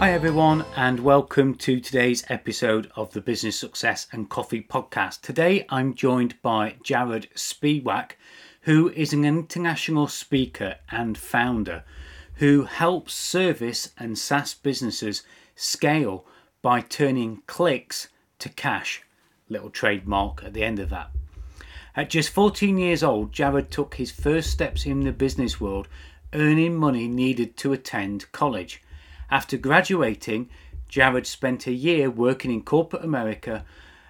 Hi, 0.00 0.12
everyone, 0.12 0.64
and 0.76 0.98
welcome 1.00 1.54
to 1.56 1.78
today's 1.78 2.24
episode 2.30 2.90
of 2.96 3.12
the 3.12 3.20
Business 3.20 3.58
Success 3.58 4.06
and 4.12 4.30
Coffee 4.30 4.62
podcast. 4.62 5.20
Today, 5.20 5.66
I'm 5.68 5.92
joined 5.92 6.40
by 6.40 6.76
Jarod 6.82 7.30
Spiewak, 7.34 8.12
who 8.62 8.88
is 8.92 9.12
an 9.12 9.26
international 9.26 10.06
speaker 10.06 10.76
and 10.90 11.18
founder 11.18 11.84
who 12.36 12.64
helps 12.64 13.12
service 13.12 13.90
and 13.98 14.18
SaaS 14.18 14.54
businesses 14.54 15.22
scale 15.54 16.24
by 16.62 16.80
turning 16.80 17.42
clicks 17.46 18.08
to 18.38 18.48
cash. 18.48 19.02
Little 19.50 19.68
trademark 19.68 20.42
at 20.42 20.54
the 20.54 20.64
end 20.64 20.78
of 20.78 20.88
that. 20.88 21.10
At 21.94 22.08
just 22.08 22.30
14 22.30 22.78
years 22.78 23.02
old, 23.02 23.32
Jarod 23.32 23.68
took 23.68 23.96
his 23.96 24.10
first 24.10 24.50
steps 24.50 24.86
in 24.86 25.00
the 25.00 25.12
business 25.12 25.60
world, 25.60 25.88
earning 26.32 26.74
money 26.74 27.06
needed 27.06 27.58
to 27.58 27.74
attend 27.74 28.32
college. 28.32 28.80
After 29.30 29.56
graduating, 29.56 30.50
Jarod 30.90 31.24
spent 31.24 31.66
a 31.66 31.72
year 31.72 32.10
working 32.10 32.50
in 32.50 32.62
corporate 32.62 33.04
America 33.04 33.64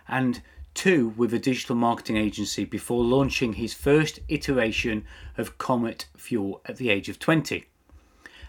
and 0.09 0.41
two 0.73 1.11
with 1.11 1.35
a 1.35 1.39
digital 1.39 1.77
marketing 1.77 2.17
agency 2.17 2.65
before 2.65 3.05
launching 3.05 3.55
his 3.55 3.75
first 3.75 4.21
iteration 4.29 5.05
of 5.37 5.59
Comet 5.59 6.07
Fuel 6.17 6.63
at 6.65 6.77
the 6.77 6.89
age 6.89 7.11
of 7.11 7.19
20. 7.19 7.67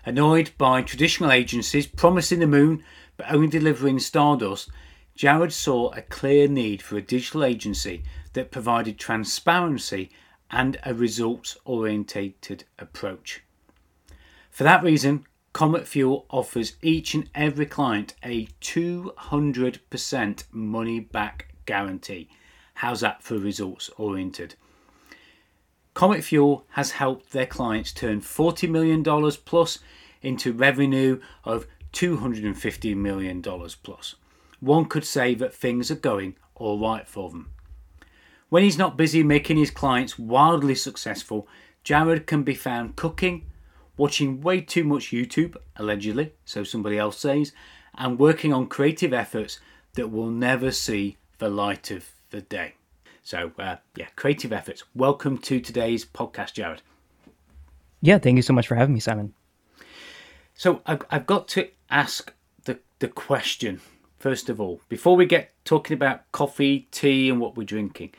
Annoyed 0.06 0.52
by 0.58 0.82
traditional 0.82 1.32
agencies 1.32 1.86
promising 1.86 2.40
the 2.40 2.48
moon 2.48 2.84
but 3.18 3.32
only 3.32 3.48
delivering 3.48 4.00
stardust, 4.00 4.70
Jarod 5.18 5.52
saw 5.52 5.92
a 5.92 6.02
clear 6.02 6.48
need 6.48 6.82
for 6.82 6.96
a 6.96 7.02
digital 7.02 7.44
agency 7.44 8.04
that 8.32 8.50
provided 8.50 8.98
transparency 8.98 10.10
and 10.50 10.80
a 10.86 10.94
results 10.94 11.58
orientated 11.66 12.64
approach. 12.80 13.44
For 14.50 14.64
that 14.64 14.84
reason, 14.84 15.26
Comet 15.54 15.88
Fuel 15.88 16.26
offers 16.30 16.78
each 16.82 17.14
and 17.14 17.30
every 17.36 17.66
client 17.66 18.16
a 18.24 18.48
200% 18.62 20.44
money 20.52 21.00
back 21.00 21.54
guarantee. 21.66 22.30
How's 22.76 23.02
that 23.02 23.22
for 23.22 23.38
results 23.38 23.90
oriented? 23.98 24.56
Comet 25.94 26.24
Fuel 26.24 26.66
has 26.72 26.92
helped 26.92 27.32
their 27.32 27.46
clients 27.46 27.92
turn 27.92 28.22
$40 28.22 28.70
million 28.70 29.04
plus 29.46 29.80
into 30.22 30.54
revenue 30.54 31.20
of 31.44 31.68
$250 31.92 32.96
million 32.96 33.42
plus. 33.42 34.16
One 34.62 34.86
could 34.86 35.04
say 35.04 35.36
that 35.36 35.54
things 35.54 35.92
are 35.92 35.96
going 35.96 36.36
all 36.56 36.80
right 36.80 37.08
for 37.08 37.30
them. 37.30 37.52
When 38.50 38.64
he's 38.64 38.78
not 38.78 38.98
busy 38.98 39.24
making 39.24 39.58
his 39.58 39.72
clients 39.72 40.18
wildly 40.18 40.76
successful, 40.76 41.48
Jarod 41.84 42.26
can 42.26 42.44
be 42.44 42.56
found 42.56 42.96
cooking, 42.96 43.46
watching 44.02 44.42
way 44.42 44.60
too 44.60 44.84
much 44.84 45.12
YouTube, 45.12 45.56
allegedly, 45.76 46.34
so 46.44 46.64
somebody 46.64 46.98
else 46.98 47.20
says, 47.20 47.54
and 47.96 48.18
working 48.18 48.52
on 48.52 48.66
creative 48.66 49.14
efforts 49.14 49.60
that 49.94 50.08
will 50.08 50.32
never 50.32 50.72
see 50.72 51.18
the 51.38 51.48
light 51.48 51.92
of 51.92 52.10
the 52.32 52.42
day. 52.42 52.74
So, 53.22 53.52
uh, 53.60 53.76
yeah, 53.96 54.08
creative 54.16 54.52
efforts. 54.52 54.84
Welcome 54.96 55.38
to 55.38 55.60
today's 55.60 56.04
podcast, 56.04 56.56
Jarod. 56.56 56.80
Yeah, 58.02 58.18
thank 58.18 58.38
you 58.38 58.42
so 58.42 58.54
much 58.54 58.66
for 58.66 58.74
having 58.74 58.96
me, 58.96 59.00
Simon. 59.00 59.36
So, 60.56 60.82
I've, 60.88 61.04
I've 61.12 61.28
got 61.28 61.48
to 61.50 61.70
ask 61.92 62.34
the, 62.64 62.80
the 62.98 63.08
question, 63.08 63.82
first 64.18 64.50
of 64.50 64.60
all, 64.60 64.82
before 64.90 65.16
we 65.16 65.28
get 65.28 65.54
talking 65.64 65.94
about 65.94 66.32
coffee, 66.32 66.88
tea, 66.90 67.30
and 67.30 67.40
what 67.40 67.56
we're 67.56 67.66
drinking. 67.66 68.16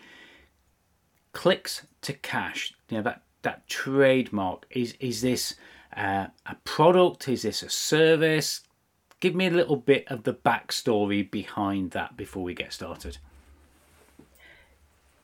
Clicks 1.33 1.85
to 2.03 2.13
cash, 2.13 2.73
you 2.89 2.99
know, 2.99 3.03
that, 3.03 3.23
that 3.43 3.67
trademark, 3.69 4.67
is, 4.71 4.95
is 5.01 5.21
this 5.21 5.55
uh, 5.97 6.27
a 6.47 6.55
product? 6.65 7.29
Is 7.29 7.43
this 7.43 7.63
a 7.63 7.71
service? 7.71 8.61
Give 9.21 9.35
me 9.35 9.47
a 9.47 9.51
little 9.51 9.77
bit 9.77 10.05
of 10.09 10.25
the 10.25 10.35
backstory 10.35 11.31
behind 11.31 11.93
that 11.93 12.17
before 12.17 12.43
we 12.43 12.55
get 12.55 12.73
started. 12.73 13.19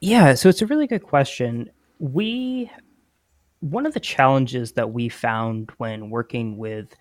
Yeah, 0.00 0.34
so 0.34 0.48
it's 0.48 0.62
a 0.62 0.66
really 0.66 0.86
good 0.86 1.02
question. 1.02 1.70
We 1.98 2.70
one 3.60 3.86
of 3.86 3.94
the 3.94 4.00
challenges 4.00 4.72
that 4.72 4.92
we 4.92 5.08
found 5.08 5.70
when 5.78 6.10
working 6.10 6.56
with 6.56 6.94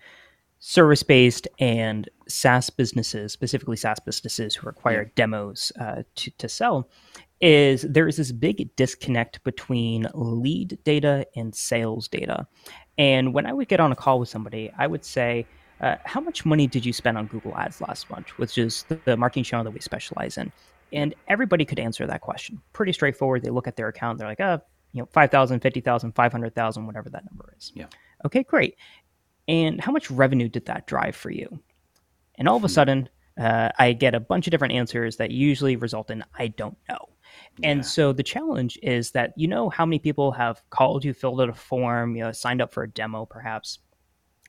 service 0.58 1.04
based 1.04 1.46
and 1.60 2.08
SaaS 2.26 2.68
businesses, 2.68 3.32
specifically 3.32 3.76
SaaS 3.76 4.00
businesses 4.00 4.56
who 4.56 4.66
require 4.66 5.12
demos 5.14 5.70
uh, 5.80 6.02
to, 6.16 6.30
to 6.32 6.48
sell, 6.48 6.88
is 7.40 7.82
there 7.82 8.08
is 8.08 8.16
this 8.16 8.32
big 8.32 8.74
disconnect 8.76 9.42
between 9.44 10.08
lead 10.14 10.78
data 10.84 11.26
and 11.36 11.54
sales 11.54 12.08
data. 12.08 12.46
And 12.96 13.32
when 13.32 13.46
I 13.46 13.52
would 13.52 13.68
get 13.68 13.80
on 13.80 13.92
a 13.92 13.96
call 13.96 14.18
with 14.18 14.28
somebody, 14.28 14.72
I 14.76 14.86
would 14.86 15.04
say, 15.04 15.46
uh, 15.80 15.96
How 16.04 16.20
much 16.20 16.44
money 16.44 16.66
did 16.66 16.84
you 16.84 16.92
spend 16.92 17.16
on 17.16 17.26
Google 17.26 17.56
Ads 17.56 17.80
last 17.80 18.10
month, 18.10 18.30
which 18.38 18.58
is 18.58 18.84
the, 18.88 18.98
the 19.04 19.16
marketing 19.16 19.44
channel 19.44 19.64
that 19.64 19.70
we 19.70 19.80
specialize 19.80 20.36
in? 20.36 20.50
And 20.92 21.14
everybody 21.28 21.64
could 21.64 21.78
answer 21.78 22.06
that 22.06 22.22
question. 22.22 22.60
Pretty 22.72 22.92
straightforward. 22.92 23.42
They 23.42 23.50
look 23.50 23.68
at 23.68 23.76
their 23.76 23.88
account, 23.88 24.18
they're 24.18 24.28
like, 24.28 24.40
oh, 24.40 24.60
you 24.92 25.02
know, 25.02 25.08
5,000, 25.12 25.60
50,000, 25.60 26.12
500,000, 26.12 26.86
whatever 26.86 27.10
that 27.10 27.24
number 27.30 27.52
is. 27.56 27.72
Yeah. 27.74 27.86
Okay, 28.24 28.42
great. 28.42 28.76
And 29.46 29.80
how 29.80 29.92
much 29.92 30.10
revenue 30.10 30.48
did 30.48 30.66
that 30.66 30.86
drive 30.86 31.14
for 31.14 31.30
you? 31.30 31.60
And 32.36 32.48
all 32.48 32.56
of 32.56 32.64
a 32.64 32.68
hmm. 32.68 32.72
sudden, 32.72 33.08
uh, 33.38 33.70
I 33.78 33.92
get 33.92 34.14
a 34.14 34.20
bunch 34.20 34.46
of 34.46 34.50
different 34.50 34.74
answers 34.74 35.16
that 35.16 35.30
usually 35.30 35.76
result 35.76 36.10
in 36.10 36.24
I 36.38 36.48
don't 36.48 36.76
know. 36.88 37.08
And 37.62 37.84
so 37.84 38.12
the 38.12 38.22
challenge 38.22 38.78
is 38.82 39.10
that 39.12 39.32
you 39.36 39.48
know 39.48 39.68
how 39.68 39.84
many 39.84 39.98
people 39.98 40.32
have 40.32 40.62
called 40.70 41.04
you, 41.04 41.12
filled 41.12 41.40
out 41.40 41.48
a 41.48 41.54
form, 41.54 42.16
you 42.16 42.22
know, 42.22 42.32
signed 42.32 42.62
up 42.62 42.72
for 42.72 42.82
a 42.82 42.90
demo 42.90 43.26
perhaps, 43.26 43.80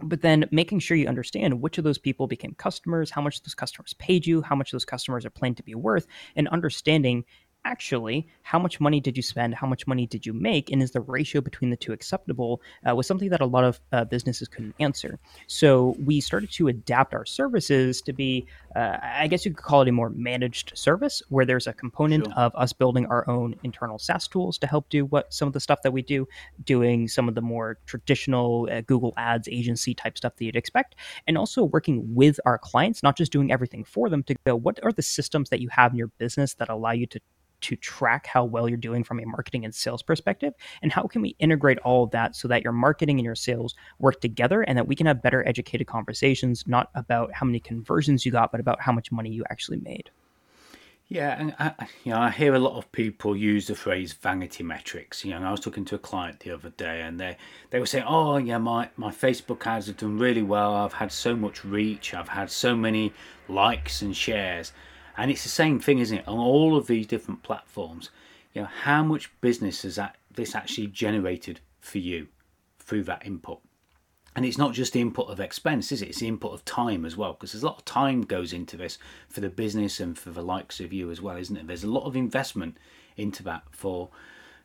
but 0.02 0.22
then 0.22 0.47
making 0.52 0.80
sure 0.80 0.96
you 0.96 1.08
understand 1.08 1.62
which 1.62 1.78
of 1.78 1.84
those 1.84 1.97
people 1.97 2.28
became 2.28 2.56
customers, 2.56 3.12
how 3.12 3.22
much 3.22 3.42
those 3.42 3.56
customers 3.56 3.94
paid 3.94 4.25
you, 4.25 4.42
how 4.42 4.56
much 4.56 4.72
those 4.72 4.86
customers 4.86 5.25
are 5.25 5.30
planned 5.30 5.58
to 5.58 5.64
be 5.64 5.75
worth, 5.75 6.08
and 6.36 6.47
understanding 6.50 7.25
actually 7.69 8.28
how 8.41 8.57
much 8.57 8.80
money 8.80 9.00
did 9.00 9.16
you 9.16 9.22
spend 9.22 9.53
how 9.53 9.68
much 9.68 9.85
money 9.85 10.07
did 10.07 10.25
you 10.25 10.34
make 10.34 10.72
and 10.72 10.81
is 10.81 10.91
the 10.91 11.02
ratio 11.02 11.40
between 11.40 11.69
the 11.69 11.78
two 11.78 11.94
acceptable 11.94 12.62
uh, 12.88 12.96
was 12.96 13.06
something 13.06 13.30
that 13.30 13.41
a 13.41 13.46
lot 13.46 13.63
of 13.63 13.80
uh, 13.91 14.03
businesses 14.06 14.47
couldn't 14.47 14.74
answer 14.80 15.19
so 15.46 15.96
we 16.03 16.19
started 16.19 16.52
to 16.52 16.68
adapt 16.68 17.13
our 17.13 17.25
services 17.25 18.02
to 18.02 18.12
be 18.12 18.46
uh, 18.75 18.97
i 19.03 19.28
guess 19.28 19.46
you 19.46 19.53
could 19.53 19.63
call 19.63 19.84
it 19.84 19.88
a 19.88 19.91
more 19.91 20.09
managed 20.09 20.72
service 20.75 21.22
where 21.29 21.46
there's 21.46 21.68
a 21.68 21.74
component 21.74 22.25
sure. 22.25 22.34
of 22.34 22.52
us 22.56 22.74
building 22.74 23.06
our 23.06 23.29
own 23.29 23.53
internal 23.63 24.00
saas 24.00 24.28
tools 24.28 24.58
to 24.58 24.66
help 24.66 24.90
do 24.90 25.06
what 25.06 25.31
some 25.31 25.47
of 25.47 25.53
the 25.53 25.59
stuff 25.59 25.81
that 25.84 25.91
we 25.91 26.02
do 26.02 26.28
doing 26.63 27.08
some 27.08 27.29
of 27.29 27.35
the 27.35 27.41
more 27.41 27.78
traditional 27.85 28.68
uh, 28.72 28.81
google 28.81 29.13
ads 29.16 29.47
agency 29.47 29.94
type 29.94 30.18
stuff 30.18 30.35
that 30.38 30.46
you'd 30.46 30.56
expect 30.56 30.96
and 31.28 31.38
also 31.38 31.63
working 31.63 32.16
with 32.16 32.40
our 32.46 32.58
clients 32.58 33.03
not 33.03 33.16
just 33.16 33.31
doing 33.31 33.52
everything 33.52 33.84
for 33.84 34.09
them 34.09 34.24
to 34.24 34.34
go 34.44 34.56
what 34.56 34.79
are 34.84 34.91
the 34.91 35.03
systems 35.03 35.50
that 35.50 35.59
you 35.59 35.69
have 35.69 35.91
in 35.91 35.97
your 35.97 36.12
business 36.18 36.56
that 36.56 36.69
allow 36.69 36.91
you 36.91 37.06
to 37.06 37.19
to 37.62 37.75
track 37.75 38.25
how 38.25 38.44
well 38.44 38.68
you're 38.68 38.78
doing 38.78 39.03
from 39.03 39.20
a 39.20 39.25
marketing 39.25 39.66
and 39.66 39.74
sales 39.74 40.02
perspective 40.02 40.53
and 40.81 40.92
how 40.92 41.03
can 41.03 41.22
we 41.22 41.36
integrate 41.40 41.80
all 41.80 42.03
of 42.03 42.12
that 42.12 42.36
so 42.36 42.47
that 42.47 42.64
your 42.64 42.74
marketing 42.74 43.18
and 43.20 43.25
your 43.25 43.36
sales 43.36 43.75
work 44.00 44.20
together 44.22 44.62
and 44.62 44.78
that 44.78 44.88
we 44.88 44.96
can 44.96 45.06
have 45.06 45.22
better 45.22 45.47
educated 45.47 45.88
conversations 45.88 46.64
not 46.68 46.90
about 46.96 47.31
how 47.34 47.46
many 47.46 47.59
conversions 47.59 48.25
you 48.25 48.31
got 48.31 48.52
but 48.52 48.59
about 48.59 48.81
how 48.81 48.92
much 48.92 49.12
money 49.12 49.30
you 49.30 49.44
actually 49.50 49.80
made 49.80 50.09
yeah, 51.09 51.36
and 51.40 51.56
I, 51.58 51.88
you 52.03 52.12
know, 52.12 52.20
I 52.20 52.30
hear 52.30 52.53
a 52.53 52.59
lot 52.59 52.78
of 52.78 52.92
people 52.92 53.36
use 53.36 53.66
the 53.66 53.74
phrase 53.74 54.14
vanity 54.14 54.62
metrics. 54.62 55.26
You 55.26 55.32
know, 55.32 55.41
I 55.41 55.50
was 55.50 55.59
talking 55.59 55.84
to 55.85 55.96
a 55.96 56.00
client 56.00 56.41
the 56.41 56.52
other 56.52 56.70
day, 56.70 57.02
and 57.02 57.20
they 57.20 57.35
they 57.72 57.79
were 57.79 57.88
saying, 57.88 58.05
"Oh, 58.08 58.38
yeah, 58.38 58.59
my 58.59 58.90
my 58.96 59.09
Facebook 59.09 59.66
ads 59.66 59.88
have 59.88 59.97
done 59.97 60.20
really 60.20 60.44
well. 60.44 60.76
I've 60.76 60.94
had 60.94 61.12
so 61.12 61.35
much 61.35 61.66
reach. 61.66 62.14
I've 62.14 62.29
had 62.29 62.52
so 62.52 62.76
many 62.76 63.12
likes 63.47 64.03
and 64.03 64.16
shares." 64.16 64.72
And 65.19 65.29
it's 65.29 65.43
the 65.43 65.49
same 65.49 65.81
thing, 65.81 65.99
isn't 65.99 66.19
it? 66.19 66.27
On 66.29 66.39
all 66.39 66.77
of 66.77 66.87
these 66.87 67.05
different 67.05 67.43
platforms, 67.43 68.09
you 68.53 68.61
know, 68.61 68.69
how 68.83 69.03
much 69.03 69.29
business 69.41 69.81
has 69.81 69.97
that 69.97 70.16
this 70.33 70.55
actually 70.55 70.87
generated 70.87 71.59
for 71.81 71.97
you 71.97 72.27
through 72.79 73.03
that 73.03 73.25
input? 73.25 73.59
And 74.33 74.45
it's 74.45 74.57
not 74.57 74.73
just 74.73 74.93
the 74.93 75.01
input 75.01 75.27
of 75.27 75.41
expense, 75.41 75.91
is 75.91 76.01
it? 76.01 76.07
It's 76.07 76.19
the 76.19 76.29
input 76.29 76.53
of 76.53 76.63
time 76.63 77.03
as 77.03 77.17
well, 77.17 77.33
because 77.33 77.51
there's 77.51 77.63
a 77.63 77.67
lot 77.67 77.79
of 77.79 77.85
time 77.85 78.21
goes 78.21 78.53
into 78.53 78.77
this 78.77 78.97
for 79.27 79.41
the 79.41 79.49
business 79.49 79.99
and 79.99 80.17
for 80.17 80.29
the 80.29 80.41
likes 80.41 80.79
of 80.79 80.93
you 80.93 81.11
as 81.11 81.21
well, 81.21 81.35
isn't 81.35 81.57
it? 81.57 81.67
There's 81.67 81.83
a 81.83 81.91
lot 81.91 82.05
of 82.05 82.16
investment 82.16 82.77
into 83.17 83.43
that 83.43 83.63
for 83.71 84.09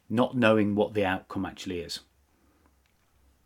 not 0.08 0.36
knowing 0.36 0.76
what 0.76 0.94
the 0.94 1.04
outcome 1.04 1.44
actually 1.44 1.80
is. 1.80 1.98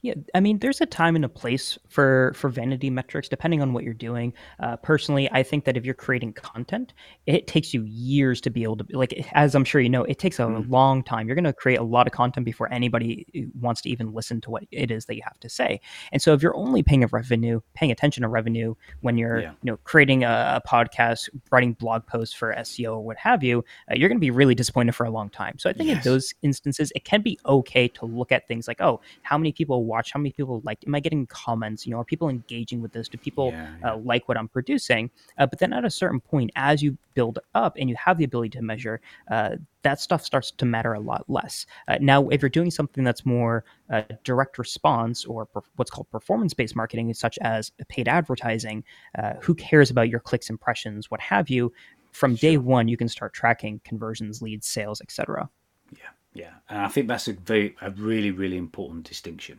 Yeah, 0.01 0.15
I 0.33 0.39
mean, 0.39 0.61
there's 0.61 0.81
a 0.81 0.87
time 0.87 1.17
and 1.17 1.25
a 1.25 1.29
place 1.29 1.77
for 1.89 2.33
for 2.37 2.49
vanity 2.49 2.89
metrics, 2.89 3.29
depending 3.29 3.61
on 3.61 3.73
what 3.73 3.83
you're 3.83 3.95
doing. 3.95 4.33
Uh, 4.61 4.77
personally, 4.77 5.29
I 5.33 5.43
think 5.43 5.65
that 5.65 5.77
if 5.77 5.85
you're 5.85 5.95
creating 5.95 6.35
content, 6.35 6.93
it 7.27 7.49
takes 7.49 7.75
you 7.75 7.83
years 7.83 8.41
to 8.43 8.51
be 8.51 8.63
able 8.63 8.77
to 8.77 8.87
like, 8.91 9.29
as 9.33 9.57
I'm 9.57 9.65
sure 9.65 9.81
you 9.81 9.89
know, 9.89 10.05
it 10.05 10.21
takes 10.21 10.39
a 10.39 10.43
mm. 10.43 10.71
long 10.71 11.03
time. 11.03 11.27
You're 11.27 11.35
going 11.35 11.45
to 11.45 11.53
create 11.53 11.81
a 11.81 11.83
lot 11.83 12.07
of 12.07 12.13
content 12.13 12.45
before 12.45 12.73
anybody 12.73 13.27
uh, 13.37 13.51
wants 13.61 13.81
to 13.83 13.91
even 13.91 14.13
listen 14.13 14.41
to 14.43 14.51
what 14.51 14.65
it 14.71 14.93
is 14.93 15.07
that 15.07 15.17
you 15.17 15.23
have 15.25 15.41
to 15.41 15.49
say. 15.49 15.81
And 16.13 16.23
so, 16.23 16.33
if 16.33 16.43
you're 16.43 16.57
only 16.57 16.85
paying 16.85 17.03
a 17.03 17.09
revenue, 17.09 17.61
paying 17.75 17.91
attention 17.91 18.23
to 18.23 18.29
revenue 18.29 18.77
when 19.01 19.19
you're, 19.19 19.41
yeah. 19.41 19.51
you 19.51 19.73
know, 19.73 19.79
creating 19.79 20.23
a, 20.23 20.63
a, 20.63 20.69
podcast, 20.69 21.29
writing 21.51 21.73
blog 21.73 22.07
posts 22.07 22.35
for 22.35 22.55
SEO 22.55 22.93
or 22.93 23.01
what 23.01 23.17
have 23.17 23.43
you, 23.43 23.65
uh, 23.91 23.95
you're 23.97 24.09
going 24.09 24.19
to 24.19 24.21
be 24.21 24.31
really 24.31 24.55
disappointed 24.55 24.95
for 24.95 25.07
a 25.07 25.11
long 25.11 25.29
time. 25.29 25.59
So 25.59 25.69
I 25.69 25.73
think 25.73 25.89
yes. 25.89 26.07
in 26.07 26.13
those 26.13 26.35
instances, 26.43 26.93
it 26.95 27.05
can 27.05 27.21
be 27.21 27.37
okay 27.47 27.89
to 27.89 28.07
look 28.07 28.31
at 28.31 28.47
things 28.47 28.69
like, 28.69 28.81
oh, 28.81 29.01
how 29.23 29.37
many 29.37 29.51
people 29.51 29.88
watch 29.89 30.13
how 30.13 30.21
many 30.21 30.33
people 30.33 30.61
like 30.65 30.79
am 30.87 30.95
i 30.95 31.01
getting 31.01 31.27
comments? 31.27 31.87
You 31.87 31.93
know 31.93 32.01
are 32.01 32.05
people 32.05 32.29
engaging 32.29 32.81
with 32.83 32.93
this? 32.93 33.09
Do 33.09 33.19
people 33.19 33.51
yeah, 33.51 33.75
yeah. 33.81 33.93
Uh, 33.93 33.97
like 33.99 34.29
what 34.29 34.37
i'm 34.37 34.49
producing? 34.49 35.11
Uh, 35.39 35.47
but 35.47 35.59
then 35.59 35.73
at 35.73 35.85
a 35.85 35.91
certain 35.91 36.21
point 36.21 36.51
as 36.57 36.83
you 36.83 36.97
build 37.15 37.39
up 37.55 37.77
and 37.79 37.89
you 37.91 37.97
have 37.97 38.19
the 38.19 38.25
ability 38.25 38.51
to 38.51 38.63
measure 38.63 39.01
uh, 39.31 39.57
that 39.83 40.01
stuff 40.01 40.25
starts 40.25 40.51
to 40.53 40.65
matter 40.65 40.93
a 40.93 41.01
lot 41.01 41.25
less. 41.29 41.67
Uh, 41.89 41.99
now 42.01 42.29
if 42.29 42.43
you're 42.43 42.49
doing 42.49 42.71
something 42.71 43.03
that's 43.03 43.25
more 43.25 43.65
uh, 43.91 44.03
direct 44.23 44.59
response 44.59 45.25
or 45.25 45.47
per- 45.47 45.63
what's 45.77 45.91
called 45.91 46.09
performance 46.11 46.55
based 46.55 46.77
marketing 46.77 47.13
such 47.15 47.39
as 47.39 47.73
paid 47.89 48.07
advertising 48.09 48.85
uh, 49.19 49.35
who 49.41 49.55
cares 49.55 49.91
about 49.91 50.09
your 50.09 50.21
clicks 50.21 50.51
impressions 50.51 51.11
what 51.11 51.21
have 51.21 51.49
you 51.49 51.73
from 52.13 52.35
day 52.35 52.57
one 52.57 52.89
you 52.89 52.97
can 52.97 53.09
start 53.09 53.33
tracking 53.33 53.81
conversions 53.85 54.43
leads 54.43 54.67
sales 54.67 55.01
etc 55.01 55.49
yeah 55.93 56.09
yeah, 56.35 56.53
and 56.69 56.79
I 56.79 56.89
think 56.89 57.09
that's 57.09 57.27
a 57.27 57.33
very, 57.33 57.75
a 57.81 57.91
really, 57.91 58.31
really 58.31 58.57
important 58.57 59.09
distinction. 59.09 59.59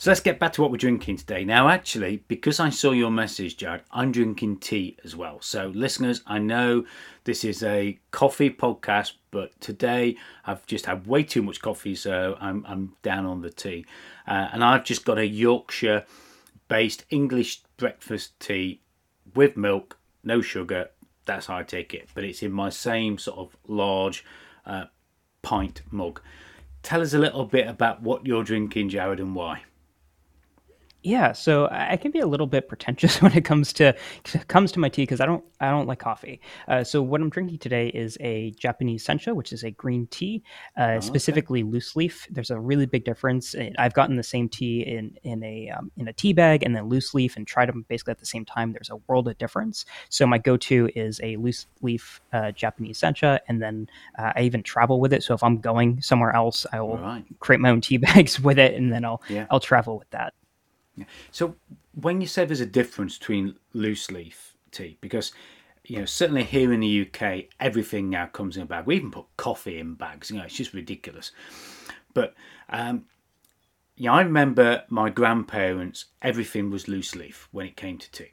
So 0.00 0.12
let's 0.12 0.20
get 0.20 0.38
back 0.38 0.52
to 0.52 0.62
what 0.62 0.70
we're 0.70 0.76
drinking 0.76 1.16
today. 1.16 1.44
Now, 1.44 1.68
actually, 1.68 2.22
because 2.28 2.60
I 2.60 2.70
saw 2.70 2.92
your 2.92 3.10
message, 3.10 3.56
Jarod, 3.56 3.80
I'm 3.90 4.12
drinking 4.12 4.58
tea 4.58 4.96
as 5.04 5.16
well. 5.16 5.40
So, 5.40 5.72
listeners, 5.74 6.22
I 6.24 6.38
know 6.38 6.84
this 7.24 7.42
is 7.42 7.64
a 7.64 7.98
coffee 8.12 8.48
podcast, 8.48 9.14
but 9.32 9.60
today 9.60 10.16
I've 10.46 10.64
just 10.66 10.86
had 10.86 11.08
way 11.08 11.24
too 11.24 11.42
much 11.42 11.60
coffee, 11.60 11.96
so 11.96 12.36
I'm, 12.40 12.64
I'm 12.68 12.94
down 13.02 13.26
on 13.26 13.42
the 13.42 13.50
tea. 13.50 13.86
Uh, 14.24 14.50
and 14.52 14.62
I've 14.62 14.84
just 14.84 15.04
got 15.04 15.18
a 15.18 15.26
Yorkshire 15.26 16.04
based 16.68 17.04
English 17.10 17.62
breakfast 17.76 18.38
tea 18.38 18.80
with 19.34 19.56
milk, 19.56 19.98
no 20.22 20.40
sugar. 20.40 20.90
That's 21.24 21.46
how 21.46 21.56
I 21.56 21.64
take 21.64 21.92
it, 21.92 22.08
but 22.14 22.22
it's 22.22 22.44
in 22.44 22.52
my 22.52 22.68
same 22.68 23.18
sort 23.18 23.38
of 23.38 23.56
large 23.66 24.24
uh, 24.64 24.84
pint 25.42 25.82
mug. 25.90 26.20
Tell 26.84 27.02
us 27.02 27.14
a 27.14 27.18
little 27.18 27.46
bit 27.46 27.66
about 27.66 28.00
what 28.00 28.24
you're 28.24 28.44
drinking, 28.44 28.90
Jarod, 28.90 29.18
and 29.18 29.34
why. 29.34 29.62
Yeah, 31.02 31.30
so 31.30 31.68
I 31.70 31.96
can 31.96 32.10
be 32.10 32.18
a 32.18 32.26
little 32.26 32.48
bit 32.48 32.68
pretentious 32.68 33.22
when 33.22 33.32
it 33.32 33.44
comes 33.44 33.72
to 33.74 33.94
comes 34.48 34.72
to 34.72 34.80
my 34.80 34.88
tea 34.88 35.02
because 35.02 35.20
I 35.20 35.26
don't 35.26 35.44
I 35.60 35.70
don't 35.70 35.86
like 35.86 36.00
coffee. 36.00 36.40
Uh, 36.66 36.82
so 36.82 37.00
what 37.02 37.20
I'm 37.20 37.30
drinking 37.30 37.58
today 37.58 37.88
is 37.88 38.18
a 38.20 38.50
Japanese 38.52 39.06
sencha, 39.06 39.34
which 39.34 39.52
is 39.52 39.62
a 39.62 39.70
green 39.70 40.08
tea, 40.08 40.42
uh, 40.76 40.94
oh, 40.96 41.00
specifically 41.00 41.62
okay. 41.62 41.70
loose 41.70 41.94
leaf. 41.94 42.26
There's 42.30 42.50
a 42.50 42.58
really 42.58 42.86
big 42.86 43.04
difference. 43.04 43.54
I've 43.78 43.94
gotten 43.94 44.16
the 44.16 44.24
same 44.24 44.48
tea 44.48 44.80
in 44.80 45.16
in 45.22 45.44
a 45.44 45.70
um, 45.70 45.92
in 45.96 46.08
a 46.08 46.12
tea 46.12 46.32
bag 46.32 46.64
and 46.64 46.74
then 46.74 46.88
loose 46.88 47.14
leaf, 47.14 47.36
and 47.36 47.46
tried 47.46 47.68
them 47.68 47.84
basically 47.88 48.10
at 48.10 48.18
the 48.18 48.26
same 48.26 48.44
time. 48.44 48.72
There's 48.72 48.90
a 48.90 48.96
world 49.06 49.28
of 49.28 49.38
difference. 49.38 49.84
So 50.08 50.26
my 50.26 50.38
go-to 50.38 50.90
is 50.96 51.20
a 51.22 51.36
loose 51.36 51.66
leaf 51.80 52.20
uh, 52.32 52.50
Japanese 52.50 53.00
sencha, 53.00 53.38
and 53.46 53.62
then 53.62 53.88
uh, 54.18 54.32
I 54.34 54.42
even 54.42 54.64
travel 54.64 54.98
with 55.00 55.12
it. 55.12 55.22
So 55.22 55.32
if 55.32 55.44
I'm 55.44 55.60
going 55.60 56.02
somewhere 56.02 56.34
else, 56.34 56.66
I 56.72 56.80
will 56.80 56.98
right. 56.98 57.24
create 57.38 57.60
my 57.60 57.70
own 57.70 57.80
tea 57.80 57.96
bags 57.98 58.40
with 58.40 58.58
it, 58.58 58.74
and 58.74 58.92
then 58.92 59.04
I'll 59.04 59.22
yeah. 59.28 59.46
I'll 59.48 59.60
travel 59.60 59.96
with 59.96 60.10
that. 60.10 60.34
Yeah. 60.98 61.04
So 61.30 61.56
when 61.94 62.20
you 62.20 62.26
say 62.26 62.44
there's 62.44 62.60
a 62.60 62.66
difference 62.66 63.18
between 63.18 63.56
loose 63.72 64.10
leaf 64.10 64.56
tea, 64.70 64.98
because 65.00 65.32
you 65.84 65.98
know 65.98 66.04
certainly 66.04 66.44
here 66.44 66.72
in 66.72 66.80
the 66.80 67.06
UK 67.06 67.44
everything 67.60 68.10
now 68.10 68.26
comes 68.26 68.56
in 68.56 68.62
a 68.62 68.66
bag. 68.66 68.86
We 68.86 68.96
even 68.96 69.10
put 69.10 69.26
coffee 69.36 69.78
in 69.78 69.94
bags. 69.94 70.30
You 70.30 70.38
know, 70.38 70.44
it's 70.44 70.56
just 70.56 70.74
ridiculous. 70.74 71.32
But 72.14 72.34
um, 72.68 73.04
I 74.06 74.20
remember 74.20 74.84
my 74.88 75.10
grandparents. 75.10 76.06
Everything 76.22 76.70
was 76.70 76.88
loose 76.88 77.14
leaf 77.14 77.48
when 77.52 77.66
it 77.66 77.76
came 77.76 77.98
to 77.98 78.10
tea, 78.10 78.32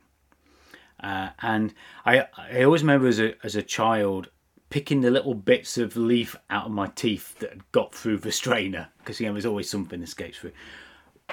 uh, 1.02 1.30
and 1.42 1.74
I 2.06 2.28
I 2.38 2.64
always 2.64 2.82
remember 2.82 3.08
as 3.08 3.20
a 3.20 3.36
as 3.44 3.56
a 3.56 3.64
child 3.64 4.30
picking 4.70 5.02
the 5.02 5.12
little 5.12 5.34
bits 5.34 5.78
of 5.78 5.96
leaf 5.96 6.36
out 6.50 6.66
of 6.66 6.72
my 6.72 6.88
teeth 6.88 7.38
that 7.40 7.50
had 7.52 7.72
got 7.72 7.94
through 7.94 8.18
the 8.18 8.32
strainer 8.32 8.90
because 8.98 9.20
you 9.20 9.26
know 9.28 9.34
there's 9.34 9.46
always 9.46 9.70
something 9.70 10.02
escapes 10.02 10.38
through 10.38 10.52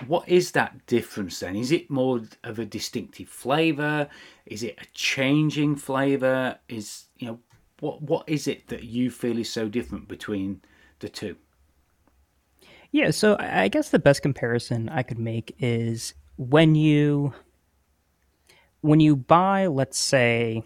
what 0.06 0.28
is 0.28 0.52
that 0.52 0.86
difference 0.86 1.40
then? 1.40 1.56
Is 1.56 1.70
it 1.70 1.90
more 1.90 2.22
of 2.44 2.58
a 2.58 2.64
distinctive 2.64 3.28
flavour? 3.28 4.08
Is 4.46 4.62
it 4.62 4.78
a 4.80 4.86
changing 4.94 5.76
flavour? 5.76 6.58
Is 6.68 7.04
you 7.18 7.26
know 7.28 7.38
what 7.80 8.02
what 8.02 8.28
is 8.28 8.46
it 8.46 8.68
that 8.68 8.84
you 8.84 9.10
feel 9.10 9.38
is 9.38 9.50
so 9.50 9.68
different 9.68 10.08
between 10.08 10.60
the 11.00 11.08
two? 11.08 11.36
Yeah, 12.90 13.10
so 13.10 13.36
I 13.38 13.68
guess 13.68 13.88
the 13.88 13.98
best 13.98 14.22
comparison 14.22 14.88
I 14.88 15.02
could 15.02 15.18
make 15.18 15.54
is 15.58 16.14
when 16.36 16.74
you 16.74 17.32
when 18.82 19.00
you 19.00 19.16
buy, 19.16 19.66
let's 19.66 19.98
say, 19.98 20.64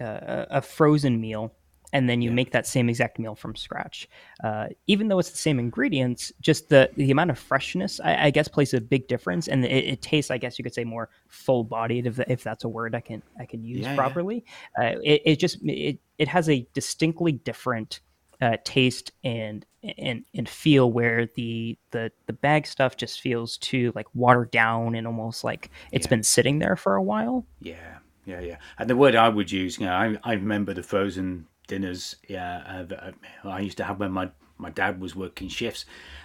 a 0.00 0.62
frozen 0.62 1.20
meal 1.20 1.52
and 1.92 2.08
then 2.08 2.22
you 2.22 2.30
yeah. 2.30 2.34
make 2.34 2.52
that 2.52 2.66
same 2.66 2.88
exact 2.88 3.18
meal 3.18 3.34
from 3.34 3.54
scratch. 3.54 4.08
Uh, 4.42 4.68
even 4.86 5.08
though 5.08 5.18
it's 5.18 5.30
the 5.30 5.36
same 5.36 5.58
ingredients, 5.58 6.32
just 6.40 6.68
the 6.68 6.90
the 6.96 7.10
amount 7.10 7.30
of 7.30 7.38
freshness, 7.38 8.00
I, 8.02 8.26
I 8.26 8.30
guess, 8.30 8.48
plays 8.48 8.74
a 8.74 8.80
big 8.80 9.08
difference, 9.08 9.48
and 9.48 9.64
it, 9.64 9.84
it, 9.84 10.02
tastes, 10.02 10.30
I 10.30 10.38
guess, 10.38 10.58
you 10.58 10.62
could 10.62 10.74
say, 10.74 10.84
more 10.84 11.10
full 11.28 11.64
bodied, 11.64 12.06
if, 12.06 12.18
if 12.20 12.42
that's 12.42 12.64
a 12.64 12.68
word 12.68 12.94
I 12.94 13.00
can 13.00 13.22
I 13.38 13.44
can 13.44 13.64
use 13.64 13.82
yeah, 13.82 13.94
properly. 13.94 14.44
Yeah. 14.78 14.84
Uh, 14.84 15.00
it, 15.02 15.22
it 15.24 15.36
just 15.38 15.58
it 15.62 15.98
it 16.18 16.28
has 16.28 16.48
a 16.48 16.66
distinctly 16.72 17.32
different. 17.32 18.00
Uh, 18.40 18.56
taste 18.64 19.12
and 19.22 19.64
and 19.98 20.24
and 20.34 20.48
feel 20.48 20.90
where 20.90 21.28
the 21.36 21.78
the 21.92 22.10
the 22.26 22.32
bag 22.32 22.66
stuff 22.66 22.96
just 22.96 23.20
feels 23.20 23.56
too 23.58 23.92
like 23.94 24.06
watered 24.14 24.50
down 24.50 24.96
and 24.96 25.06
almost 25.06 25.44
like 25.44 25.70
it's 25.92 26.08
been 26.08 26.24
sitting 26.24 26.58
there 26.58 26.74
for 26.74 26.96
a 26.96 27.02
while. 27.02 27.46
Yeah, 27.60 27.98
yeah, 28.24 28.40
yeah. 28.40 28.56
And 28.78 28.90
the 28.90 28.96
word 28.96 29.14
I 29.14 29.28
would 29.28 29.52
use, 29.52 29.78
you 29.78 29.86
know, 29.86 29.92
I 29.92 30.18
I 30.24 30.32
remember 30.32 30.74
the 30.74 30.82
frozen 30.82 31.46
dinners 31.66 32.16
yeah, 32.28 32.84
uh, 32.90 33.12
I 33.48 33.60
used 33.60 33.76
to 33.78 33.84
have 33.84 34.00
when 34.00 34.12
my, 34.12 34.30
my 34.58 34.70
dad 34.70 35.00
was 35.00 35.16
working 35.16 35.48
shifts, 35.48 35.84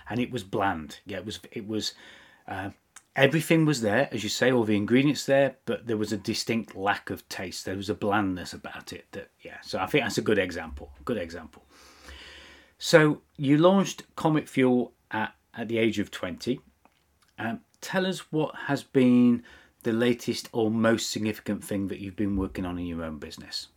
and 0.09 0.19
it 0.19 0.31
was 0.31 0.43
bland. 0.43 0.99
Yeah, 1.05 1.17
it 1.17 1.25
was 1.25 1.39
it 1.51 1.67
was 1.67 1.93
uh, 2.47 2.69
everything 3.15 3.65
was 3.65 3.81
there, 3.81 4.09
as 4.11 4.23
you 4.23 4.29
say, 4.29 4.51
all 4.51 4.63
the 4.63 4.75
ingredients 4.75 5.25
there, 5.25 5.55
but 5.65 5.87
there 5.87 5.97
was 5.97 6.13
a 6.13 6.17
distinct 6.17 6.75
lack 6.75 7.09
of 7.09 7.27
taste. 7.29 7.65
There 7.65 7.75
was 7.75 7.89
a 7.89 7.95
blandness 7.95 8.53
about 8.53 8.93
it. 8.93 9.05
That 9.11 9.29
yeah, 9.41 9.57
so 9.61 9.79
I 9.79 9.87
think 9.87 10.03
that's 10.03 10.17
a 10.17 10.21
good 10.21 10.39
example. 10.39 10.91
Good 11.03 11.17
example. 11.17 11.63
So 12.77 13.21
you 13.37 13.57
launched 13.57 14.03
Comet 14.15 14.47
Fuel 14.47 14.93
at 15.11 15.33
at 15.55 15.67
the 15.67 15.77
age 15.77 15.99
of 15.99 16.11
twenty. 16.11 16.61
Um, 17.39 17.61
tell 17.81 18.05
us 18.05 18.31
what 18.31 18.55
has 18.67 18.83
been 18.83 19.43
the 19.83 19.93
latest 19.93 20.49
or 20.51 20.71
most 20.71 21.11
significant 21.11 21.63
thing 21.63 21.87
that 21.87 21.99
you've 21.99 22.15
been 22.15 22.35
working 22.35 22.65
on 22.65 22.77
in 22.77 22.85
your 22.85 23.03
own 23.03 23.19
business. 23.19 23.67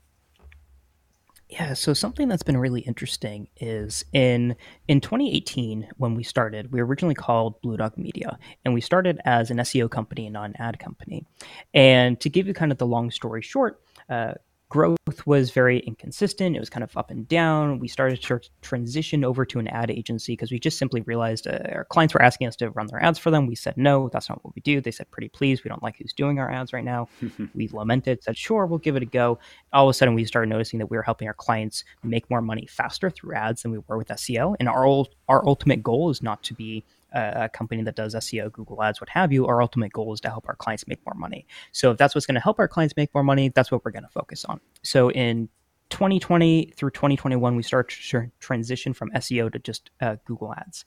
Yeah, 1.51 1.75
so 1.75 1.95
something 1.95 2.29
that's 2.29 2.45
been 2.45 2.57
really 2.57 2.83
interesting 2.83 3.49
is 3.57 4.05
in 4.13 4.55
in 4.87 5.01
2018 5.01 5.89
when 5.97 6.15
we 6.15 6.23
started, 6.23 6.71
we 6.71 6.81
were 6.81 6.87
originally 6.87 7.17
called 7.17 7.61
Blue 7.61 7.77
Dog 7.77 7.99
Media, 7.99 8.39
and 8.65 8.73
we 8.73 8.81
started 8.81 9.21
as 9.25 9.51
an 9.51 9.57
SEO 9.57 9.91
company 9.91 10.27
and 10.27 10.35
not 10.35 10.51
an 10.51 10.55
ad 10.61 10.79
company. 10.79 11.27
And 11.75 12.21
to 12.21 12.31
give 12.31 12.47
you 12.47 12.55
kind 12.55 12.71
of 12.71 12.79
the 12.79 12.87
long 12.87 13.11
story 13.11 13.43
short, 13.43 13.83
uh, 14.09 14.35
growth 14.71 15.27
was 15.27 15.51
very 15.51 15.81
inconsistent. 15.81 16.57
It 16.57 16.61
was 16.61 16.71
kind 16.71 16.85
of 16.85 16.97
up 16.97 17.11
and 17.11 17.29
down. 17.29 17.81
We 17.81 17.89
started 17.89 18.23
to 18.23 18.41
transition 18.63 19.25
over 19.25 19.45
to 19.45 19.59
an 19.59 19.67
ad 19.69 19.91
agency 19.91 20.33
because 20.33 20.53
we 20.53 20.61
just 20.61 20.79
simply 20.79 21.03
realized 21.03 21.49
uh, 21.49 21.59
our 21.73 21.85
clients 21.85 22.15
were 22.15 22.23
asking 22.23 22.47
us 22.47 22.57
to 22.57 22.71
run 22.71 22.87
their 22.87 23.03
ads 23.03 23.19
for 23.19 23.33
them. 23.33 23.47
We 23.47 23.57
said, 23.57 23.77
no, 23.77 24.09
that's 24.09 24.29
not 24.29 24.43
what 24.45 24.55
we 24.55 24.63
do. 24.63 24.81
They 24.81 24.93
said, 24.93 25.11
pretty 25.11 25.29
please, 25.29 25.65
we 25.65 25.69
don't 25.69 25.83
like 25.83 25.97
who's 25.97 26.13
doing 26.13 26.39
our 26.39 26.51
ads 26.51 26.73
right 26.73 26.85
now. 26.85 27.09
we 27.55 27.69
lamented, 27.69 28.23
said, 28.23 28.37
sure, 28.39 28.65
we'll 28.65 28.79
give 28.79 28.97
it 28.97 29.03
a 29.03 29.07
go. 29.07 29.41
All 29.73 29.89
of 29.89 29.91
a 29.91 29.95
sudden, 29.95 30.15
we 30.15 30.25
started 30.25 30.49
noticing 30.49 30.79
that 30.79 30.87
we 30.87 30.97
were 30.97 31.03
helping 31.03 31.27
our 31.27 31.35
clients 31.35 31.85
make 32.05 32.31
more 32.31 32.41
money 32.41 32.67
faster 32.67 33.11
through 33.11 33.35
ads 33.35 33.63
than 33.63 33.73
we 33.73 33.81
were 33.89 33.99
with 33.99 34.09
SEO. 34.09 34.55
And 34.61 34.69
our, 34.69 35.05
our 35.29 35.47
ultimate 35.47 35.83
goal 35.83 36.11
is 36.11 36.23
not 36.23 36.45
to 36.45 36.55
be 36.55 36.85
a 37.13 37.49
company 37.49 37.83
that 37.83 37.97
does 37.97 38.15
SEO, 38.15 38.53
Google 38.53 38.83
Ads, 38.83 39.01
what 39.01 39.11
have 39.11 39.33
you, 39.33 39.47
our 39.47 39.63
ultimate 39.63 39.93
goal 39.93 40.13
is 40.13 40.21
to 40.21 40.29
help 40.29 40.49
our 40.49 40.57
clients 40.57 40.87
make 40.87 41.05
more 41.07 41.15
money. 41.15 41.47
So 41.73 41.91
if 41.91 41.99
that's 41.99 42.15
what's 42.15 42.27
going 42.27 42.35
to 42.35 42.41
help 42.41 42.59
our 42.59 42.69
clients 42.69 42.97
make 42.97 43.13
more 43.15 43.25
money, 43.25 43.49
that's 43.49 43.71
what 43.71 43.85
we're 43.85 43.91
going 43.91 44.05
to 44.05 44.09
focus 44.09 44.45
on. 44.45 44.61
So 44.83 45.11
in 45.11 45.49
2020 45.91 46.73
through 46.77 46.91
2021, 46.91 47.57
we 47.57 47.63
started 47.63 47.97
to 47.97 48.31
transition 48.39 48.95
from 48.95 49.11
SEO 49.11 49.53
to 49.53 49.59
just 49.59 49.91
uh, 50.01 50.17
Google 50.25 50.55
Ads. 50.55 50.85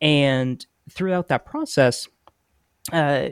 And 0.00 0.64
throughout 0.90 1.28
that 1.28 1.44
process, 1.44 2.08
uh, 2.92 3.28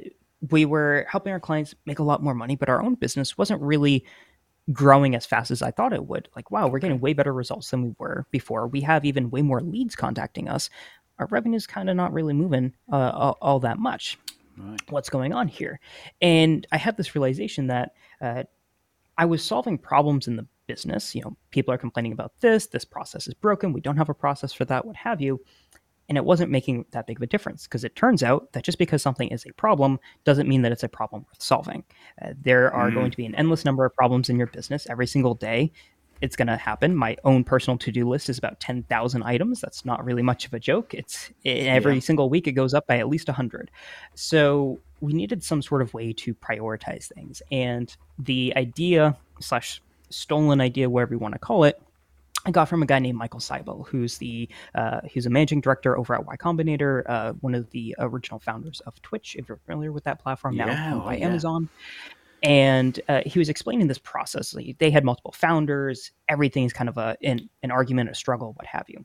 we 0.51 0.65
were 0.65 1.07
helping 1.09 1.33
our 1.33 1.41
clients 1.41 1.75
make 1.87 1.99
a 1.99 2.03
lot 2.03 2.23
more 2.23 2.35
money, 2.35 2.57
but 2.57 2.69
our 2.69 2.83
own 2.83 2.95
business 2.95 3.39
wasn't 3.39 3.61
really 3.63 4.05
growing 4.73 5.15
as 5.15 5.27
fast 5.27 5.51
as 5.51 5.63
I 5.63 5.71
thought 5.71 5.93
it 5.93 6.07
would. 6.07 6.29
Like, 6.35 6.51
wow, 6.51 6.69
we're 6.69 6.79
getting 6.79 7.01
way 7.01 7.13
better 7.13 7.33
results 7.33 7.71
than 7.71 7.83
we 7.83 7.95
were 7.99 8.27
before. 8.31 8.67
We 8.67 8.81
have 8.83 9.05
even 9.05 9.31
way 9.31 9.43
more 9.43 9.61
leads 9.61 9.95
contacting 9.95 10.49
us, 10.49 10.71
our 11.19 11.27
revenue's 11.27 11.67
kind 11.67 11.89
of 11.89 11.97
not 11.97 12.13
really 12.13 12.35
moving 12.35 12.73
uh, 12.93 13.13
all, 13.15 13.39
all, 13.41 13.61
that 13.61 13.79
much. 13.79 14.19
Right. 14.57 14.81
What's 14.91 15.09
going 15.09 15.33
on 15.33 15.49
here? 15.49 15.81
And 16.21 16.67
I 16.73 16.77
had 16.77 16.97
this 16.97 17.15
realization 17.15 17.69
that 17.69 17.93
uh, 18.21 18.45
I 19.17 19.25
was 19.25 19.45
solving 19.45 19.79
problems 19.79 20.29
in 20.29 20.37
the 20.37 20.47
business. 20.67 21.15
You 21.15 21.23
know, 21.23 21.37
people 21.51 21.73
are 21.75 21.79
complaining 21.79 22.13
about 22.13 22.33
this, 22.41 22.67
this 22.67 22.85
process 22.85 23.27
is 23.27 23.35
broken, 23.35 23.73
we 23.73 23.81
don't 23.81 23.97
have 23.97 24.09
a 24.09 24.15
process 24.15 24.53
for 24.53 24.65
that, 24.67 24.85
what 24.85 24.97
have 24.97 25.21
you. 25.21 25.41
And 26.09 26.19
it 26.19 26.25
wasn't 26.25 26.51
making 26.51 26.85
that 26.91 27.07
big 27.07 27.17
of 27.17 27.23
a 27.23 27.27
difference 27.27 27.65
because 27.65 27.83
it 27.83 27.97
turns 27.97 28.23
out 28.23 28.53
that 28.53 28.63
just 28.63 28.77
because 28.77 29.01
something 29.01 29.29
is 29.31 29.47
a 29.47 29.55
problem 29.55 29.99
doesn't 30.25 30.49
mean 30.49 30.61
that 30.61 30.71
it's 30.71 30.83
a 30.83 30.89
problem 30.89 31.23
worth 31.23 31.43
solving. 31.43 31.83
Uh, 32.21 32.35
there 32.39 32.73
are 32.75 32.91
mm. 32.91 32.95
going 32.95 33.11
to 33.11 33.17
be 33.17 33.25
an 33.25 33.35
endless 33.37 33.65
number 33.65 33.87
of 33.87 33.95
problems 33.95 34.29
in 34.29 34.37
your 34.37 34.49
business 34.49 34.87
every 34.91 35.07
single 35.07 35.35
day. 35.35 35.73
It's 36.21 36.37
going 36.37 36.49
to 36.49 36.57
happen. 36.57 36.95
My 36.95 37.17
own 37.25 37.45
personal 37.45 37.79
to 37.79 37.93
do 37.93 38.09
list 38.09 38.29
is 38.29 38.39
about 38.39 38.61
10,000 38.61 39.23
items. 39.23 39.61
That's 39.61 39.85
not 39.85 40.05
really 40.05 40.23
much 40.23 40.47
of 40.47 40.55
a 40.55 40.61
joke. 40.61 40.95
It's 40.95 41.31
every 41.45 41.95
yeah. 41.95 42.01
single 42.01 42.31
week 42.31 42.47
it 42.47 42.53
goes 42.53 42.75
up 42.75 42.87
by 42.87 42.99
at 42.99 43.09
least 43.09 43.29
100. 43.29 43.71
So 44.15 44.81
we 45.01 45.13
needed 45.13 45.43
some 45.43 45.63
sort 45.63 45.83
of 45.83 45.93
way 45.93 46.13
to 46.15 46.35
prioritize 46.35 47.13
things. 47.13 47.43
And 47.51 47.95
the 48.19 48.53
idea 48.57 49.17
slash 49.41 49.83
stolen 50.11 50.61
idea, 50.61 50.89
whatever 50.89 51.15
you 51.15 51.19
want 51.19 51.35
to 51.35 51.39
call 51.39 51.65
it, 51.65 51.81
I 52.47 52.51
got 52.51 52.69
from 52.69 52.83
a 52.83 52.87
guy 52.87 52.99
named 52.99 53.17
Michael 53.17 53.41
Seibel, 53.41 53.87
who's 53.89 54.19
the 54.19 54.49
uh, 54.75 55.01
he's 55.05 55.25
a 55.27 55.31
managing 55.31 55.61
director 55.61 55.97
over 55.97 56.15
at 56.15 56.27
Y 56.27 56.37
Combinator, 56.37 57.03
uh, 57.09 57.33
one 57.41 57.55
of 57.55 57.71
the 57.71 57.97
original 57.99 58.39
founders 58.39 58.81
of 58.81 59.01
Twitch. 59.03 59.35
If 59.39 59.49
you're 59.49 59.61
familiar 59.65 59.93
with 59.93 60.05
that 60.05 60.23
platform, 60.23 60.57
now 60.57 60.67
yeah, 60.67 60.95
owned 60.95 61.05
by 61.05 61.17
yeah. 61.17 61.27
Amazon. 61.27 61.69
And 62.45 63.01
uh, 63.09 63.23
he 63.25 63.39
was 63.39 63.49
explaining 63.49 63.87
this 63.89 63.99
process. 63.99 64.55
Like, 64.55 64.77
they 64.79 64.91
had 64.91 65.05
multiple 65.05 65.33
founders. 65.33 66.13
Everything's 66.29 66.73
kind 66.73 66.89
of 66.89 66.99
a 66.99 67.17
an, 67.23 67.49
an 67.63 67.71
argument, 67.71 68.11
a 68.11 68.15
struggle, 68.15 68.53
what 68.53 68.67
have 68.67 68.85
you. 68.89 69.05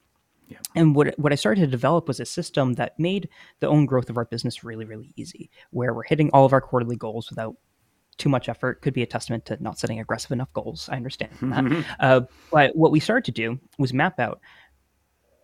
Yeah. 0.49 0.57
And 0.75 0.95
what 0.95 1.17
what 1.17 1.31
I 1.31 1.35
started 1.35 1.61
to 1.61 1.67
develop 1.67 2.07
was 2.07 2.19
a 2.19 2.25
system 2.25 2.73
that 2.73 2.99
made 2.99 3.29
the 3.59 3.67
own 3.67 3.85
growth 3.85 4.09
of 4.09 4.17
our 4.17 4.25
business 4.25 4.63
really, 4.63 4.83
really 4.83 5.13
easy, 5.15 5.49
where 5.71 5.93
we're 5.93 6.03
hitting 6.03 6.29
all 6.33 6.45
of 6.45 6.53
our 6.53 6.61
quarterly 6.61 6.95
goals 6.95 7.29
without 7.29 7.55
too 8.17 8.29
much 8.29 8.49
effort 8.49 8.81
could 8.81 8.93
be 8.93 9.01
a 9.01 9.07
testament 9.07 9.45
to 9.45 9.57
not 9.63 9.79
setting 9.79 9.99
aggressive 9.99 10.31
enough 10.31 10.51
goals. 10.53 10.89
I 10.91 10.97
understand 10.97 11.31
that. 11.41 11.85
Uh, 11.99 12.21
but 12.51 12.75
what 12.75 12.91
we 12.91 12.99
started 12.99 13.25
to 13.25 13.31
do 13.31 13.59
was 13.77 13.93
map 13.93 14.19
out 14.19 14.41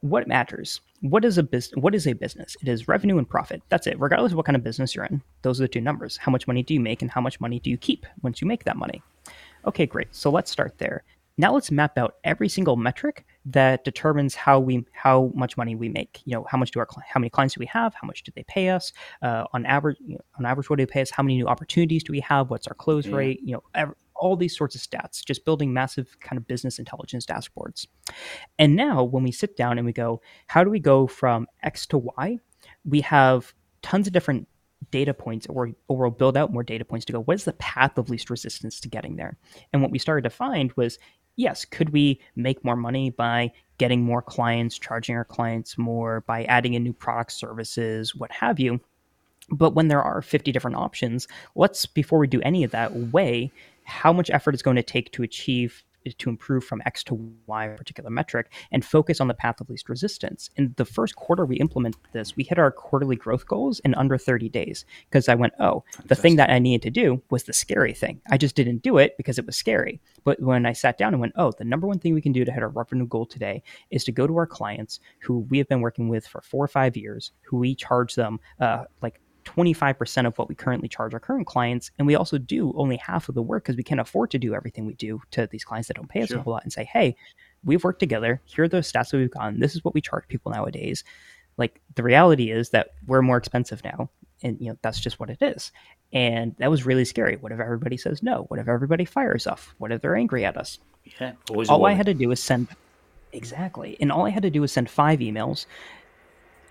what 0.02 0.28
matters. 0.28 0.82
What 1.10 1.24
is 1.24 1.38
a 1.38 1.44
business? 1.44 1.80
What 1.80 1.94
is 1.94 2.08
a 2.08 2.14
business? 2.14 2.58
It 2.62 2.68
is 2.68 2.88
revenue 2.88 3.20
and 3.20 3.30
profit. 3.30 3.62
That's 3.70 3.86
it. 3.86 4.00
Regardless 4.00 4.32
of 4.32 4.38
what 4.38 4.46
kind 4.48 4.56
of 4.56 4.64
business 4.64 4.96
you're 4.96 5.06
in, 5.06 5.22
those 5.44 5.60
are 5.60 5.64
the 5.66 5.68
two 5.68 5.82
numbers. 5.82 6.18
How 6.18 6.32
much 6.32 6.48
money 6.48 6.64
do 6.64 6.74
you 6.74 6.80
make, 6.80 7.04
and 7.04 7.12
how 7.12 7.22
much 7.22 7.40
money 7.40 7.60
do 7.60 7.70
you 7.70 7.78
keep 7.78 8.08
once 8.24 8.42
you 8.42 8.48
make 8.48 8.64
that 8.64 8.76
money? 8.76 9.04
Okay, 9.68 9.86
great. 9.86 10.08
So 10.12 10.32
let's 10.32 10.50
start 10.50 10.80
there. 10.80 11.04
Now 11.38 11.54
let's 11.54 11.70
map 11.70 11.98
out 11.98 12.16
every 12.24 12.50
single 12.50 12.76
metric 12.76 13.26
that 13.46 13.84
determines 13.84 14.34
how 14.34 14.60
we 14.60 14.86
how 14.94 15.32
much 15.36 15.58
money 15.58 15.76
we 15.76 15.90
make. 15.90 16.22
You 16.26 16.36
know, 16.36 16.46
how 16.50 16.58
much 16.58 16.72
do 16.72 16.80
our 16.80 16.88
how 17.08 17.20
many 17.20 17.30
clients 17.30 17.54
do 17.54 17.60
we 17.60 17.66
have? 17.68 17.94
How 17.94 18.08
much 18.08 18.24
do 18.24 18.32
they 18.36 18.44
pay 18.44 18.70
us? 18.70 18.92
Uh, 19.22 19.44
on 19.54 19.66
average, 19.66 19.98
you 20.00 20.16
know, 20.16 20.22
on 20.40 20.46
average, 20.46 20.70
what 20.70 20.78
do 20.78 20.86
they 20.86 20.92
pay 20.92 21.02
us? 21.02 21.12
How 21.12 21.22
many 21.22 21.36
new 21.36 21.48
opportunities 21.48 22.04
do 22.04 22.14
we 22.14 22.22
have? 22.22 22.50
What's 22.50 22.68
our 22.68 22.74
close 22.74 23.06
yeah. 23.06 23.16
rate? 23.16 23.42
You 23.44 23.54
know, 23.54 23.64
every, 23.76 23.96
all 24.26 24.36
these 24.36 24.58
sorts 24.58 24.76
of 24.76 24.82
stats. 24.82 25.24
Just 25.24 25.46
building 25.46 25.72
massive 25.72 26.20
kind 26.20 26.38
of 26.38 26.48
business 26.48 26.80
intelligence 26.80 27.26
dashboards. 27.26 27.86
And 28.58 28.76
now, 28.76 29.04
when 29.04 29.24
we 29.24 29.32
sit 29.32 29.56
down 29.56 29.78
and 29.78 29.86
we 29.86 29.94
go, 29.94 30.22
how 30.48 30.64
do 30.64 30.70
we 30.70 30.80
go 30.80 31.06
from 31.06 31.48
X 31.62 31.86
to 31.88 32.00
Y? 32.00 32.40
We 32.84 33.02
have 33.02 33.54
tons 33.84 34.08
of 34.08 34.14
different 34.14 34.48
data 34.92 35.14
points 35.14 35.46
or, 35.48 35.72
or 35.88 35.98
we'll 35.98 36.12
build 36.12 36.38
out 36.38 36.52
more 36.52 36.64
data 36.64 36.86
points 36.86 37.06
to 37.06 37.14
go 37.14 37.22
what 37.22 37.36
is 37.36 37.44
the 37.44 37.54
path 37.54 37.98
of 37.98 38.10
least 38.10 38.30
resistance 38.30 38.80
to 38.80 38.88
getting 38.88 39.16
there 39.16 39.36
and 39.74 39.82
what 39.82 39.90
we 39.90 39.98
started 39.98 40.22
to 40.22 40.30
find 40.30 40.72
was 40.74 41.00
yes, 41.36 41.66
could 41.66 41.90
we 41.90 42.20
make 42.36 42.64
more 42.64 42.76
money 42.76 43.10
by 43.10 43.52
getting 43.78 44.04
more 44.04 44.22
clients, 44.22 44.78
charging 44.78 45.16
our 45.16 45.26
clients 45.26 45.78
more, 45.78 46.22
by 46.22 46.44
adding 46.46 46.74
in 46.74 46.84
new 46.84 46.94
products, 46.94 47.36
services, 47.36 48.16
what 48.16 48.32
have 48.32 48.60
you? 48.60 48.80
But 49.50 49.76
when 49.76 49.90
there 49.90 50.02
are 50.02 50.22
50 50.22 50.52
different 50.52 50.78
options, 50.78 51.28
let's, 51.56 51.86
before 51.86 52.20
we 52.20 52.28
do 52.28 52.42
any 52.42 52.64
of 52.64 52.72
that, 52.72 52.96
weigh 52.96 53.52
how 53.86 54.12
much 54.12 54.30
effort 54.30 54.54
it's 54.54 54.64
going 54.64 54.76
to 54.76 54.84
take 54.84 55.12
to 55.14 55.24
achieve 55.24 55.84
to 56.14 56.30
improve 56.30 56.64
from 56.64 56.82
X 56.86 57.04
to 57.06 57.16
Y 57.48 57.68
particular 57.70 58.10
metric, 58.10 58.54
and 58.72 58.86
focus 58.86 59.20
on 59.20 59.28
the 59.28 59.34
path 59.34 59.60
of 59.60 59.70
least 59.70 59.90
resistance. 59.90 60.50
In 60.56 60.74
the 60.78 60.86
first 60.86 61.16
quarter 61.16 61.46
we 61.46 61.58
implemented 61.58 62.02
this, 62.12 62.36
we 62.36 62.44
hit 62.44 62.60
our 62.60 62.72
quarterly 62.72 63.16
growth 63.16 63.48
goals 63.48 63.80
in 63.80 63.96
under 63.96 64.18
30 64.18 64.50
days 64.50 64.86
because 65.10 65.28
I 65.28 65.36
went, 65.36 65.54
oh, 65.60 65.84
Fantastic. 65.86 66.08
the 66.08 66.16
thing 66.16 66.36
that 66.38 66.50
I 66.50 66.60
needed 66.60 66.84
to 66.84 66.92
do 66.92 67.22
was 67.30 67.44
the 67.44 67.54
scary 67.54 67.94
thing. 67.94 68.22
I 68.30 68.38
just 68.38 68.56
didn't 68.56 68.82
do 68.82 68.98
it 68.98 69.18
because 69.18 69.40
it 69.40 69.46
was 69.46 69.56
scary. 69.56 70.02
But 70.24 70.42
when 70.42 70.66
I 70.66 70.74
sat 70.74 70.98
down 70.98 71.14
and 71.14 71.22
went, 71.22 71.34
oh, 71.36 71.52
the 71.58 71.64
number 71.64 71.88
one 71.88 72.00
thing 72.00 72.14
we 72.14 72.22
can 72.22 72.32
do 72.32 72.46
to 72.46 72.52
hit 72.52 72.64
our 72.64 72.70
revenue 72.70 73.08
goal 73.08 73.26
today 73.26 73.64
is 73.92 74.04
to 74.06 74.12
go 74.12 74.28
to 74.28 74.38
our 74.38 74.48
clients 74.48 75.00
who 75.20 75.40
we 75.50 75.58
have 75.58 75.68
been 75.68 75.82
working 75.82 76.10
with 76.10 76.28
for 76.28 76.42
four 76.42 76.64
or 76.64 76.68
five 76.68 76.96
years, 76.98 77.32
who 77.42 77.58
we 77.58 77.76
charge 77.76 78.16
them 78.16 78.40
uh, 78.60 78.86
like 79.02 79.20
25% 79.46 80.28
of 80.28 80.38
what 80.38 80.50
we 80.50 80.56
currently 80.56 80.88
charge 80.88 81.14
our 81.14 81.20
current 81.20 81.48
clients. 81.48 81.92
And 81.98 82.08
we 82.08 82.16
also 82.16 82.38
do 82.38 82.74
only 82.76 82.98
half 82.98 83.30
of 83.30 83.36
the 83.36 83.42
work 83.42 83.64
because 83.64 83.78
we 83.78 83.84
can't 83.84 84.02
afford 84.02 84.32
to 84.32 84.40
do 84.40 84.54
everything 84.54 84.86
we 84.86 84.96
do 84.96 85.22
to 85.32 85.48
these 85.48 85.64
clients 85.64 85.88
that 85.88 85.96
don't 85.96 86.10
pay 86.10 86.22
us 86.22 86.30
sure. 86.30 86.40
a 86.40 86.42
whole 86.42 86.54
lot 86.54 86.64
and 86.64 86.74
say, 86.74 86.84
hey, 86.84 87.16
we've 87.64 87.84
worked 87.84 88.00
together. 88.00 88.42
Here 88.46 88.66
are 88.66 88.68
the 88.68 88.78
stats 88.78 89.12
that 89.12 89.18
we've 89.18 89.32
gotten. 89.32 89.60
This 89.60 89.76
is 89.76 89.84
what 89.84 89.94
we 89.94 90.02
charge 90.02 90.28
people 90.28 90.52
nowadays. 90.52 91.04
Like 91.58 91.82
the 91.96 92.04
reality 92.04 92.52
is 92.52 92.72
that 92.72 92.90
we're 93.08 93.22
more 93.22 93.38
expensive 93.38 93.84
now. 93.84 94.10
And 94.44 94.60
you 94.60 94.70
know, 94.70 94.78
that's 94.82 95.00
just 95.00 95.20
what 95.20 95.30
it 95.30 95.42
is. 95.42 95.72
And 96.12 96.56
that 96.58 96.70
was 96.70 96.86
really 96.86 97.06
scary. 97.06 97.38
What 97.38 97.52
if 97.52 97.60
everybody 97.60 97.98
says 97.98 98.22
no? 98.22 98.44
What 98.50 98.60
if 98.60 98.68
everybody 98.68 99.06
fires 99.06 99.48
off? 99.48 99.74
What 99.78 99.92
if 99.92 100.02
they're 100.02 100.16
angry 100.16 100.46
at 100.46 100.58
us? 100.58 100.80
Yeah. 101.20 101.34
All 101.70 101.86
I 101.86 101.94
had 101.94 102.08
to 102.08 102.14
do 102.14 102.30
was 102.30 102.42
send 102.42 102.68
Exactly. 103.36 103.98
And 104.00 104.12
all 104.12 104.26
I 104.26 104.30
had 104.30 104.44
to 104.44 104.50
do 104.50 104.62
was 104.62 104.72
send 104.72 104.90
five 104.90 105.20
emails 105.20 105.66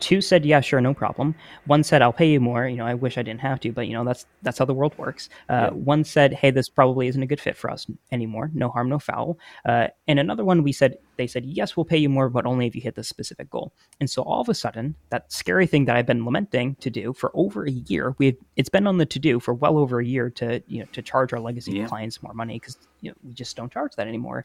Two 0.05 0.21
said, 0.21 0.45
"Yeah, 0.45 0.61
sure, 0.61 0.83
no 0.83 0.93
problem." 0.93 1.35
One 1.65 1.83
said, 1.83 2.03
"I'll 2.03 2.13
pay 2.13 2.31
you 2.31 2.39
more." 2.39 2.69
You 2.69 2.77
know, 2.77 2.85
I 2.85 2.93
wish 2.93 3.17
I 3.17 3.23
didn't 3.23 3.41
have 3.41 3.59
to, 3.61 3.73
but 3.73 3.89
you 3.89 3.95
know, 3.95 4.05
that's 4.05 4.27
that's 4.43 4.59
how 4.59 4.67
the 4.67 4.75
world 4.75 4.93
works. 4.99 5.31
Uh, 5.49 5.55
yeah. 5.55 5.71
One 5.71 6.05
said, 6.05 6.35
"Hey, 6.35 6.51
this 6.51 6.69
probably 6.69 7.07
isn't 7.09 7.23
a 7.23 7.27
good 7.27 7.41
fit 7.41 7.57
for 7.57 7.71
us 7.71 7.87
anymore. 8.13 8.51
No 8.53 8.69
harm, 8.69 8.91
no 8.91 8.99
foul." 8.99 9.39
Uh, 9.65 9.89
and 10.07 10.19
another 10.19 10.45
one, 10.45 10.63
we 10.63 10.73
said, 10.73 10.99
they 11.17 11.27
said, 11.27 11.47
"Yes, 11.47 11.75
we'll 11.75 11.87
pay 11.87 11.97
you 11.97 12.11
more, 12.11 12.29
but 12.29 12.45
only 12.45 12.67
if 12.67 12.77
you 12.77 12.83
hit 12.83 12.97
this 12.97 13.09
specific 13.09 13.49
goal." 13.49 13.73
And 13.99 14.11
so 14.11 14.21
all 14.25 14.43
of 14.43 14.51
a 14.51 14.55
sudden, 14.55 14.95
that 15.09 15.33
scary 15.33 15.67
thing 15.67 15.87
that 15.87 15.97
I've 15.97 16.05
been 16.05 16.27
lamenting 16.27 16.75
to 16.81 16.91
do 16.91 17.15
for 17.15 17.31
over 17.33 17.65
a 17.65 17.71
year, 17.71 18.15
we've 18.19 18.37
it's 18.57 18.69
been 18.69 18.87
on 18.87 18.99
the 18.99 19.07
to 19.07 19.19
do 19.19 19.41
for 19.41 19.55
well 19.55 19.79
over 19.79 20.01
a 20.01 20.05
year 20.05 20.29
to 20.29 20.63
you 20.67 20.81
know 20.81 20.87
to 20.93 21.01
charge 21.01 21.33
our 21.33 21.41
legacy 21.41 21.73
yeah. 21.73 21.87
clients 21.87 22.23
more 22.23 22.35
money 22.35 22.59
because 22.59 22.77
you 23.01 23.11
know 23.11 23.17
we 23.23 23.33
just 23.33 23.57
don't 23.57 23.73
charge 23.73 23.97
that 23.97 24.07
anymore. 24.07 24.45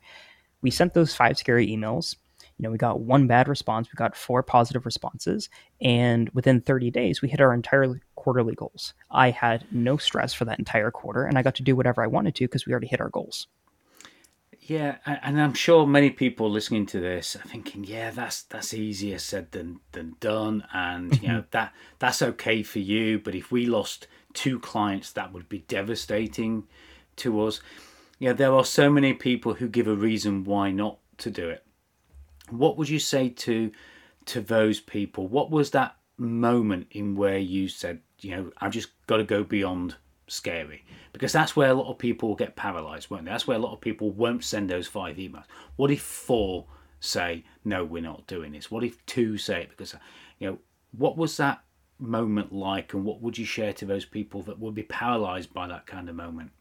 We 0.62 0.72
sent 0.72 0.94
those 0.94 1.14
five 1.14 1.38
scary 1.38 1.68
emails 1.68 2.16
you 2.60 2.64
know, 2.64 2.72
we 2.72 2.78
got 2.78 3.00
one 3.00 3.26
bad 3.26 3.48
response, 3.48 3.88
we 3.88 3.96
got 3.96 4.18
four 4.18 4.44
positive 4.44 4.86
responses, 4.86 5.50
and 5.80 6.30
within 6.32 6.60
30 6.60 6.92
days, 6.92 7.22
we 7.22 7.30
hit 7.30 7.40
our 7.40 7.54
entire 7.54 8.02
quarterly 8.16 8.54
goals. 8.54 8.94
I 9.10 9.32
had 9.32 9.66
no 9.72 9.96
stress 9.96 10.34
for 10.34 10.44
that 10.44 10.60
entire 10.60 10.92
quarter, 10.92 11.24
and 11.24 11.38
I 11.38 11.42
got 11.42 11.56
to 11.56 11.64
do 11.64 11.74
whatever 11.78 12.04
I 12.04 12.08
wanted 12.08 12.36
to 12.36 12.44
because 12.44 12.66
we 12.66 12.74
already 12.74 12.88
hit 12.88 13.00
our 13.00 13.10
goals. 13.10 13.48
Yeah, 14.60 14.98
and 15.06 15.42
I'm 15.42 15.54
sure 15.54 15.88
many 15.88 16.10
people 16.10 16.52
listening 16.52 16.86
to 16.88 17.00
this 17.00 17.38
are 17.38 17.48
thinking, 17.48 17.86
"Yeah, 17.86 18.12
that's 18.12 18.44
that's 18.44 18.74
easier 18.74 19.18
said 19.18 19.52
than 19.52 19.80
than 19.94 20.16
done," 20.20 20.66
and 20.74 21.14
you 21.14 21.18
mm-hmm. 21.20 21.28
know 21.28 21.44
that 21.52 21.74
that's 21.98 22.22
okay 22.22 22.62
for 22.62 22.80
you. 22.80 23.20
But 23.20 23.36
if 23.36 23.52
we 23.52 23.66
lost 23.66 24.06
two 24.34 24.60
clients, 24.60 25.12
that 25.14 25.32
would 25.32 25.48
be 25.48 25.60
devastating 25.60 26.68
to 27.16 27.42
us. 27.42 27.62
Yeah, 28.20 28.34
there 28.34 28.54
are 28.54 28.66
so 28.66 28.92
many 28.92 29.14
people 29.14 29.56
who 29.56 29.70
give 29.70 29.88
a 29.88 29.96
reason 29.96 30.44
why 30.44 30.72
not 30.72 31.00
to 31.20 31.32
do 31.32 31.50
it 31.50 31.64
what 32.52 32.78
would 32.78 32.90
you 32.90 33.00
say 33.00 33.30
to 33.30 33.72
to 34.26 34.42
those 34.42 34.80
people? 34.80 35.28
What 35.28 35.50
was 35.50 35.72
that 35.72 35.96
moment 36.18 36.88
in 36.92 37.16
where 37.16 37.38
you 37.38 37.68
said, 37.68 38.02
you 38.20 38.36
know, 38.36 38.52
I've 38.60 38.72
just 38.72 38.90
got 39.08 39.18
to 39.18 39.24
go 39.24 39.44
beyond 39.44 39.96
scary? 40.28 40.84
Because 41.14 41.32
that's 41.32 41.56
where 41.56 41.70
a 41.70 41.74
lot 41.74 41.90
of 41.90 41.98
people 41.98 42.36
get 42.36 42.56
paralyzed, 42.56 43.10
won't 43.10 43.26
they? 43.26 43.32
That's 43.32 43.48
where 43.48 43.58
a 43.58 43.62
lot 43.62 43.74
of 43.74 43.82
people 43.82 44.12
won't 44.12 44.44
send 44.44 44.70
those 44.70 44.88
five 44.88 45.18
emails. 45.18 45.46
What 45.76 45.92
if 45.92 46.02
four 46.02 46.66
say, 47.00 47.44
no, 47.66 47.84
we're 47.84 48.04
not 48.04 48.28
doing 48.28 48.52
this? 48.52 48.70
What 48.70 48.84
if 48.84 49.04
two 49.06 49.38
say 49.38 49.64
it? 49.64 49.70
Because, 49.70 49.96
you 50.38 50.50
know, 50.50 50.60
what 50.98 51.18
was 51.18 51.38
that 51.38 51.64
moment 51.98 52.54
like, 52.54 52.94
and 52.94 53.04
what 53.04 53.22
would 53.22 53.38
you 53.38 53.46
share 53.46 53.74
to 53.74 53.86
those 53.86 54.06
people 54.06 54.42
that 54.44 54.60
would 54.60 54.76
be 54.76 54.84
paralyzed 54.84 55.54
by 55.54 55.68
that 55.68 55.86
kind 55.86 56.10
of 56.10 56.16
moment? 56.16 56.52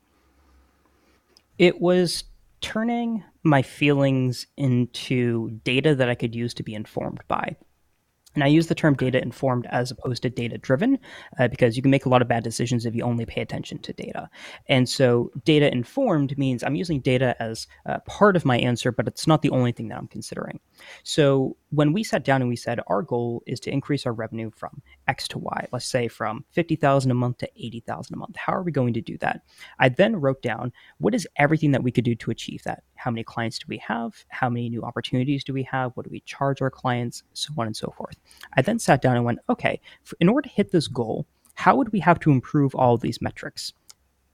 It 1.59 1.81
was 1.81 2.25
turning 2.61 3.25
my 3.43 3.63
feelings 3.63 4.47
into 4.57 5.51
data 5.65 5.95
that 5.95 6.09
I 6.09 6.15
could 6.15 6.35
use 6.35 6.55
to 6.55 6.63
be 6.63 6.75
informed 6.75 7.21
by. 7.29 7.57
And 8.39 8.45
I 8.45 8.47
use 8.47 8.69
the 8.69 8.75
term 8.77 8.95
data 8.95 9.21
informed 9.21 9.67
as 9.67 9.91
opposed 9.91 10.23
to 10.23 10.31
data 10.31 10.59
driven 10.59 10.97
uh, 11.41 11.49
because 11.49 11.75
you 11.75 11.83
can 11.83 11.91
make 11.91 12.07
a 12.07 12.09
lot 12.09 12.23
of 12.23 12.29
bad 12.29 12.45
decisions 12.45 12.87
if 12.87 12.95
you 12.95 13.03
only 13.03 13.27
pay 13.27 13.41
attention 13.41 13.81
to 13.81 13.93
data. 13.93 14.31
And 14.69 14.89
so, 14.89 15.33
data 15.45 15.73
informed 15.73 16.39
means 16.39 16.63
I'm 16.63 16.77
using 16.77 17.01
data 17.01 17.35
as 17.43 17.67
uh, 17.85 17.99
part 18.07 18.37
of 18.37 18.45
my 18.45 18.57
answer, 18.57 18.93
but 18.93 19.09
it's 19.09 19.27
not 19.27 19.43
the 19.43 19.51
only 19.51 19.73
thing 19.73 19.89
that 19.89 19.99
I'm 19.99 20.07
considering. 20.07 20.61
So, 21.03 21.57
when 21.71 21.93
we 21.93 22.05
sat 22.05 22.23
down 22.23 22.41
and 22.41 22.49
we 22.49 22.55
said 22.55 22.79
our 22.87 23.03
goal 23.03 23.43
is 23.45 23.59
to 23.59 23.73
increase 23.73 24.07
our 24.07 24.13
revenue 24.13 24.53
from 24.55 24.83
X 25.09 25.27
to 25.29 25.39
Y, 25.41 25.67
let's 25.73 25.87
say 25.87 26.07
from 26.07 26.45
50,000 26.53 27.11
a 27.11 27.15
month 27.15 27.39
to 27.39 27.51
80,000 27.57 28.15
a 28.15 28.19
month, 28.19 28.37
how 28.37 28.53
are 28.53 28.63
we 28.63 28.71
going 28.71 28.95
to 28.95 29.01
do 29.01 29.19
that? 29.19 29.43
I 29.81 29.89
then 29.89 30.15
wrote 30.15 30.43
down 30.43 30.73
what 30.99 31.13
is 31.13 31.27
everything 31.39 31.73
that 31.73 31.83
we 31.83 31.91
could 31.91 32.05
do 32.05 32.15
to 32.15 32.31
achieve 32.31 32.63
that? 32.63 32.85
How 32.99 33.11
many 33.13 33.23
clients 33.23 33.59
do 33.59 33.67
we 33.69 33.79
have? 33.79 34.25
How 34.29 34.51
many 34.51 34.69
new 34.69 34.83
opportunities 34.83 35.45
do 35.45 35.53
we 35.53 35.63
have? 35.63 35.93
What 35.95 36.05
do 36.05 36.11
we 36.11 36.21
charge 36.21 36.61
our 36.61 36.71
clients? 36.71 37.23
So 37.33 37.53
on 37.57 37.67
and 37.67 37.77
so 37.77 37.95
forth. 37.97 38.17
I 38.55 38.63
then 38.63 38.79
sat 38.79 39.01
down 39.01 39.17
and 39.17 39.25
went, 39.25 39.39
okay, 39.49 39.81
in 40.19 40.29
order 40.29 40.49
to 40.49 40.55
hit 40.55 40.73
this 40.73 40.89
goal, 40.89 41.25
how 41.55 41.77
would 41.77 41.93
we 41.93 42.01
have 42.01 42.19
to 42.21 42.33
improve 42.33 42.75
all 42.75 42.97
these 42.97 43.23
metrics? 43.23 43.73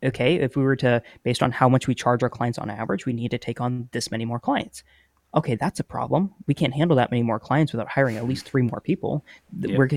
Okay, 0.02 0.36
if 0.36 0.56
we 0.56 0.62
were 0.62 0.76
to, 0.76 1.02
based 1.22 1.42
on 1.42 1.50
how 1.50 1.68
much 1.68 1.86
we 1.86 1.94
charge 1.94 2.22
our 2.22 2.30
clients 2.30 2.58
on 2.58 2.70
average, 2.70 3.06
we 3.06 3.12
need 3.12 3.30
to 3.30 3.38
take 3.38 3.60
on 3.60 3.88
this 3.92 4.10
many 4.10 4.24
more 4.24 4.40
clients 4.40 4.82
okay, 5.34 5.56
that's 5.56 5.80
a 5.80 5.84
problem. 5.84 6.32
We 6.46 6.54
can't 6.54 6.74
handle 6.74 6.96
that 6.96 7.10
many 7.10 7.22
more 7.22 7.40
clients 7.40 7.72
without 7.72 7.88
hiring 7.88 8.16
at 8.16 8.26
least 8.26 8.46
three 8.46 8.62
more 8.62 8.80
people. 8.80 9.24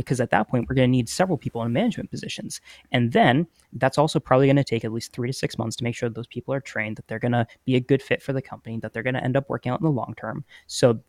Because 0.01 0.19
at 0.19 0.31
that 0.31 0.49
point, 0.49 0.67
we're 0.67 0.75
going 0.75 0.87
to 0.87 0.91
need 0.91 1.09
several 1.09 1.37
people 1.37 1.61
in 1.63 1.71
management 1.71 2.09
positions. 2.09 2.59
And 2.91 3.11
then 3.11 3.47
that's 3.73 3.97
also 3.97 4.19
probably 4.19 4.47
going 4.47 4.55
to 4.55 4.63
take 4.63 4.83
at 4.83 4.91
least 4.91 5.13
three 5.13 5.27
to 5.27 5.33
six 5.33 5.57
months 5.57 5.75
to 5.77 5.83
make 5.83 5.95
sure 5.95 6.09
those 6.09 6.27
people 6.27 6.53
are 6.53 6.61
trained, 6.61 6.97
that 6.97 7.07
they're 7.07 7.19
going 7.19 7.33
to 7.33 7.45
be 7.65 7.75
a 7.75 7.79
good 7.79 8.01
fit 8.01 8.21
for 8.23 8.33
the 8.33 8.41
company, 8.41 8.79
that 8.79 8.93
they're 8.93 9.03
going 9.03 9.13
to 9.13 9.23
end 9.23 9.37
up 9.37 9.49
working 9.49 9.71
out 9.71 9.79
in 9.79 9.85
the 9.85 9.91
long 9.91 10.13
term. 10.17 10.43
So 10.65 10.99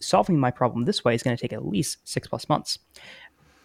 solving 0.00 0.38
my 0.38 0.50
problem 0.50 0.84
this 0.84 1.04
way 1.04 1.14
is 1.14 1.22
going 1.22 1.36
to 1.36 1.40
take 1.40 1.52
at 1.52 1.66
least 1.66 1.98
six 2.04 2.28
plus 2.28 2.48
months 2.48 2.78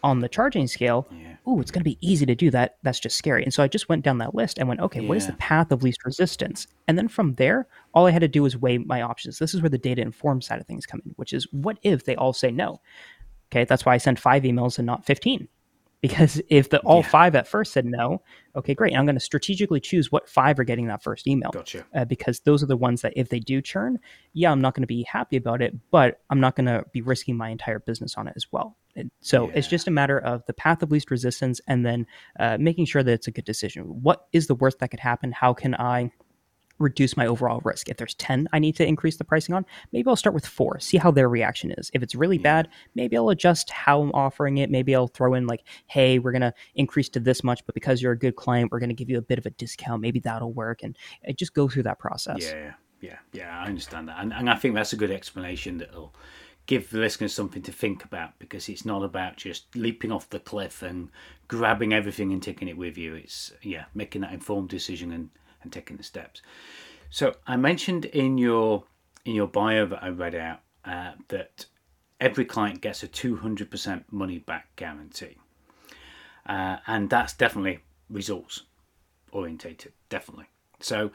on 0.03 0.19
the 0.19 0.29
charging 0.29 0.67
scale, 0.67 1.07
yeah. 1.11 1.35
oh, 1.45 1.59
it's 1.61 1.71
going 1.71 1.81
to 1.81 1.89
be 1.89 1.97
easy 2.01 2.25
to 2.25 2.35
do 2.35 2.49
that. 2.51 2.77
That's 2.83 2.99
just 2.99 3.17
scary. 3.17 3.43
And 3.43 3.53
so 3.53 3.63
I 3.63 3.67
just 3.67 3.89
went 3.89 4.03
down 4.03 4.17
that 4.19 4.35
list 4.35 4.57
and 4.57 4.67
went, 4.67 4.79
okay, 4.81 5.01
yeah. 5.01 5.07
what 5.07 5.17
is 5.17 5.27
the 5.27 5.33
path 5.33 5.71
of 5.71 5.83
least 5.83 6.05
resistance? 6.05 6.67
And 6.87 6.97
then 6.97 7.07
from 7.07 7.35
there, 7.35 7.67
all 7.93 8.07
I 8.07 8.11
had 8.11 8.21
to 8.21 8.27
do 8.27 8.43
was 8.43 8.57
weigh 8.57 8.77
my 8.77 9.01
options. 9.01 9.39
This 9.39 9.53
is 9.53 9.61
where 9.61 9.69
the 9.69 9.77
data 9.77 10.01
informed 10.01 10.43
side 10.43 10.59
of 10.59 10.67
things 10.67 10.85
come 10.85 11.01
in, 11.05 11.11
which 11.15 11.33
is 11.33 11.47
what 11.51 11.77
if 11.83 12.05
they 12.05 12.15
all 12.15 12.33
say 12.33 12.51
no? 12.51 12.81
Okay, 13.51 13.65
that's 13.65 13.85
why 13.85 13.93
I 13.93 13.97
sent 13.97 14.19
five 14.19 14.43
emails 14.43 14.77
and 14.77 14.85
not 14.85 15.05
15. 15.05 15.47
Because 16.01 16.41
if 16.49 16.69
the 16.69 16.79
all 16.79 17.01
yeah. 17.01 17.09
five 17.09 17.35
at 17.35 17.47
first 17.47 17.73
said 17.73 17.85
no, 17.85 18.23
okay, 18.55 18.73
great. 18.73 18.95
I'm 18.95 19.05
going 19.05 19.15
to 19.15 19.19
strategically 19.21 19.79
choose 19.79 20.11
what 20.11 20.27
five 20.27 20.57
are 20.59 20.63
getting 20.63 20.87
that 20.87 21.03
first 21.03 21.27
email. 21.27 21.51
Gotcha. 21.51 21.85
Uh, 21.93 22.05
because 22.05 22.39
those 22.39 22.63
are 22.63 22.67
the 22.67 22.77
ones 22.77 23.01
that 23.01 23.13
if 23.15 23.29
they 23.29 23.39
do 23.39 23.61
churn, 23.61 23.99
yeah, 24.33 24.51
I'm 24.51 24.61
not 24.61 24.73
going 24.73 24.81
to 24.81 24.87
be 24.87 25.03
happy 25.03 25.37
about 25.37 25.61
it, 25.61 25.75
but 25.91 26.19
I'm 26.29 26.39
not 26.39 26.55
going 26.55 26.65
to 26.65 26.85
be 26.91 27.01
risking 27.01 27.37
my 27.37 27.49
entire 27.49 27.79
business 27.79 28.15
on 28.15 28.27
it 28.27 28.33
as 28.35 28.47
well. 28.51 28.77
And 28.95 29.11
so 29.21 29.47
yeah. 29.47 29.53
it's 29.55 29.67
just 29.67 29.87
a 29.87 29.91
matter 29.91 30.19
of 30.19 30.43
the 30.47 30.53
path 30.53 30.81
of 30.81 30.91
least 30.91 31.11
resistance 31.11 31.61
and 31.67 31.85
then 31.85 32.07
uh, 32.39 32.57
making 32.59 32.85
sure 32.85 33.03
that 33.03 33.11
it's 33.11 33.27
a 33.27 33.31
good 33.31 33.45
decision. 33.45 33.83
What 33.83 34.25
is 34.33 34.47
the 34.47 34.55
worst 34.55 34.79
that 34.79 34.89
could 34.89 34.99
happen? 34.99 35.31
How 35.31 35.53
can 35.53 35.75
I 35.75 36.11
reduce 36.81 37.15
my 37.15 37.27
overall 37.27 37.61
risk. 37.63 37.89
If 37.89 37.97
there's 37.97 38.15
10 38.15 38.47
I 38.53 38.59
need 38.59 38.75
to 38.77 38.85
increase 38.85 39.17
the 39.17 39.23
pricing 39.23 39.55
on, 39.55 39.65
maybe 39.91 40.09
I'll 40.09 40.15
start 40.15 40.33
with 40.33 40.45
four, 40.45 40.79
see 40.79 40.97
how 40.97 41.11
their 41.11 41.29
reaction 41.29 41.71
is. 41.71 41.91
If 41.93 42.03
it's 42.03 42.15
really 42.15 42.37
bad, 42.37 42.69
maybe 42.95 43.17
I'll 43.17 43.29
adjust 43.29 43.69
how 43.69 44.01
I'm 44.01 44.11
offering 44.11 44.57
it. 44.57 44.69
Maybe 44.69 44.95
I'll 44.95 45.07
throw 45.07 45.33
in 45.33 45.47
like, 45.47 45.63
hey, 45.87 46.19
we're 46.19 46.31
going 46.31 46.41
to 46.41 46.53
increase 46.75 47.09
to 47.09 47.19
this 47.19 47.43
much, 47.43 47.65
but 47.65 47.75
because 47.75 48.01
you're 48.01 48.11
a 48.11 48.17
good 48.17 48.35
client, 48.35 48.71
we're 48.71 48.79
going 48.79 48.89
to 48.89 48.95
give 48.95 49.09
you 49.09 49.17
a 49.17 49.21
bit 49.21 49.37
of 49.37 49.45
a 49.45 49.51
discount. 49.51 50.01
Maybe 50.01 50.19
that'll 50.19 50.53
work. 50.53 50.83
And 50.83 50.97
I 51.27 51.31
just 51.31 51.53
go 51.53 51.67
through 51.67 51.83
that 51.83 51.99
process. 51.99 52.41
Yeah, 52.41 52.73
yeah, 53.01 53.17
yeah. 53.33 53.59
I 53.59 53.67
understand 53.67 54.07
that. 54.07 54.17
And, 54.19 54.33
and 54.33 54.49
I 54.49 54.55
think 54.55 54.75
that's 54.75 54.93
a 54.93 54.97
good 54.97 55.11
explanation 55.11 55.77
that'll 55.77 56.13
give 56.67 56.89
the 56.91 56.99
listeners 56.99 57.33
something 57.33 57.61
to 57.63 57.71
think 57.71 58.03
about 58.03 58.37
because 58.39 58.69
it's 58.69 58.85
not 58.85 59.03
about 59.03 59.35
just 59.35 59.75
leaping 59.75 60.11
off 60.11 60.29
the 60.29 60.39
cliff 60.39 60.81
and 60.81 61.09
grabbing 61.47 61.93
everything 61.93 62.31
and 62.31 62.41
taking 62.41 62.67
it 62.67 62.77
with 62.77 62.97
you. 62.97 63.15
It's, 63.15 63.51
yeah, 63.61 63.85
making 63.93 64.21
that 64.21 64.33
informed 64.33 64.69
decision 64.69 65.11
and 65.11 65.29
and 65.63 65.71
taking 65.71 65.97
the 65.97 66.03
steps. 66.03 66.41
So 67.09 67.35
I 67.45 67.57
mentioned 67.57 68.05
in 68.05 68.37
your 68.37 68.85
in 69.25 69.35
your 69.35 69.47
bio 69.47 69.85
that 69.85 70.03
I 70.03 70.09
read 70.09 70.33
out 70.33 70.61
uh, 70.85 71.11
that 71.27 71.65
every 72.19 72.45
client 72.45 72.81
gets 72.81 73.03
a 73.03 73.07
200% 73.07 74.03
money 74.09 74.39
back 74.39 74.75
guarantee, 74.75 75.37
uh, 76.47 76.77
and 76.87 77.09
that's 77.09 77.33
definitely 77.33 77.79
results 78.09 78.63
orientated, 79.31 79.93
definitely. 80.09 80.47
So 80.79 81.11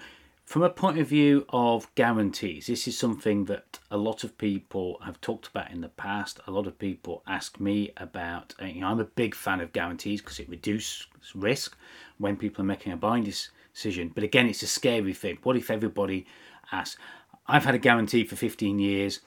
from 0.47 0.63
a 0.63 0.71
point 0.71 0.99
of 0.99 1.09
view 1.09 1.45
of 1.49 1.93
guarantees, 1.97 2.69
this 2.69 2.87
is 2.87 2.97
something 2.97 3.47
that 3.47 3.81
a 3.91 3.97
lot 3.97 4.23
of 4.23 4.39
people 4.39 4.99
have 5.05 5.21
talked 5.21 5.49
about 5.49 5.73
in 5.73 5.81
the 5.81 5.89
past. 5.89 6.39
A 6.47 6.53
lot 6.53 6.69
of 6.69 6.79
people 6.79 7.25
ask 7.27 7.59
me 7.59 7.91
about. 7.97 8.55
Uh, 8.63 8.67
you 8.67 8.81
know, 8.81 8.87
I'm 8.87 9.01
a 9.01 9.05
big 9.05 9.35
fan 9.35 9.61
of 9.61 9.73
guarantees 9.73 10.21
because 10.21 10.39
it 10.39 10.49
reduces 10.49 11.09
risk 11.35 11.77
when 12.19 12.37
people 12.37 12.63
are 12.63 12.67
making 12.67 12.93
a 12.93 12.97
buying 12.97 13.25
decision. 13.77 14.11
But 14.15 14.25
again, 14.25 14.49
it's 14.49 14.63
a 14.63 14.67
scary 14.67 15.13
thing. 15.13 15.39
What 15.43 15.57
if 15.57 15.71
everybody 15.71 16.27
asks? 16.73 16.99
I've 17.47 17.67
had 17.67 17.75
a 17.75 17.79
guarantee 17.79 18.25
for 18.25 18.35
15 18.35 18.79
years. 18.79 19.21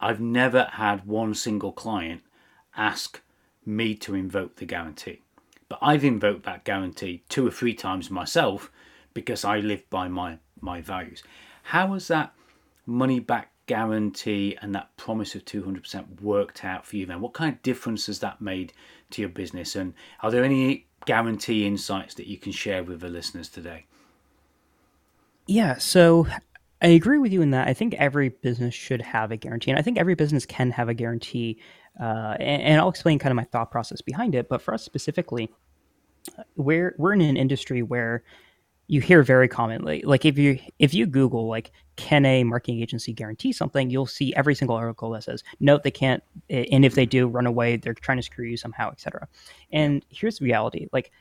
I've 0.00 0.20
never 0.20 0.68
had 0.72 1.06
one 1.06 1.34
single 1.34 1.72
client 1.72 2.22
ask 2.76 3.20
me 3.66 3.96
to 3.96 4.14
invoke 4.14 4.56
the 4.56 4.64
guarantee. 4.64 5.20
But 5.68 5.80
I've 5.82 6.04
invoked 6.04 6.44
that 6.44 6.64
guarantee 6.64 7.24
two 7.28 7.46
or 7.46 7.50
three 7.50 7.74
times 7.74 8.10
myself 8.10 8.70
because 9.12 9.44
I 9.44 9.58
live 9.58 9.88
by 9.90 10.06
my, 10.06 10.38
my 10.60 10.80
values. 10.80 11.24
How 11.64 11.92
has 11.92 12.06
that 12.08 12.32
money 12.86 13.18
back 13.18 13.50
guarantee 13.66 14.56
and 14.62 14.72
that 14.74 14.96
promise 14.96 15.34
of 15.34 15.44
200% 15.44 16.22
worked 16.22 16.64
out 16.64 16.86
for 16.86 16.96
you 16.96 17.06
then? 17.06 17.20
What 17.20 17.34
kind 17.34 17.54
of 17.54 17.62
difference 17.62 18.06
has 18.06 18.20
that 18.20 18.40
made 18.40 18.72
to 19.10 19.20
your 19.20 19.28
business? 19.28 19.74
And 19.74 19.94
are 20.20 20.30
there 20.30 20.44
any 20.44 20.86
guarantee 21.06 21.66
insights 21.66 22.14
that 22.14 22.26
you 22.26 22.38
can 22.38 22.52
share 22.52 22.82
with 22.82 23.00
the 23.00 23.08
listeners 23.08 23.48
today? 23.48 23.86
Yeah, 25.46 25.78
so 25.78 26.26
I 26.82 26.88
agree 26.88 27.18
with 27.18 27.32
you 27.32 27.42
in 27.42 27.50
that. 27.50 27.68
I 27.68 27.74
think 27.74 27.94
every 27.94 28.28
business 28.28 28.74
should 28.74 29.02
have 29.02 29.30
a 29.32 29.36
guarantee, 29.36 29.70
and 29.70 29.78
I 29.78 29.82
think 29.82 29.98
every 29.98 30.14
business 30.14 30.46
can 30.46 30.70
have 30.70 30.88
a 30.88 30.94
guarantee. 30.94 31.60
Uh, 32.00 32.36
and, 32.38 32.62
and, 32.62 32.80
I'll 32.80 32.88
explain 32.88 33.18
kind 33.18 33.32
of 33.32 33.36
my 33.36 33.44
thought 33.44 33.70
process 33.70 34.00
behind 34.00 34.34
it. 34.34 34.48
But 34.48 34.62
for 34.62 34.72
us 34.72 34.84
specifically, 34.84 35.50
we're 36.56 36.94
we're 36.98 37.12
in 37.12 37.20
an 37.20 37.36
industry 37.36 37.82
where 37.82 38.22
you 38.90 39.00
hear 39.00 39.22
very 39.22 39.46
commonly, 39.46 40.02
like 40.04 40.24
if 40.24 40.36
you 40.36 40.58
if 40.80 40.92
you 40.92 41.06
Google 41.06 41.46
like 41.46 41.70
can 41.94 42.26
a 42.26 42.42
marketing 42.42 42.82
agency 42.82 43.12
guarantee 43.12 43.52
something, 43.52 43.88
you'll 43.88 44.04
see 44.04 44.34
every 44.34 44.56
single 44.56 44.74
article 44.74 45.10
that 45.10 45.22
says 45.22 45.44
no, 45.60 45.78
they 45.78 45.92
can't, 45.92 46.24
and 46.48 46.84
if 46.84 46.96
they 46.96 47.06
do, 47.06 47.28
run 47.28 47.46
away. 47.46 47.76
They're 47.76 47.94
trying 47.94 48.18
to 48.18 48.22
screw 48.24 48.46
you 48.46 48.56
somehow, 48.56 48.90
etc. 48.90 49.28
And 49.70 50.04
here's 50.08 50.40
the 50.40 50.44
reality: 50.44 50.88
like 50.92 51.12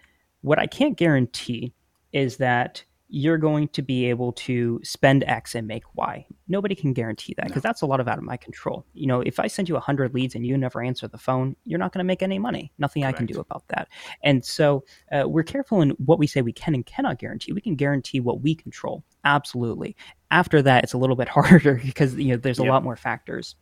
what 0.42 0.58
I 0.58 0.66
can't 0.66 0.98
guarantee 0.98 1.72
is 2.12 2.38
that 2.38 2.84
you're 3.12 3.40
going 3.40 3.68
to 3.70 3.82
be 3.82 4.06
able 4.06 4.32
to 4.32 4.80
spend 4.84 5.24
X 5.26 5.56
and 5.56 5.68
make 5.68 5.84
Y. 5.96 6.26
Nobody 6.48 6.76
can 6.76 6.94
guarantee 6.94 7.34
that 7.38 7.48
because 7.48 7.64
no. 7.64 7.68
that's 7.68 7.82
a 7.82 7.88
lot 7.88 8.00
of 8.00 8.08
out 8.08 8.20
of 8.20 8.24
my 8.24 8.38
control. 8.38 8.86
You 8.94 9.08
know, 9.08 9.22
if 9.22 9.40
I 9.40 9.48
send 9.48 9.68
you 9.68 9.74
100 9.74 10.14
leads 10.14 10.36
and 10.36 10.46
you 10.46 10.56
never 10.56 10.82
answer 10.82 11.08
the 11.08 11.18
phone, 11.18 11.56
you're 11.66 11.80
not 11.80 11.92
going 11.92 12.04
to 12.04 12.08
make 12.08 12.22
any 12.22 12.38
money. 12.38 12.72
Nothing 12.78 13.02
Correct. 13.02 13.16
I 13.16 13.18
can 13.18 13.26
do 13.26 13.40
about 13.40 13.64
that. 13.70 13.88
And 14.24 14.46
so 14.46 14.84
uh, 15.12 15.28
we're 15.28 15.44
careful 15.44 15.82
in 15.82 15.90
what 15.92 16.20
we 16.20 16.28
say 16.28 16.44
we 16.44 16.54
can 16.54 16.76
and 16.76 16.86
cannot 16.86 17.18
guarantee. 17.18 17.52
We 17.52 17.62
can 17.62 17.76
guarantee 17.76 18.20
what 18.20 18.42
we 18.42 18.54
control. 18.54 19.04
Absolutely. 19.26 19.96
After 20.32 20.62
that, 20.62 20.84
it's 20.84 20.94
a 20.94 21.00
little 21.00 21.16
bit 21.16 21.28
harder 21.30 21.82
because 21.84 22.14
you 22.14 22.28
know 22.28 22.38
there's 22.38 22.60
a 22.60 22.64
yep. 22.64 22.72
lot 22.72 22.84
more 22.84 22.96
factors. 22.96 23.56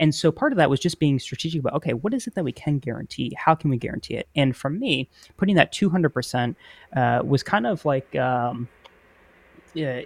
And 0.00 0.12
so 0.12 0.32
part 0.32 0.52
of 0.52 0.58
that 0.58 0.70
was 0.70 0.80
just 0.80 0.98
being 0.98 1.20
strategic 1.20 1.60
about 1.60 1.74
okay, 1.74 1.92
what 1.92 2.12
is 2.14 2.26
it 2.26 2.34
that 2.34 2.44
we 2.44 2.52
can 2.52 2.80
guarantee? 2.80 3.32
How 3.38 3.54
can 3.54 3.70
we 3.70 3.76
guarantee 3.76 4.14
it? 4.14 4.28
And 4.34 4.56
for 4.56 4.70
me, 4.70 5.08
putting 5.36 5.54
that 5.54 5.72
200% 5.72 6.56
uh, 6.96 7.22
was 7.24 7.44
kind 7.44 7.66
of 7.66 7.84
like 7.84 8.16
um, 8.16 8.68
uh, 9.76 10.02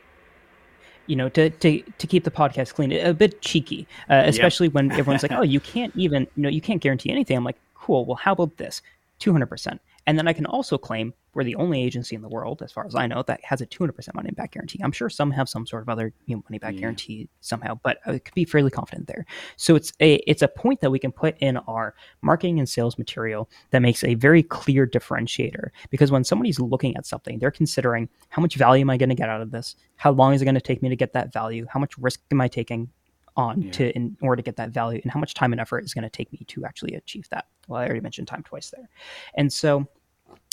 you 1.06 1.16
know, 1.16 1.28
to, 1.30 1.50
to 1.50 1.82
to 1.82 2.06
keep 2.06 2.24
the 2.24 2.30
podcast 2.30 2.74
clean, 2.74 2.92
a 2.92 3.12
bit 3.12 3.40
cheeky, 3.42 3.86
uh, 4.08 4.22
especially 4.26 4.68
yep. 4.68 4.74
when 4.74 4.92
everyone's 4.92 5.22
like, 5.22 5.32
"Oh, 5.38 5.42
you 5.42 5.60
can't 5.60 5.94
even, 5.96 6.26
you 6.36 6.42
know, 6.44 6.48
you 6.48 6.60
can't 6.60 6.80
guarantee 6.80 7.10
anything." 7.10 7.36
I'm 7.36 7.44
like, 7.44 7.58
"Cool. 7.74 8.04
Well, 8.04 8.16
how 8.16 8.32
about 8.32 8.56
this? 8.56 8.82
Two 9.18 9.32
hundred 9.32 9.46
percent." 9.46 9.80
And 10.06 10.18
then 10.18 10.26
I 10.28 10.32
can 10.32 10.46
also 10.46 10.78
claim 10.78 11.14
we're 11.34 11.44
the 11.44 11.56
only 11.56 11.82
agency 11.82 12.14
in 12.14 12.22
the 12.22 12.28
world, 12.28 12.62
as 12.62 12.72
far 12.72 12.86
as 12.86 12.94
I 12.94 13.06
know, 13.06 13.22
that 13.22 13.42
has 13.44 13.60
a 13.60 13.66
200% 13.66 14.14
money 14.14 14.30
back 14.32 14.52
guarantee. 14.52 14.80
I'm 14.82 14.92
sure 14.92 15.08
some 15.08 15.30
have 15.30 15.48
some 15.48 15.66
sort 15.66 15.82
of 15.82 15.88
other 15.88 16.12
you 16.26 16.36
know, 16.36 16.42
money 16.48 16.58
back 16.58 16.74
yeah. 16.74 16.80
guarantee 16.80 17.28
somehow, 17.40 17.78
but 17.82 17.98
I 18.06 18.18
could 18.18 18.34
be 18.34 18.44
fairly 18.44 18.70
confident 18.70 19.06
there. 19.06 19.24
So 19.56 19.74
it's 19.74 19.92
a 20.00 20.16
it's 20.26 20.42
a 20.42 20.48
point 20.48 20.80
that 20.80 20.90
we 20.90 20.98
can 20.98 21.12
put 21.12 21.36
in 21.38 21.56
our 21.56 21.94
marketing 22.20 22.58
and 22.58 22.68
sales 22.68 22.98
material 22.98 23.48
that 23.70 23.80
makes 23.80 24.04
a 24.04 24.14
very 24.14 24.42
clear 24.42 24.86
differentiator. 24.86 25.70
Because 25.90 26.10
when 26.10 26.24
somebody's 26.24 26.60
looking 26.60 26.96
at 26.96 27.06
something, 27.06 27.38
they're 27.38 27.50
considering 27.50 28.08
how 28.28 28.42
much 28.42 28.56
value 28.56 28.82
am 28.82 28.90
I 28.90 28.98
going 28.98 29.08
to 29.08 29.14
get 29.14 29.30
out 29.30 29.40
of 29.40 29.50
this? 29.50 29.76
How 29.96 30.10
long 30.10 30.34
is 30.34 30.42
it 30.42 30.44
going 30.44 30.54
to 30.54 30.60
take 30.60 30.82
me 30.82 30.90
to 30.90 30.96
get 30.96 31.14
that 31.14 31.32
value? 31.32 31.66
How 31.68 31.80
much 31.80 31.96
risk 31.98 32.20
am 32.30 32.40
I 32.40 32.48
taking? 32.48 32.90
on 33.36 33.62
yeah. 33.62 33.70
to 33.70 33.96
in 33.96 34.14
order 34.20 34.36
to 34.36 34.42
get 34.42 34.56
that 34.56 34.70
value 34.70 35.00
and 35.02 35.10
how 35.10 35.18
much 35.18 35.32
time 35.32 35.52
and 35.52 35.60
effort 35.60 35.84
is 35.84 35.94
going 35.94 36.02
to 36.02 36.10
take 36.10 36.30
me 36.32 36.40
to 36.46 36.66
actually 36.66 36.94
achieve 36.94 37.26
that 37.30 37.46
well 37.66 37.80
i 37.80 37.84
already 37.86 38.00
mentioned 38.00 38.28
time 38.28 38.42
twice 38.42 38.68
there 38.68 38.88
and 39.36 39.50
so 39.50 39.88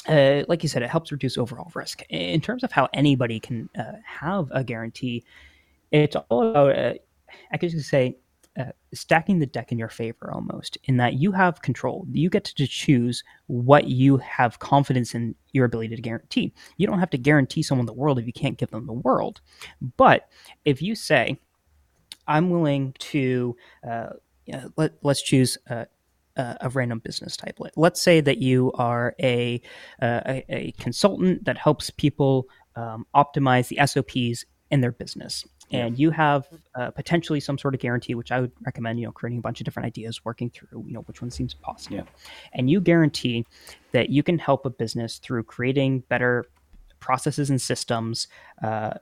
uh, 0.08 0.44
like 0.48 0.64
you 0.64 0.70
said, 0.70 0.82
it 0.82 0.90
helps 0.90 1.12
reduce 1.12 1.38
overall 1.38 1.72
risk. 1.76 2.04
In 2.10 2.42
terms 2.42 2.64
of 2.64 2.72
how 2.72 2.88
anybody 2.94 3.40
can 3.40 3.70
uh, 3.78 3.94
have 4.06 4.48
a 4.52 4.64
guarantee, 4.64 5.24
it's 5.92 6.16
all 6.30 6.50
about, 6.50 6.78
uh, 6.78 6.94
I 7.52 7.58
could 7.58 7.72
just 7.72 7.90
say, 7.90 8.18
uh, 8.58 8.72
stacking 8.94 9.40
the 9.40 9.46
deck 9.46 9.72
in 9.72 9.78
your 9.78 9.90
favor 9.90 10.32
almost, 10.34 10.78
in 10.86 10.98
that 10.98 11.14
you 11.14 11.32
have 11.32 11.62
control. 11.62 12.06
You 12.12 12.30
get 12.30 12.44
to 12.46 12.68
choose 12.68 13.24
what 13.48 13.88
you 13.88 14.18
have 14.18 14.60
confidence 14.60 15.16
in 15.16 15.36
your 15.54 15.66
ability 15.66 15.96
to 15.96 16.02
guarantee. 16.02 16.54
You 16.78 16.88
don't 16.88 17.00
have 17.00 17.12
to 17.12 17.18
guarantee 17.18 17.64
someone 17.64 17.86
the 17.86 17.94
world 17.94 18.20
if 18.20 18.26
you 18.26 18.34
can't 18.34 18.58
give 18.58 18.72
them 18.72 18.86
the 18.86 18.94
world. 18.94 19.42
But 19.98 20.28
if 20.66 20.82
you 20.82 20.96
say, 20.96 21.40
I'm 22.28 22.50
willing 22.50 22.96
to 23.00 23.56
uh, 23.88 24.10
yeah, 24.50 24.66
let, 24.78 24.94
let's 25.04 25.22
choose 25.22 25.60
a, 26.40 26.58
a, 26.62 26.70
random 26.70 27.00
business 27.00 27.36
type. 27.36 27.60
Let's 27.76 28.02
say 28.02 28.22
that 28.22 28.38
you 28.38 28.72
are 28.74 29.16
a, 29.22 29.62
a, 30.02 30.44
a 30.50 30.72
consultant 30.80 31.46
that 31.46 31.58
helps 31.58 31.90
people 31.90 32.48
um, 32.76 33.06
optimize 33.16 33.68
the 33.68 33.86
SOPs 33.86 34.46
in 34.72 34.82
their 34.82 34.92
business. 34.92 35.46
And 35.72 36.00
you 36.00 36.10
have 36.10 36.48
uh, 36.74 36.90
potentially 36.90 37.40
some 37.40 37.60
sort 37.60 37.76
of 37.76 37.80
guarantee, 37.80 38.16
which 38.16 38.32
I 38.32 38.40
would 38.40 38.52
recommend, 38.66 39.00
you 39.00 39.06
know, 39.06 39.12
creating 39.12 39.38
a 39.38 39.42
bunch 39.42 39.62
of 39.62 39.66
different 39.66 39.86
ideas, 39.86 40.26
working 40.26 40.50
through, 40.50 40.84
you 40.88 40.94
know, 40.94 41.02
which 41.02 41.22
one 41.22 41.30
seems 41.30 41.54
possible. 41.54 41.98
Yeah. 41.98 42.04
And 42.54 42.72
you 42.72 42.82
guarantee 42.82 43.46
that 43.92 44.10
you 44.10 44.24
can 44.24 44.40
help 44.40 44.66
a 44.66 44.72
business 44.72 45.20
through 45.20 45.44
creating 45.44 46.00
better 46.10 46.46
processes 47.00 47.52
and 47.52 47.62
systems, 47.62 48.28
uh, 48.64 48.96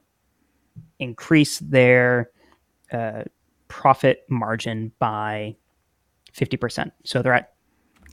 increase 1.00 1.60
their 1.60 2.32
uh, 2.92 3.24
profit 3.70 4.26
margin 4.30 4.92
by 5.00 5.56
50%. 6.38 6.92
So 7.04 7.22
they're 7.22 7.34
at 7.34 7.54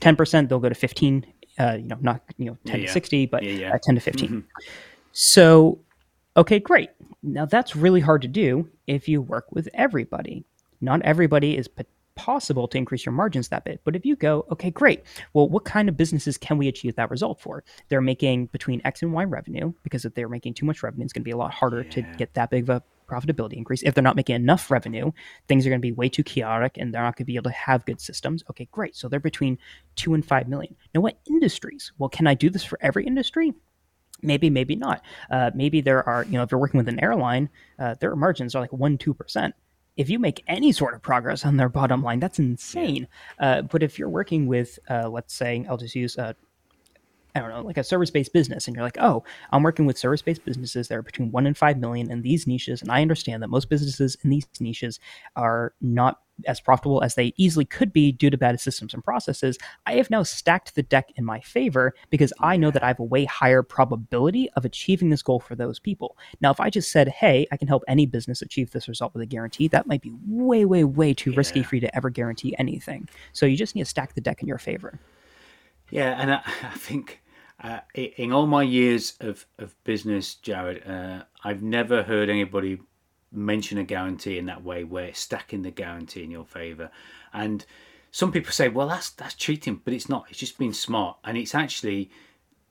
10%, 0.01 0.49
they'll 0.49 0.59
go 0.59 0.69
to 0.69 0.75
15, 0.75 1.25
uh, 1.59 1.77
you 1.79 1.87
know, 1.87 1.97
not, 2.01 2.21
you 2.37 2.45
know, 2.45 2.57
10 2.65 2.81
yeah, 2.81 2.87
to 2.87 2.91
60, 2.91 3.25
but 3.27 3.43
yeah, 3.43 3.51
yeah. 3.51 3.77
10 3.81 3.95
to 3.95 4.01
15. 4.01 4.27
Mm-hmm. 4.27 4.39
So, 5.11 5.79
okay, 6.35 6.59
great. 6.59 6.89
Now 7.23 7.45
that's 7.45 7.75
really 7.75 8.01
hard 8.01 8.21
to 8.23 8.27
do 8.27 8.69
if 8.87 9.07
you 9.07 9.21
work 9.21 9.45
with 9.51 9.69
everybody. 9.73 10.43
Not 10.81 11.01
everybody 11.03 11.57
is 11.57 11.69
possible 12.15 12.67
to 12.67 12.77
increase 12.77 13.05
your 13.05 13.13
margins 13.13 13.49
that 13.49 13.63
bit. 13.65 13.81
But 13.83 13.95
if 13.95 14.05
you 14.05 14.15
go, 14.15 14.45
okay, 14.51 14.71
great. 14.71 15.03
Well, 15.33 15.47
what 15.49 15.65
kind 15.65 15.87
of 15.87 15.97
businesses 15.97 16.37
can 16.37 16.57
we 16.57 16.67
achieve 16.67 16.95
that 16.95 17.11
result 17.11 17.39
for? 17.39 17.63
They're 17.89 18.01
making 18.01 18.47
between 18.47 18.81
X 18.85 19.01
and 19.03 19.13
Y 19.13 19.23
revenue 19.25 19.73
because 19.83 20.05
if 20.05 20.13
they're 20.13 20.29
making 20.29 20.55
too 20.55 20.65
much 20.65 20.81
revenue, 20.81 21.03
it's 21.03 21.13
going 21.13 21.21
to 21.21 21.25
be 21.25 21.31
a 21.31 21.37
lot 21.37 21.53
harder 21.53 21.83
yeah. 21.83 21.89
to 21.91 22.01
get 22.17 22.33
that 22.33 22.49
big 22.49 22.63
of 22.63 22.69
a 22.69 22.83
profitability 23.07 23.53
increase. 23.53 23.83
If 23.83 23.93
they're 23.93 24.03
not 24.03 24.15
making 24.15 24.35
enough 24.35 24.69
revenue, 24.71 25.11
things 25.47 25.65
are 25.65 25.69
going 25.69 25.81
to 25.81 25.85
be 25.85 25.91
way 25.91 26.09
too 26.09 26.23
chaotic 26.23 26.77
and 26.77 26.93
they're 26.93 27.01
not 27.01 27.15
going 27.15 27.25
to 27.25 27.31
be 27.31 27.35
able 27.35 27.49
to 27.51 27.55
have 27.55 27.85
good 27.85 28.01
systems. 28.01 28.43
Okay, 28.49 28.67
great. 28.71 28.95
So 28.95 29.07
they're 29.07 29.19
between 29.19 29.57
two 29.95 30.13
and 30.13 30.25
five 30.25 30.47
million. 30.47 30.75
Now, 30.93 31.01
what 31.01 31.19
industries? 31.27 31.91
Well, 31.97 32.09
can 32.09 32.27
I 32.27 32.33
do 32.33 32.49
this 32.49 32.63
for 32.63 32.77
every 32.81 33.05
industry? 33.05 33.53
Maybe, 34.21 34.49
maybe 34.49 34.75
not. 34.75 35.03
Uh, 35.29 35.51
maybe 35.53 35.81
there 35.81 36.07
are, 36.07 36.23
you 36.23 36.33
know, 36.33 36.43
if 36.43 36.51
you're 36.51 36.59
working 36.59 36.77
with 36.77 36.87
an 36.87 37.03
airline, 37.03 37.49
uh, 37.77 37.95
their 37.99 38.15
margins 38.15 38.55
are 38.55 38.61
like 38.61 38.73
one, 38.73 38.97
two 38.97 39.13
percent 39.13 39.55
if 39.97 40.09
you 40.09 40.19
make 40.19 40.43
any 40.47 40.71
sort 40.71 40.93
of 40.93 41.01
progress 41.01 41.45
on 41.45 41.57
their 41.57 41.69
bottom 41.69 42.03
line, 42.03 42.19
that's 42.19 42.39
insane. 42.39 43.07
Uh, 43.39 43.61
but 43.61 43.81
if 43.81 43.97
you're 43.97 44.09
working 44.09 44.47
with, 44.47 44.77
uh, 44.89 45.07
let's 45.07 45.33
say, 45.33 45.65
I'll 45.69 45.77
just 45.77 45.95
use 45.95 46.17
uh, 46.17 46.33
I 47.35 47.39
don't 47.39 47.49
know, 47.49 47.61
like 47.61 47.77
a 47.77 47.83
service 47.83 48.09
based 48.09 48.31
business, 48.31 48.67
and 48.67 48.75
you're 48.75 48.85
like, 48.85 48.97
oh, 48.99 49.23
I'm 49.51 49.61
working 49.61 49.85
with 49.85 49.97
service 49.97 50.21
based 50.21 50.45
businesses 50.45 50.87
that 50.87 50.97
are 50.97 51.01
between 51.01 51.31
one 51.31 51.45
and 51.45 51.57
five 51.57 51.77
million 51.77 52.09
in 52.09 52.21
these 52.21 52.47
niches, 52.47 52.81
and 52.81 52.91
I 52.91 53.01
understand 53.01 53.43
that 53.43 53.49
most 53.49 53.69
businesses 53.69 54.15
in 54.23 54.29
these 54.29 54.47
niches 54.59 54.99
are 55.35 55.73
not 55.81 56.21
as 56.47 56.59
profitable 56.59 57.01
as 57.01 57.15
they 57.15 57.33
easily 57.37 57.65
could 57.65 57.93
be 57.93 58.11
due 58.11 58.29
to 58.29 58.37
bad 58.37 58.59
systems 58.59 58.93
and 58.93 59.03
processes. 59.03 59.57
I 59.85 59.93
have 59.93 60.09
now 60.09 60.23
stacked 60.23 60.75
the 60.75 60.83
deck 60.83 61.11
in 61.15 61.23
my 61.23 61.39
favor 61.39 61.93
because 62.09 62.33
I 62.39 62.57
know 62.57 62.71
that 62.71 62.83
I 62.83 62.87
have 62.87 62.99
a 62.99 63.03
way 63.03 63.25
higher 63.25 63.63
probability 63.63 64.49
of 64.51 64.65
achieving 64.65 65.09
this 65.09 65.21
goal 65.21 65.39
for 65.39 65.55
those 65.55 65.79
people. 65.79 66.17
Now, 66.41 66.51
if 66.51 66.59
I 66.59 66.69
just 66.69 66.91
said, 66.91 67.07
hey, 67.07 67.47
I 67.51 67.57
can 67.57 67.67
help 67.67 67.83
any 67.87 68.05
business 68.05 68.41
achieve 68.41 68.71
this 68.71 68.87
result 68.87 69.13
with 69.13 69.23
a 69.23 69.25
guarantee, 69.25 69.67
that 69.69 69.87
might 69.87 70.01
be 70.01 70.11
way, 70.27 70.65
way, 70.65 70.83
way 70.83 71.13
too 71.13 71.31
yeah. 71.31 71.37
risky 71.37 71.63
for 71.63 71.75
you 71.75 71.81
to 71.81 71.95
ever 71.95 72.09
guarantee 72.09 72.55
anything. 72.59 73.07
So 73.33 73.45
you 73.45 73.55
just 73.55 73.75
need 73.75 73.83
to 73.83 73.89
stack 73.89 74.13
the 74.13 74.21
deck 74.21 74.41
in 74.41 74.47
your 74.47 74.57
favor. 74.57 74.99
Yeah, 75.89 76.19
and 76.19 76.33
I, 76.33 76.41
I 76.63 76.77
think 76.77 77.21
uh, 77.63 77.79
in 77.93 78.31
all 78.31 78.47
my 78.47 78.63
years 78.63 79.13
of, 79.19 79.45
of 79.57 79.75
business, 79.83 80.37
Jarod, 80.43 80.87
uh, 80.87 81.23
I've 81.43 81.63
never 81.63 82.03
heard 82.03 82.29
anybody 82.29 82.81
mention 83.31 83.77
a 83.77 83.83
guarantee 83.83 84.37
in 84.37 84.45
that 84.45 84.63
way, 84.63 84.83
where 84.83 85.05
it's 85.05 85.19
stacking 85.19 85.61
the 85.61 85.71
guarantee 85.71 86.23
in 86.23 86.31
your 86.31 86.45
favour. 86.45 86.89
And 87.33 87.65
some 88.11 88.31
people 88.31 88.51
say, 88.51 88.69
well, 88.69 88.87
that's 88.87 89.09
that's 89.09 89.35
cheating, 89.35 89.81
but 89.83 89.93
it's 89.93 90.09
not. 90.09 90.25
It's 90.29 90.39
just 90.39 90.57
being 90.57 90.73
smart, 90.73 91.17
and 91.23 91.37
it's 91.37 91.55
actually 91.55 92.09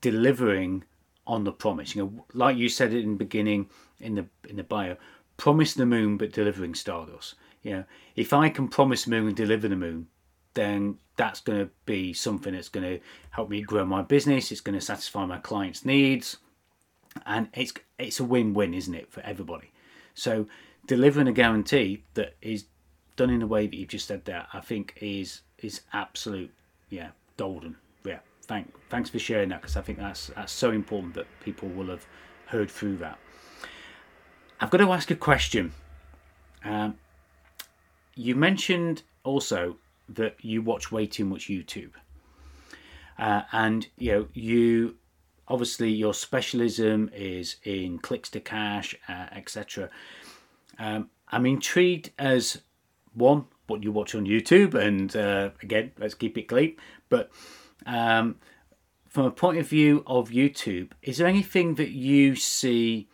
delivering 0.01 0.83
on 1.27 1.43
the 1.43 1.51
promise. 1.51 1.95
You 1.95 2.03
know, 2.03 2.25
like 2.33 2.57
you 2.57 2.69
said 2.69 2.93
in 2.93 3.11
the 3.11 3.17
beginning 3.17 3.69
in 3.99 4.15
the 4.15 4.25
in 4.47 4.55
the 4.55 4.63
bio, 4.63 4.97
promise 5.37 5.73
the 5.73 5.85
moon 5.85 6.17
but 6.17 6.31
delivering 6.31 6.75
stardust. 6.75 7.35
You 7.63 7.71
know, 7.71 7.83
if 8.15 8.33
I 8.33 8.49
can 8.49 8.67
promise 8.67 9.07
moon 9.07 9.27
and 9.27 9.35
deliver 9.35 9.67
the 9.67 9.75
moon, 9.75 10.07
then 10.55 10.97
that's 11.17 11.39
going 11.39 11.59
to 11.59 11.71
be 11.85 12.13
something 12.13 12.53
that's 12.53 12.69
going 12.69 12.85
to 12.85 12.99
help 13.29 13.49
me 13.49 13.61
grow 13.61 13.85
my 13.85 14.01
business. 14.01 14.51
It's 14.51 14.61
going 14.61 14.77
to 14.77 14.85
satisfy 14.85 15.25
my 15.25 15.37
clients' 15.37 15.85
needs, 15.85 16.37
and 17.25 17.47
it's 17.53 17.73
it's 17.97 18.19
a 18.19 18.23
win-win, 18.23 18.73
isn't 18.73 18.93
it, 18.93 19.11
for 19.11 19.21
everybody? 19.21 19.71
So 20.13 20.47
delivering 20.87 21.27
a 21.27 21.31
guarantee 21.31 22.03
that 22.15 22.35
is 22.41 22.65
done 23.15 23.29
in 23.29 23.39
the 23.39 23.47
way 23.47 23.67
that 23.67 23.75
you've 23.75 23.89
just 23.89 24.07
said 24.07 24.25
that, 24.25 24.47
I 24.53 24.59
think 24.61 24.97
is 25.01 25.41
is 25.59 25.81
absolute, 25.93 26.51
yeah, 26.89 27.09
golden. 27.37 27.77
Yeah, 28.03 28.19
thank 28.43 28.73
thanks 28.89 29.09
for 29.09 29.19
sharing 29.19 29.49
that 29.49 29.61
because 29.61 29.77
I 29.77 29.81
think 29.81 29.99
that's 29.99 30.27
that's 30.27 30.51
so 30.51 30.71
important 30.71 31.13
that 31.15 31.27
people 31.43 31.69
will 31.69 31.87
have 31.87 32.05
heard 32.47 32.69
through 32.69 32.97
that. 32.97 33.17
I've 34.59 34.69
got 34.69 34.77
to 34.77 34.91
ask 34.91 35.11
a 35.11 35.15
question. 35.15 35.73
Um, 36.63 36.97
you 38.15 38.35
mentioned 38.35 39.03
also 39.23 39.77
that 40.09 40.35
you 40.43 40.61
watch 40.61 40.91
way 40.91 41.05
too 41.05 41.25
much 41.25 41.47
YouTube. 41.47 41.91
Uh, 43.17 43.43
and 43.51 43.87
you 43.97 44.11
know 44.11 44.27
you 44.33 44.95
obviously 45.47 45.91
your 45.91 46.13
specialism 46.13 47.09
is 47.13 47.57
in 47.63 47.99
clicks 47.99 48.29
to 48.29 48.39
cash, 48.39 48.95
uh, 49.07 49.27
etc. 49.31 49.89
Um, 50.79 51.09
I'm 51.29 51.45
intrigued 51.45 52.11
as 52.19 52.61
one 53.13 53.45
what 53.67 53.83
you 53.83 53.91
watch 53.91 54.13
on 54.15 54.25
YouTube, 54.25 54.73
and 54.73 55.15
uh, 55.15 55.51
again, 55.61 55.91
let's 55.97 56.13
keep 56.13 56.37
it 56.37 56.47
clean. 56.47 56.75
But 57.09 57.31
um, 57.85 58.35
from 59.07 59.25
a 59.25 59.31
point 59.31 59.57
of 59.57 59.67
view 59.67 60.03
of 60.05 60.29
YouTube, 60.29 60.91
is 61.01 61.17
there 61.17 61.27
anything 61.27 61.75
that 61.75 61.91
you 61.91 62.35
see 62.35 63.07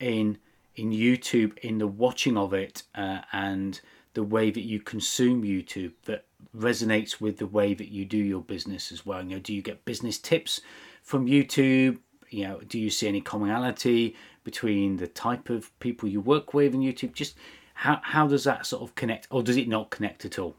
in 0.00 0.38
in 0.76 0.90
YouTube 0.90 1.56
in 1.58 1.78
the 1.78 1.86
watching 1.86 2.36
of 2.36 2.52
it 2.52 2.82
uh, 2.94 3.20
and 3.32 3.80
the 4.14 4.22
way 4.22 4.50
that 4.50 4.62
you 4.62 4.80
consume 4.80 5.42
YouTube 5.42 5.92
that 6.04 6.24
resonates 6.56 7.20
with 7.20 7.38
the 7.38 7.46
way 7.46 7.74
that 7.74 7.88
you 7.88 8.04
do 8.04 8.16
your 8.16 8.40
business 8.40 8.90
as 8.90 9.04
well? 9.04 9.22
You 9.22 9.36
know, 9.36 9.38
do 9.38 9.52
you 9.52 9.62
get 9.62 9.84
business 9.84 10.18
tips 10.18 10.60
from 11.02 11.26
YouTube? 11.26 11.98
You 12.30 12.48
know, 12.48 12.60
do 12.66 12.78
you 12.78 12.90
see 12.90 13.06
any 13.06 13.20
commonality 13.20 14.16
between 14.44 14.96
the 14.96 15.06
type 15.06 15.50
of 15.50 15.78
people 15.80 16.08
you 16.08 16.20
work 16.20 16.54
with 16.54 16.74
in 16.74 16.80
YouTube? 16.80 17.12
Just 17.12 17.36
how 17.74 18.00
how 18.02 18.26
does 18.26 18.44
that 18.44 18.66
sort 18.66 18.82
of 18.82 18.94
connect, 18.94 19.26
or 19.30 19.42
does 19.42 19.56
it 19.56 19.68
not 19.68 19.90
connect 19.90 20.24
at 20.24 20.38
all? 20.38 20.56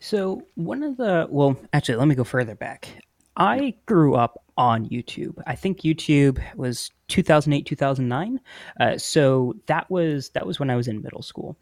So 0.00 0.42
one 0.54 0.82
of 0.82 0.96
the 0.96 1.26
well, 1.30 1.56
actually, 1.72 1.96
let 1.96 2.08
me 2.08 2.14
go 2.14 2.24
further 2.24 2.54
back. 2.54 2.88
I 3.36 3.74
grew 3.86 4.14
up 4.14 4.42
on 4.56 4.88
YouTube. 4.88 5.42
I 5.46 5.56
think 5.56 5.80
YouTube 5.80 6.40
was 6.56 6.90
2008, 7.08 7.66
2009. 7.66 8.40
Uh, 8.78 8.98
so 8.98 9.54
that 9.66 9.90
was 9.90 10.30
that 10.30 10.46
was 10.46 10.60
when 10.60 10.70
I 10.70 10.76
was 10.76 10.88
in 10.88 11.02
middle 11.02 11.22
school. 11.22 11.56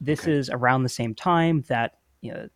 This 0.00 0.20
okay. 0.22 0.32
is 0.32 0.50
around 0.50 0.82
the 0.82 0.88
same 0.88 1.14
time 1.14 1.64
that 1.68 1.98
you 2.20 2.32
know 2.32 2.48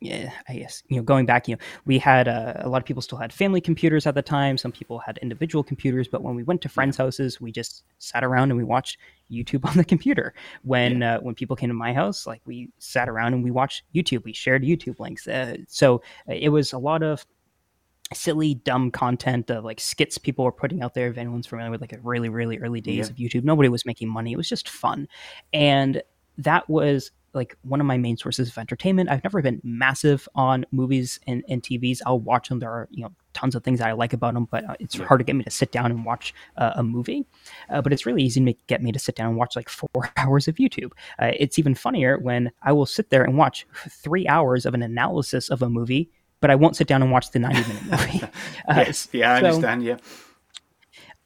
yeah, 0.00 0.32
I 0.48 0.54
guess 0.54 0.82
you 0.88 0.96
know 0.96 1.02
going 1.02 1.26
back, 1.26 1.46
you 1.46 1.56
know, 1.56 1.62
we 1.84 1.98
had 1.98 2.26
uh, 2.26 2.54
a 2.56 2.68
lot 2.70 2.78
of 2.78 2.86
people 2.86 3.02
still 3.02 3.18
had 3.18 3.34
family 3.34 3.60
computers 3.60 4.06
at 4.06 4.14
the 4.14 4.22
time. 4.22 4.56
Some 4.56 4.72
people 4.72 4.98
had 4.98 5.18
individual 5.18 5.62
computers, 5.62 6.08
but 6.08 6.22
when 6.22 6.34
we 6.34 6.42
went 6.42 6.62
to 6.62 6.70
friends' 6.70 6.96
houses, 6.96 7.38
we 7.38 7.52
just 7.52 7.84
sat 7.98 8.24
around 8.24 8.50
and 8.50 8.56
we 8.56 8.64
watched 8.64 8.96
YouTube 9.30 9.64
on 9.68 9.76
the 9.76 9.84
computer. 9.84 10.32
When 10.62 11.00
yeah. 11.00 11.16
uh, 11.16 11.20
when 11.20 11.34
people 11.34 11.54
came 11.54 11.68
to 11.68 11.74
my 11.74 11.92
house, 11.92 12.26
like 12.26 12.40
we 12.46 12.70
sat 12.78 13.10
around 13.10 13.34
and 13.34 13.44
we 13.44 13.50
watched 13.50 13.82
YouTube. 13.94 14.24
We 14.24 14.32
shared 14.32 14.62
YouTube 14.62 14.98
links. 15.00 15.28
Uh, 15.28 15.58
so 15.68 16.00
it 16.26 16.48
was 16.48 16.72
a 16.72 16.78
lot 16.78 17.02
of 17.02 17.26
silly, 18.12 18.54
dumb 18.54 18.90
content 18.90 19.50
of 19.50 19.64
like 19.64 19.80
skits 19.80 20.18
people 20.18 20.44
were 20.44 20.52
putting 20.52 20.82
out 20.82 20.94
there. 20.94 21.08
If 21.08 21.18
anyone's 21.18 21.46
familiar 21.46 21.70
with 21.70 21.80
like 21.80 21.92
a 21.92 21.98
really, 22.00 22.28
really 22.28 22.58
early 22.58 22.80
days 22.80 22.96
yeah. 22.96 23.12
of 23.12 23.16
YouTube, 23.16 23.44
nobody 23.44 23.68
was 23.68 23.86
making 23.86 24.08
money. 24.08 24.32
It 24.32 24.36
was 24.36 24.48
just 24.48 24.68
fun, 24.68 25.08
and 25.52 26.02
that 26.38 26.68
was 26.68 27.10
like 27.32 27.56
one 27.62 27.80
of 27.80 27.86
my 27.86 27.96
main 27.96 28.16
sources 28.16 28.48
of 28.48 28.58
entertainment. 28.58 29.08
I've 29.08 29.22
never 29.22 29.40
been 29.40 29.60
massive 29.62 30.28
on 30.34 30.66
movies 30.72 31.20
and, 31.26 31.44
and 31.48 31.62
TVs. 31.62 32.00
I'll 32.04 32.18
watch 32.18 32.48
them. 32.48 32.58
There 32.58 32.70
are 32.70 32.88
you 32.90 33.04
know 33.04 33.12
tons 33.32 33.54
of 33.54 33.62
things 33.62 33.78
that 33.78 33.88
I 33.88 33.92
like 33.92 34.12
about 34.12 34.34
them, 34.34 34.46
but 34.50 34.64
uh, 34.64 34.74
it's 34.80 34.96
yeah. 34.96 35.04
hard 35.04 35.20
to 35.20 35.24
get 35.24 35.36
me 35.36 35.44
to 35.44 35.50
sit 35.50 35.72
down 35.72 35.90
and 35.90 36.04
watch 36.04 36.34
uh, 36.56 36.72
a 36.74 36.82
movie. 36.82 37.26
Uh, 37.68 37.80
but 37.80 37.92
it's 37.92 38.06
really 38.06 38.22
easy 38.22 38.40
to 38.40 38.44
make, 38.44 38.66
get 38.66 38.82
me 38.82 38.90
to 38.92 38.98
sit 38.98 39.14
down 39.14 39.28
and 39.28 39.36
watch 39.36 39.54
like 39.54 39.68
four 39.68 40.10
hours 40.16 40.48
of 40.48 40.56
YouTube. 40.56 40.90
Uh, 41.18 41.32
it's 41.38 41.58
even 41.58 41.74
funnier 41.74 42.18
when 42.18 42.50
I 42.62 42.72
will 42.72 42.86
sit 42.86 43.10
there 43.10 43.22
and 43.22 43.36
watch 43.36 43.66
three 43.88 44.26
hours 44.26 44.66
of 44.66 44.74
an 44.74 44.82
analysis 44.82 45.48
of 45.48 45.62
a 45.62 45.70
movie, 45.70 46.10
but 46.40 46.50
I 46.50 46.54
won't 46.54 46.76
sit 46.76 46.86
down 46.86 47.02
and 47.02 47.10
watch 47.10 47.30
the 47.30 47.38
ninety 47.38 47.62
minute 47.68 47.84
movie. 47.90 48.22
Uh, 48.68 48.74
yes, 48.76 49.08
yeah, 49.12 49.34
I 49.34 49.40
so, 49.40 49.46
understand. 49.46 49.84
Yeah. 49.84 49.96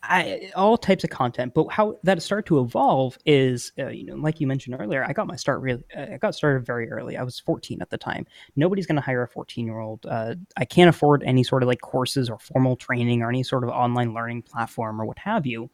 I, 0.09 0.51
all 0.55 0.77
types 0.77 1.05
of 1.05 1.11
content. 1.11 1.55
But 1.55 1.69
how 1.69 1.97
that 2.03 2.23
started 2.23 2.47
to 2.47 2.61
evolve 2.61 3.19
is, 3.25 3.73
uh, 3.79 3.89
you 3.89 4.05
know, 4.05 4.17
like 4.17 4.41
you 4.41 4.47
mentioned 4.47 4.77
earlier, 4.79 5.05
I 5.05 5.13
got 5.13 5.27
my 5.27 5.37
start 5.37 5.61
really. 5.61 5.85
Uh, 5.97 6.07
I 6.15 6.17
got 6.19 6.35
started 6.35 6.67
very 6.67 6.91
early. 6.91 7.17
I 7.17 7.23
was 7.23 7.41
14 7.41 7.81
at 7.81 7.91
the 7.91 7.99
time. 7.99 8.27
Nobody's 8.57 8.87
going 8.87 8.97
to 8.97 9.03
hire 9.03 9.23
a 9.23 9.29
14 9.29 9.65
year 9.65 9.79
old. 9.79 10.05
Uh, 10.07 10.35
I 10.57 10.65
can't 10.65 10.89
afford 10.89 11.23
any 11.25 11.43
sort 11.43 11.63
of 11.63 11.69
like 11.69 11.81
courses 11.81 12.29
or 12.29 12.39
formal 12.39 12.77
training 12.77 13.23
or 13.23 13.29
any 13.29 13.43
sort 13.43 13.65
of 13.65 13.71
online 13.71 14.15
learning 14.15 14.43
platform 14.43 15.01
or 15.01 15.07
what 15.07 15.19
have 15.19 15.47
you. 15.47 15.71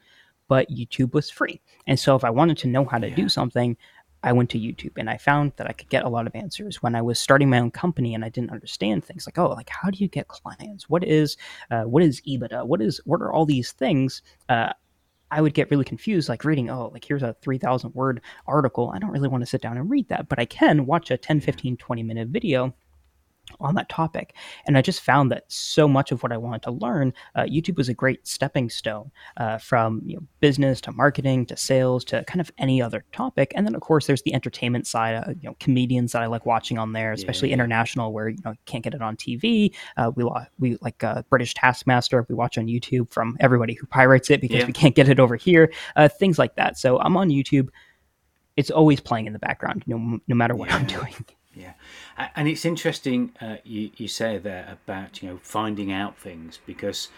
But 0.48 0.68
YouTube 0.68 1.14
was 1.14 1.30
free, 1.30 1.60
and 1.86 1.96
so 1.96 2.16
if 2.16 2.24
I 2.24 2.30
wanted 2.30 2.58
to 2.58 2.68
know 2.68 2.84
how 2.84 2.98
to 2.98 3.08
yeah. 3.08 3.14
do 3.14 3.28
something, 3.28 3.76
I 4.22 4.32
went 4.32 4.50
to 4.50 4.58
YouTube 4.58 4.92
and 4.96 5.08
I 5.08 5.16
found 5.16 5.52
that 5.56 5.66
I 5.66 5.72
could 5.72 5.88
get 5.88 6.04
a 6.04 6.08
lot 6.08 6.26
of 6.26 6.34
answers 6.34 6.82
when 6.82 6.94
I 6.94 7.02
was 7.02 7.18
starting 7.18 7.48
my 7.48 7.58
own 7.58 7.70
company 7.70 8.14
and 8.14 8.24
I 8.24 8.28
didn't 8.28 8.50
understand 8.50 9.04
things 9.04 9.26
like, 9.26 9.38
oh, 9.38 9.50
like 9.50 9.70
how 9.70 9.90
do 9.90 9.98
you 9.98 10.08
get 10.08 10.28
clients? 10.28 10.88
What 10.88 11.04
is 11.04 11.36
uh, 11.70 11.84
what 11.84 12.02
is 12.02 12.20
EBITDA? 12.22 12.66
What 12.66 12.82
is 12.82 13.00
what 13.04 13.22
are 13.22 13.32
all 13.32 13.46
these 13.46 13.72
things? 13.72 14.22
Uh, 14.48 14.72
I 15.30 15.40
would 15.40 15.54
get 15.54 15.70
really 15.70 15.84
confused, 15.84 16.28
like 16.28 16.44
reading, 16.44 16.70
oh, 16.70 16.90
like 16.92 17.04
here's 17.04 17.22
a 17.22 17.36
3,000 17.40 17.94
word 17.94 18.20
article. 18.46 18.90
I 18.92 18.98
don't 18.98 19.12
really 19.12 19.28
want 19.28 19.42
to 19.42 19.46
sit 19.46 19.62
down 19.62 19.76
and 19.76 19.88
read 19.88 20.08
that, 20.08 20.28
but 20.28 20.40
I 20.40 20.44
can 20.44 20.86
watch 20.86 21.10
a 21.10 21.16
10, 21.16 21.40
15, 21.40 21.76
20 21.76 22.02
minute 22.02 22.28
video 22.28 22.74
on 23.60 23.74
that 23.74 23.88
topic. 23.88 24.34
And 24.66 24.78
I 24.78 24.82
just 24.82 25.00
found 25.00 25.30
that 25.32 25.44
so 25.48 25.88
much 25.88 26.12
of 26.12 26.22
what 26.22 26.32
I 26.32 26.36
wanted 26.36 26.62
to 26.62 26.70
learn, 26.70 27.12
uh, 27.34 27.42
YouTube 27.42 27.76
was 27.76 27.88
a 27.88 27.94
great 27.94 28.26
stepping 28.26 28.70
stone 28.70 29.10
uh, 29.36 29.58
from 29.58 30.02
you 30.04 30.16
know, 30.16 30.22
business 30.40 30.80
to 30.82 30.92
marketing 30.92 31.46
to 31.46 31.56
sales 31.56 32.04
to 32.06 32.24
kind 32.24 32.40
of 32.40 32.50
any 32.58 32.80
other 32.80 33.04
topic. 33.12 33.52
And 33.54 33.66
then 33.66 33.74
of 33.74 33.80
course 33.80 34.06
there's 34.06 34.22
the 34.22 34.34
entertainment 34.34 34.86
side, 34.86 35.16
uh, 35.16 35.34
you 35.40 35.48
know, 35.48 35.56
comedians 35.60 36.12
that 36.12 36.22
I 36.22 36.26
like 36.26 36.46
watching 36.46 36.78
on 36.78 36.92
there, 36.92 37.12
especially 37.12 37.48
yeah. 37.48 37.54
international 37.54 38.12
where 38.12 38.28
you 38.28 38.38
know 38.44 38.52
you 38.52 38.58
can't 38.66 38.84
get 38.84 38.94
it 38.94 39.02
on 39.02 39.16
TV. 39.16 39.74
Uh, 39.96 40.10
we 40.14 40.24
we 40.58 40.78
like 40.80 41.02
uh, 41.02 41.22
British 41.28 41.54
Taskmaster 41.54 42.20
we 42.28 42.34
watch 42.34 42.58
on 42.58 42.66
YouTube 42.66 43.12
from 43.12 43.36
everybody 43.40 43.74
who 43.74 43.86
pirates 43.86 44.30
it 44.30 44.40
because 44.40 44.58
yeah. 44.58 44.66
we 44.66 44.72
can't 44.72 44.94
get 44.94 45.08
it 45.08 45.20
over 45.20 45.36
here. 45.36 45.72
Uh, 45.96 46.08
things 46.08 46.38
like 46.38 46.56
that. 46.56 46.78
So 46.78 46.98
I'm 47.00 47.16
on 47.16 47.30
YouTube. 47.30 47.68
It's 48.56 48.70
always 48.70 49.00
playing 49.00 49.26
in 49.26 49.32
the 49.32 49.38
background, 49.38 49.84
no, 49.86 50.18
no 50.26 50.34
matter 50.34 50.54
what 50.54 50.68
yeah. 50.68 50.76
I'm 50.76 50.86
doing. 50.98 51.14
And 52.34 52.48
it's 52.48 52.64
interesting 52.64 53.32
uh, 53.40 53.56
you 53.64 53.90
you 53.96 54.08
say 54.08 54.38
there 54.38 54.68
about 54.70 55.22
you 55.22 55.28
know 55.28 55.38
finding 55.42 55.92
out 55.92 56.18
things 56.18 56.58
because 56.66 57.08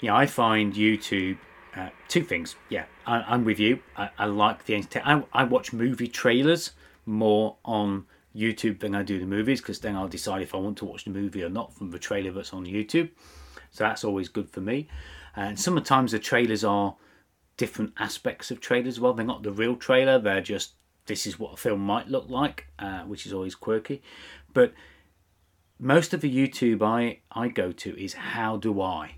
you 0.00 0.08
know 0.08 0.16
I 0.16 0.26
find 0.26 0.74
YouTube 0.74 1.38
uh, 1.76 1.90
two 2.08 2.22
things. 2.22 2.56
Yeah, 2.68 2.84
I, 3.06 3.34
am 3.34 3.44
with 3.44 3.60
you. 3.60 3.80
I, 3.96 4.10
I, 4.18 4.26
like 4.26 4.64
the 4.64 4.74
entertainment. 4.74 5.28
I, 5.32 5.42
I 5.42 5.44
watch 5.44 5.72
movie 5.72 6.08
trailers 6.08 6.72
more 7.06 7.56
on 7.64 8.06
YouTube 8.34 8.80
than 8.80 8.94
I 8.94 9.02
do 9.02 9.18
the 9.18 9.26
movies 9.26 9.60
because 9.60 9.80
then 9.80 9.96
I'll 9.96 10.08
decide 10.08 10.42
if 10.42 10.54
I 10.54 10.58
want 10.58 10.78
to 10.78 10.84
watch 10.84 11.04
the 11.04 11.10
movie 11.10 11.42
or 11.42 11.48
not 11.48 11.72
from 11.72 11.90
the 11.90 11.98
trailer 11.98 12.32
that's 12.32 12.52
on 12.52 12.64
YouTube. 12.64 13.10
So 13.70 13.84
that's 13.84 14.04
always 14.04 14.28
good 14.28 14.50
for 14.50 14.60
me. 14.60 14.88
And 15.36 15.58
sometimes 15.58 16.12
the 16.12 16.18
trailers 16.18 16.64
are 16.64 16.96
different 17.56 17.92
aspects 17.98 18.50
of 18.50 18.60
trailers 18.60 18.98
well. 18.98 19.12
They're 19.12 19.24
not 19.24 19.42
the 19.42 19.52
real 19.52 19.76
trailer, 19.76 20.18
they're 20.18 20.40
just 20.40 20.72
this 21.06 21.26
is 21.26 21.38
what 21.38 21.54
a 21.54 21.56
film 21.56 21.80
might 21.80 22.08
look 22.08 22.28
like, 22.28 22.68
uh, 22.78 23.00
which 23.00 23.26
is 23.26 23.32
always 23.32 23.56
quirky. 23.56 24.00
But 24.52 24.72
most 25.78 26.12
of 26.12 26.20
the 26.20 26.34
YouTube 26.34 26.82
I, 26.82 27.20
I 27.32 27.48
go 27.48 27.72
to 27.72 28.02
is 28.02 28.14
how 28.14 28.56
do 28.56 28.80
I? 28.80 29.16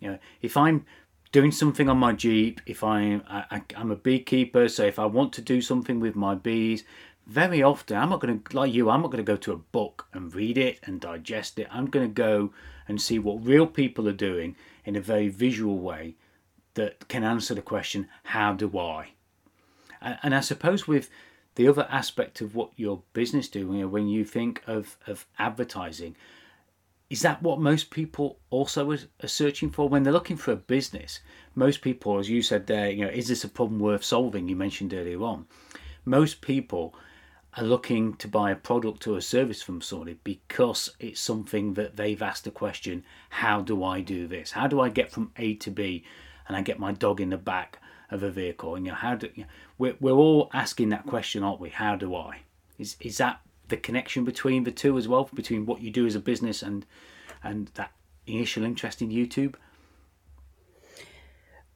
You 0.00 0.12
know, 0.12 0.18
if 0.40 0.56
I'm 0.56 0.84
doing 1.32 1.50
something 1.50 1.88
on 1.88 1.98
my 1.98 2.12
Jeep, 2.12 2.60
if 2.66 2.84
I'm 2.84 3.22
I, 3.28 3.62
I'm 3.76 3.90
a 3.90 3.96
beekeeper, 3.96 4.68
so 4.68 4.84
if 4.84 4.98
I 4.98 5.06
want 5.06 5.32
to 5.34 5.42
do 5.42 5.60
something 5.60 6.00
with 6.00 6.14
my 6.14 6.34
bees, 6.34 6.84
very 7.26 7.62
often 7.62 7.96
I'm 7.96 8.10
not 8.10 8.20
going 8.20 8.40
to 8.40 8.56
like 8.56 8.72
you. 8.72 8.88
I'm 8.88 9.02
not 9.02 9.10
going 9.10 9.24
to 9.24 9.32
go 9.32 9.36
to 9.36 9.52
a 9.52 9.56
book 9.56 10.06
and 10.12 10.34
read 10.34 10.56
it 10.56 10.78
and 10.84 11.00
digest 11.00 11.58
it. 11.58 11.66
I'm 11.70 11.86
going 11.86 12.06
to 12.06 12.12
go 12.12 12.52
and 12.86 13.00
see 13.00 13.18
what 13.18 13.44
real 13.44 13.66
people 13.66 14.08
are 14.08 14.12
doing 14.12 14.54
in 14.84 14.94
a 14.94 15.00
very 15.00 15.28
visual 15.28 15.78
way 15.78 16.14
that 16.74 17.08
can 17.08 17.24
answer 17.24 17.54
the 17.54 17.62
question, 17.62 18.06
how 18.24 18.52
do 18.52 18.78
I? 18.78 19.08
And 20.00 20.34
I 20.34 20.40
suppose 20.40 20.86
with 20.86 21.10
the 21.56 21.68
other 21.68 21.86
aspect 21.90 22.40
of 22.40 22.54
what 22.54 22.70
your 22.76 23.02
business 23.12 23.48
doing 23.48 23.90
when 23.90 24.08
you 24.08 24.24
think 24.24 24.62
of, 24.66 24.96
of 25.06 25.26
advertising, 25.38 26.14
is 27.08 27.22
that 27.22 27.42
what 27.42 27.60
most 27.60 27.90
people 27.90 28.38
also 28.50 28.90
are 28.90 29.28
searching 29.28 29.70
for 29.70 29.88
when 29.88 30.02
they're 30.02 30.12
looking 30.12 30.36
for 30.36 30.52
a 30.52 30.56
business? 30.56 31.20
Most 31.54 31.80
people, 31.80 32.18
as 32.18 32.28
you 32.28 32.42
said 32.42 32.66
there, 32.66 32.90
you 32.90 33.04
know, 33.04 33.10
is 33.10 33.28
this 33.28 33.44
a 33.44 33.48
problem 33.48 33.80
worth 33.80 34.04
solving? 34.04 34.48
You 34.48 34.56
mentioned 34.56 34.92
earlier 34.92 35.22
on. 35.22 35.46
Most 36.04 36.40
people 36.40 36.94
are 37.56 37.64
looking 37.64 38.14
to 38.14 38.28
buy 38.28 38.50
a 38.50 38.56
product 38.56 39.06
or 39.06 39.16
a 39.16 39.22
service 39.22 39.62
from 39.62 39.80
somebody 39.80 40.18
because 40.24 40.94
it's 40.98 41.20
something 41.20 41.74
that 41.74 41.96
they've 41.96 42.20
asked 42.20 42.46
a 42.46 42.50
question 42.50 43.02
how 43.30 43.62
do 43.62 43.82
I 43.82 44.00
do 44.00 44.26
this? 44.26 44.52
How 44.52 44.66
do 44.66 44.80
I 44.80 44.88
get 44.88 45.10
from 45.10 45.32
A 45.36 45.54
to 45.54 45.70
B 45.70 46.04
and 46.48 46.56
I 46.56 46.62
get 46.62 46.78
my 46.78 46.92
dog 46.92 47.20
in 47.20 47.30
the 47.30 47.38
back? 47.38 47.78
Of 48.10 48.22
a 48.22 48.30
vehicle. 48.30 48.74
And 48.74 48.86
you 48.86 48.92
know, 48.92 48.96
how 48.98 49.14
do 49.14 49.28
you 49.34 49.44
know, 49.44 49.48
we're 49.78 49.96
we're 50.00 50.12
all 50.12 50.50
asking 50.52 50.90
that 50.90 51.06
question, 51.06 51.42
aren't 51.42 51.60
we? 51.60 51.70
How 51.70 51.96
do 51.96 52.14
I? 52.14 52.40
Is 52.78 52.96
is 53.00 53.18
that 53.18 53.40
the 53.68 53.76
connection 53.76 54.24
between 54.24 54.64
the 54.64 54.70
two 54.70 54.96
as 54.98 55.08
well, 55.08 55.28
between 55.34 55.66
what 55.66 55.80
you 55.80 55.90
do 55.90 56.06
as 56.06 56.14
a 56.14 56.20
business 56.20 56.62
and 56.62 56.86
and 57.42 57.70
that 57.74 57.92
initial 58.26 58.64
interest 58.64 59.02
in 59.02 59.10
YouTube? 59.10 59.54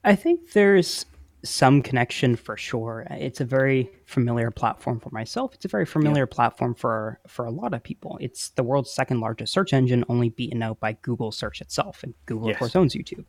I 0.02 0.14
think 0.14 0.52
there's 0.52 1.04
some 1.42 1.82
connection 1.82 2.36
for 2.36 2.56
sure. 2.56 3.06
It's 3.10 3.40
a 3.40 3.44
very 3.44 3.90
familiar 4.04 4.50
platform 4.50 5.00
for 5.00 5.10
myself. 5.10 5.54
It's 5.54 5.64
a 5.64 5.68
very 5.68 5.86
familiar 5.86 6.24
yeah. 6.30 6.34
platform 6.34 6.74
for 6.74 7.20
for 7.26 7.44
a 7.44 7.50
lot 7.50 7.74
of 7.74 7.82
people. 7.82 8.18
It's 8.20 8.50
the 8.50 8.62
world's 8.62 8.90
second 8.90 9.20
largest 9.20 9.52
search 9.52 9.72
engine, 9.72 10.04
only 10.08 10.30
beaten 10.30 10.62
out 10.62 10.80
by 10.80 10.92
Google 11.02 11.32
search 11.32 11.60
itself, 11.60 12.02
and 12.02 12.14
Google 12.26 12.48
yes. 12.48 12.56
of 12.56 12.58
course 12.58 12.76
owns 12.76 12.94
YouTube. 12.94 13.24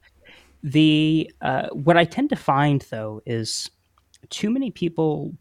The 0.64 1.32
uh, 1.42 1.70
what 1.70 1.98
I 1.98 2.06
tend 2.06 2.30
to 2.30 2.36
find 2.36 2.86
though 2.90 3.22
is 3.26 3.70
too 4.30 4.50
many 4.50 4.72
people 4.72 5.34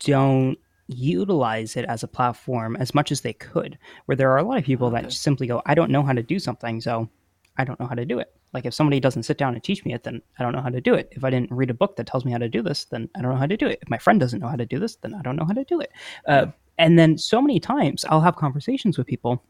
don't 0.00 0.56
utilize 0.86 1.76
it 1.76 1.84
as 1.86 2.02
a 2.02 2.08
platform 2.08 2.76
as 2.76 2.94
much 2.94 3.12
as 3.12 3.20
they 3.20 3.32
could. 3.32 3.78
Where 4.06 4.16
there 4.16 4.30
are 4.30 4.38
a 4.38 4.42
lot 4.42 4.58
of 4.58 4.64
people 4.64 4.88
okay. 4.88 5.02
that 5.02 5.12
simply 5.12 5.46
go, 5.46 5.62
"I 5.66 5.74
don't 5.74 5.90
know 5.90 6.02
how 6.02 6.12
to 6.12 6.22
do 6.22 6.38
something, 6.38 6.80
so 6.80 7.08
I 7.56 7.64
don't 7.64 7.78
know 7.80 7.86
how 7.86 7.94
to 7.94 8.04
do 8.04 8.18
it." 8.18 8.32
Like 8.52 8.64
if 8.64 8.72
somebody 8.72 9.00
doesn't 9.00 9.24
sit 9.24 9.36
down 9.36 9.54
and 9.54 9.62
teach 9.62 9.84
me 9.84 9.92
it, 9.92 10.04
then 10.04 10.22
I 10.38 10.42
don't 10.42 10.52
know 10.52 10.62
how 10.62 10.70
to 10.70 10.80
do 10.80 10.94
it. 10.94 11.08
If 11.12 11.24
I 11.24 11.30
didn't 11.30 11.50
read 11.50 11.70
a 11.70 11.74
book 11.74 11.96
that 11.96 12.06
tells 12.06 12.24
me 12.24 12.32
how 12.32 12.38
to 12.38 12.48
do 12.48 12.62
this, 12.62 12.84
then 12.84 13.10
I 13.14 13.20
don't 13.20 13.32
know 13.32 13.38
how 13.38 13.46
to 13.46 13.56
do 13.56 13.66
it. 13.66 13.80
If 13.82 13.90
my 13.90 13.98
friend 13.98 14.18
doesn't 14.18 14.40
know 14.40 14.48
how 14.48 14.56
to 14.56 14.64
do 14.64 14.78
this, 14.78 14.96
then 14.96 15.14
I 15.14 15.22
don't 15.22 15.36
know 15.36 15.44
how 15.44 15.52
to 15.52 15.64
do 15.64 15.80
it. 15.80 15.92
Uh, 16.26 16.46
and 16.78 16.98
then 16.98 17.18
so 17.18 17.42
many 17.42 17.60
times 17.60 18.04
I'll 18.08 18.20
have 18.20 18.36
conversations 18.36 18.96
with 18.96 19.06
people, 19.06 19.42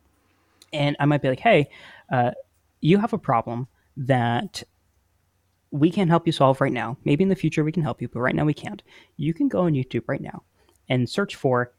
and 0.72 0.96
I 0.98 1.04
might 1.04 1.22
be 1.22 1.28
like, 1.28 1.40
"Hey, 1.40 1.68
uh, 2.10 2.32
you 2.80 2.98
have 2.98 3.12
a 3.12 3.18
problem 3.18 3.68
that 3.96 4.62
we 5.70 5.90
can't 5.90 6.11
help 6.11 6.26
you 6.26 6.33
solve 6.33 6.61
right 6.61 6.72
now. 6.72 6.96
Maybe 7.04 7.22
in 7.22 7.28
the 7.28 7.37
future 7.37 7.64
we 7.64 7.72
can 7.72 7.83
help 7.83 8.00
you, 8.00 8.09
but 8.09 8.20
right 8.20 8.35
now 8.35 8.44
we 8.44 8.54
can't. 8.54 8.83
You 9.16 9.35
can 9.35 9.48
go 9.48 9.61
on 9.61 9.72
YouTube 9.72 10.04
right 10.09 10.20
now 10.20 10.42
and 10.88 11.09
search 11.09 11.37
for 11.37 11.72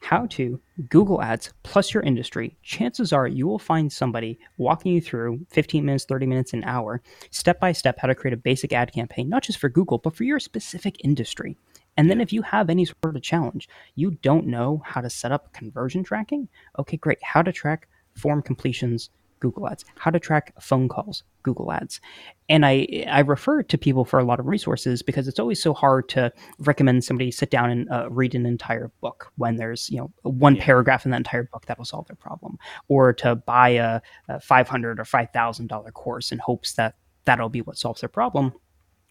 how 0.00 0.26
to 0.26 0.60
Google 0.88 1.20
Ads 1.22 1.52
plus 1.64 1.92
your 1.92 2.02
industry. 2.02 2.56
Chances 2.62 3.12
are 3.12 3.26
you 3.26 3.46
will 3.46 3.58
find 3.58 3.92
somebody 3.92 4.38
walking 4.56 4.92
you 4.92 5.00
through 5.00 5.44
15 5.50 5.84
minutes, 5.84 6.04
30 6.04 6.26
minutes, 6.26 6.52
an 6.52 6.64
hour, 6.64 7.02
step 7.30 7.58
by 7.58 7.72
step, 7.72 7.98
how 7.98 8.06
to 8.06 8.14
create 8.14 8.34
a 8.34 8.38
basic 8.38 8.72
ad 8.72 8.92
campaign, 8.92 9.28
not 9.28 9.42
just 9.42 9.58
for 9.58 9.68
Google, 9.68 9.98
but 9.98 10.14
for 10.14 10.24
your 10.24 10.38
specific 10.38 11.04
industry. 11.04 11.56
And 11.96 12.08
then 12.08 12.20
if 12.20 12.32
you 12.32 12.42
have 12.42 12.70
any 12.70 12.84
sort 12.84 13.16
of 13.16 13.22
challenge, 13.22 13.68
you 13.96 14.12
don't 14.22 14.46
know 14.46 14.82
how 14.84 15.00
to 15.00 15.10
set 15.10 15.32
up 15.32 15.52
conversion 15.52 16.04
tracking. 16.04 16.48
Okay, 16.78 16.96
great. 16.96 17.18
How 17.22 17.42
to 17.42 17.50
track 17.50 17.88
form 18.14 18.40
completions 18.40 19.10
Google 19.40 19.68
Ads, 19.68 19.84
how 19.96 20.10
to 20.10 20.20
track 20.20 20.54
phone 20.60 20.88
calls, 20.88 21.22
Google 21.42 21.72
Ads. 21.72 22.00
And 22.48 22.64
I, 22.64 23.04
I 23.08 23.20
refer 23.20 23.62
to 23.62 23.78
people 23.78 24.04
for 24.04 24.18
a 24.18 24.24
lot 24.24 24.40
of 24.40 24.46
resources 24.46 25.02
because 25.02 25.28
it's 25.28 25.38
always 25.38 25.62
so 25.62 25.74
hard 25.74 26.08
to 26.10 26.32
recommend 26.58 27.04
somebody 27.04 27.30
sit 27.30 27.50
down 27.50 27.70
and 27.70 27.90
uh, 27.90 28.08
read 28.10 28.34
an 28.34 28.46
entire 28.46 28.90
book 29.00 29.32
when 29.36 29.56
there's 29.56 29.90
you 29.90 29.98
know 29.98 30.12
one 30.22 30.56
yeah. 30.56 30.64
paragraph 30.64 31.04
in 31.04 31.10
that 31.10 31.18
entire 31.18 31.44
book 31.44 31.66
that 31.66 31.78
will 31.78 31.84
solve 31.84 32.06
their 32.06 32.16
problem, 32.16 32.58
or 32.88 33.12
to 33.14 33.36
buy 33.36 33.70
a, 33.70 34.00
a 34.28 34.40
five 34.40 34.68
hundred 34.68 34.98
or 34.98 35.04
five 35.04 35.30
thousand 35.32 35.66
dollar 35.66 35.90
course 35.90 36.32
in 36.32 36.38
hopes 36.38 36.74
that 36.74 36.94
that'll 37.24 37.48
be 37.48 37.60
what 37.60 37.76
solves 37.76 38.00
their 38.00 38.08
problem 38.08 38.52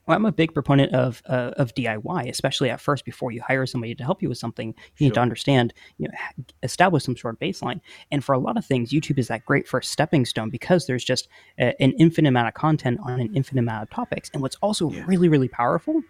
well, 0.08 0.16
I'm 0.16 0.26
a 0.26 0.32
big 0.32 0.54
proponent 0.54 0.94
of 0.94 1.22
uh, 1.28 1.52
of 1.58 1.74
DIY, 1.76 2.30
especially 2.30 2.70
at 2.70 2.80
first 2.80 3.06
before 3.06 3.32
you 3.32 3.42
hire 3.42 3.66
somebody 3.66 3.94
to 3.96 4.04
help 4.04 4.22
you 4.22 4.30
with 4.30 4.38
something. 4.38 4.70
You 4.70 4.74
sure. 4.74 5.06
need 5.06 5.14
to 5.16 5.20
understand, 5.20 5.74
you 5.98 6.08
know, 6.08 6.44
establish 6.64 7.04
some 7.04 7.18
sort 7.18 7.36
of 7.36 7.40
baseline. 7.40 7.82
And 8.12 8.24
for 8.24 8.34
a 8.34 8.40
lot 8.40 8.58
of 8.58 8.66
things, 8.66 8.92
YouTube 8.92 9.20
is 9.20 9.28
that 9.28 9.46
great 9.46 9.68
first 9.68 9.92
stepping 9.92 10.26
stone 10.26 10.50
because 10.50 10.88
there's 10.88 11.04
just 11.04 11.28
a, 11.60 11.80
an 11.82 11.92
infinite 11.94 12.30
amount 12.30 12.48
of 12.48 12.54
content 12.54 13.00
on 13.04 13.20
an 13.20 13.36
infinite 13.36 13.62
amount 13.62 13.84
of 13.84 13.90
topics. 13.90 14.30
And 14.34 14.42
what's 14.42 14.56
also 14.62 14.90
yeah. 14.92 15.04
really 15.06 15.30
really 15.30 15.50
powerful 15.50 16.02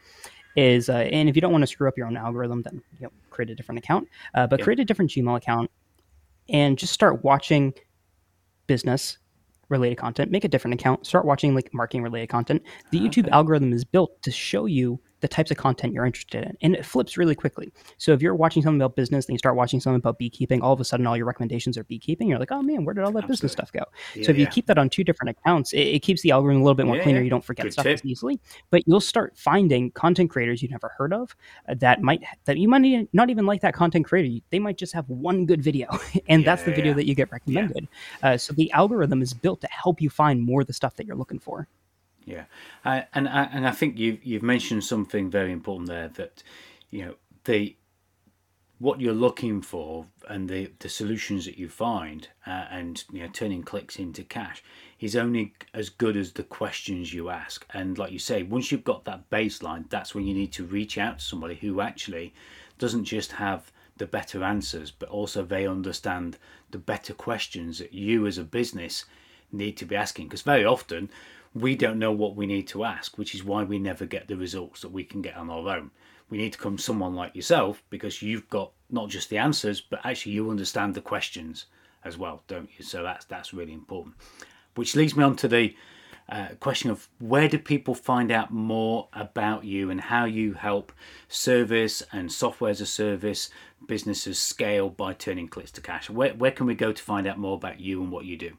is, 0.55 0.89
uh, 0.89 0.93
and 0.93 1.29
if 1.29 1.35
you 1.35 1.41
don't 1.41 1.51
want 1.51 1.63
to 1.63 1.67
screw 1.67 1.87
up 1.87 1.97
your 1.97 2.07
own 2.07 2.17
algorithm, 2.17 2.61
then 2.63 2.81
you 2.99 3.05
know, 3.05 3.11
create 3.29 3.49
a 3.49 3.55
different 3.55 3.79
account. 3.79 4.07
Uh, 4.33 4.47
but 4.47 4.59
yeah. 4.59 4.63
create 4.63 4.79
a 4.79 4.85
different 4.85 5.11
Gmail 5.11 5.37
account 5.37 5.71
and 6.49 6.77
just 6.77 6.93
start 6.93 7.23
watching 7.23 7.73
business 8.67 9.17
related 9.69 9.95
content, 9.95 10.31
make 10.31 10.43
a 10.43 10.47
different 10.47 10.79
account, 10.79 11.05
start 11.05 11.25
watching 11.25 11.55
like 11.55 11.73
marketing 11.73 12.03
related 12.03 12.27
content. 12.27 12.63
The 12.91 12.99
ah, 12.99 13.01
okay. 13.01 13.09
YouTube 13.09 13.29
algorithm 13.29 13.73
is 13.73 13.83
built 13.83 14.21
to 14.23 14.31
show 14.31 14.65
you 14.65 14.99
the 15.19 15.27
types 15.27 15.51
of 15.51 15.57
content 15.57 15.93
you're 15.93 16.05
interested 16.05 16.43
in. 16.43 16.57
And 16.61 16.75
it 16.75 16.85
flips 16.85 17.17
really 17.17 17.35
quickly. 17.35 17.71
So 17.97 18.13
if 18.13 18.21
you're 18.21 18.35
watching 18.35 18.61
something 18.61 18.81
about 18.81 18.95
business 18.95 19.25
and 19.25 19.33
you 19.33 19.37
start 19.37 19.55
watching 19.55 19.79
something 19.79 19.97
about 19.97 20.19
beekeeping, 20.19 20.61
all 20.61 20.73
of 20.73 20.79
a 20.79 20.85
sudden 20.85 21.07
all 21.07 21.17
your 21.17 21.25
recommendations 21.25 21.77
are 21.77 21.83
beekeeping. 21.85 22.27
You're 22.27 22.39
like, 22.39 22.51
oh 22.51 22.61
man, 22.61 22.85
where 22.85 22.93
did 22.93 23.03
all 23.03 23.11
that 23.11 23.23
Absolutely. 23.23 23.33
business 23.33 23.51
stuff 23.51 23.71
go? 23.71 23.83
Yeah, 24.15 24.25
so 24.25 24.31
if 24.31 24.37
you 24.37 24.47
keep 24.47 24.67
that 24.67 24.77
on 24.77 24.89
two 24.89 25.03
different 25.03 25.37
accounts, 25.37 25.73
it, 25.73 25.79
it, 25.79 25.99
keeps 26.01 26.21
the 26.21 26.31
algorithm 26.31 26.61
a 26.61 26.63
little 26.63 26.75
bit 26.75 26.85
more 26.85 26.97
yeah, 26.97 27.03
cleaner. 27.03 27.21
You 27.21 27.29
don't 27.29 27.43
forget 27.43 27.65
Good 27.65 27.73
stuff 27.73 27.83
tip. 27.83 27.93
as 27.95 28.05
easily. 28.05 28.39
But 28.69 28.87
you'll 28.87 29.01
start 29.01 29.37
finding 29.37 29.91
content 29.91 30.29
creators 30.29 30.61
you've 30.61 30.71
never 30.71 30.91
heard 30.97 31.13
of 31.13 31.35
uh, 31.67 31.75
that 31.79 32.01
might 32.01 32.23
that 32.45 32.57
you 32.57 32.67
might 32.67 33.07
not 33.13 33.29
even 33.29 33.45
like 33.45 33.61
that 33.61 33.73
content 33.73 34.05
creator. 34.05 34.43
They 34.49 34.59
might 34.59 34.77
just 34.77 34.93
have 34.93 35.09
one 35.09 35.45
good 35.45 35.61
video, 35.63 35.89
and 36.29 36.45
that's 36.45 36.63
the 36.63 36.71
video 36.71 36.93
that 36.93 37.07
you 37.07 37.15
get 37.15 37.31
recommended. 37.31 37.87
Uh, 38.21 38.37
so 38.37 38.53
the 38.53 38.71
algorithm 38.71 39.21
is 39.21 39.33
built 39.33 39.61
to 39.61 39.67
help 39.71 40.01
you 40.01 40.09
find 40.09 40.41
more 40.41 40.61
of 40.61 40.67
the 40.67 40.73
stuff 40.73 40.95
that 40.95 41.05
you're 41.05 41.15
looking 41.15 41.39
for. 41.39 41.67
Yeah, 42.27 42.43
and 42.83 43.29
and 43.29 43.65
I 43.65 43.71
think 43.71 43.97
you've 43.97 44.21
you've 44.21 44.43
mentioned 44.43 44.83
something 44.83 45.31
very 45.31 45.53
important 45.53 45.87
there 45.87 46.09
that 46.09 46.43
you 46.91 47.05
know 47.05 47.15
the 47.45 47.77
what 48.79 48.99
you're 48.99 49.13
looking 49.13 49.61
for 49.61 50.05
and 50.27 50.49
the, 50.49 50.69
the 50.79 50.89
solutions 50.89 51.45
that 51.45 51.57
you 51.57 51.69
find 51.69 52.27
uh, 52.45 52.65
and 52.69 53.05
you 53.13 53.21
know 53.21 53.29
turning 53.31 53.63
clicks 53.63 53.97
into 53.97 54.23
cash 54.25 54.61
is 54.99 55.15
only 55.15 55.53
as 55.73 55.87
good 55.87 56.17
as 56.17 56.33
the 56.33 56.43
questions 56.43 57.13
you 57.13 57.29
ask. 57.29 57.65
And 57.73 57.97
like 57.97 58.11
you 58.11 58.19
say 58.19 58.43
once 58.43 58.73
you've 58.73 58.83
got 58.83 59.05
that 59.05 59.29
baseline 59.29 59.89
that's 59.89 60.13
when 60.13 60.27
you 60.27 60.33
need 60.33 60.51
to 60.51 60.65
reach 60.65 60.97
out 60.97 61.19
to 61.19 61.25
somebody 61.25 61.55
who 61.55 61.79
actually 61.79 62.33
doesn't 62.77 63.05
just 63.05 63.31
have 63.31 63.71
the 63.95 64.05
better 64.05 64.43
answers 64.43 64.91
but 64.91 65.07
also 65.07 65.43
they 65.43 65.65
understand 65.65 66.37
the 66.71 66.77
better 66.77 67.13
questions 67.13 67.79
that 67.79 67.93
you 67.93 68.27
as 68.27 68.37
a 68.37 68.43
business 68.43 69.05
need 69.51 69.77
to 69.77 69.85
be 69.85 69.95
asking. 69.95 70.27
Because 70.27 70.41
very 70.41 70.65
often 70.65 71.09
we 71.61 71.75
don't 71.75 71.99
know 71.99 72.11
what 72.11 72.35
we 72.35 72.45
need 72.45 72.67
to 72.67 72.83
ask 72.83 73.17
which 73.17 73.33
is 73.35 73.43
why 73.43 73.63
we 73.63 73.79
never 73.79 74.05
get 74.05 74.27
the 74.27 74.35
results 74.35 74.81
that 74.81 74.91
we 74.91 75.03
can 75.03 75.21
get 75.21 75.35
on 75.35 75.49
our 75.49 75.69
own 75.69 75.91
we 76.29 76.37
need 76.37 76.53
to 76.53 76.59
come 76.59 76.77
someone 76.77 77.15
like 77.15 77.35
yourself 77.35 77.83
because 77.89 78.21
you've 78.21 78.49
got 78.49 78.71
not 78.89 79.09
just 79.09 79.29
the 79.29 79.37
answers, 79.37 79.81
but 79.81 80.05
actually 80.05 80.33
you 80.33 80.49
understand 80.49 80.93
the 80.93 81.01
questions 81.01 81.65
as 82.03 82.17
well, 82.17 82.43
don't 82.47 82.69
you? 82.77 82.83
So 82.83 83.03
that's 83.03 83.25
that's 83.25 83.53
really 83.53 83.73
important. 83.73 84.15
Which 84.75 84.95
leads 84.95 85.15
me 85.15 85.23
on 85.23 85.35
to 85.37 85.47
the 85.47 85.75
uh, 86.29 86.49
question 86.59 86.89
of 86.89 87.07
where 87.19 87.47
do 87.47 87.57
people 87.57 87.95
find 87.95 88.31
out 88.31 88.51
more 88.51 89.07
about 89.13 89.63
you 89.63 89.89
and 89.89 90.01
how 90.01 90.25
you 90.25 90.53
help 90.53 90.91
service 91.29 92.03
and 92.11 92.31
software 92.31 92.71
as 92.71 92.81
a 92.81 92.85
service 92.85 93.49
businesses 93.87 94.37
scale 94.37 94.89
by 94.89 95.13
turning 95.13 95.47
clicks 95.47 95.71
to 95.71 95.81
cash? 95.81 96.09
Where, 96.09 96.33
where 96.33 96.51
can 96.51 96.65
we 96.65 96.75
go 96.75 96.91
to 96.91 97.01
find 97.01 97.27
out 97.27 97.37
more 97.37 97.55
about 97.55 97.79
you 97.79 98.01
and 98.01 98.11
what 98.11 98.25
you 98.25 98.35
do? 98.35 98.57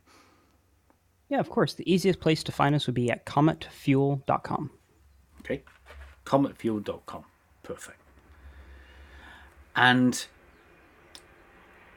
Yeah, 1.29 1.41
of 1.41 1.51
course. 1.51 1.75
The 1.75 1.91
easiest 1.91 2.21
place 2.21 2.43
to 2.45 2.53
find 2.53 2.75
us 2.75 2.87
would 2.87 2.95
be 2.95 3.11
at 3.11 3.27
cometfuel.com. 3.27 4.71
Okay, 5.41 5.63
cometfuel.com. 6.25 7.25
Perfect. 7.63 8.01
And 9.77 10.27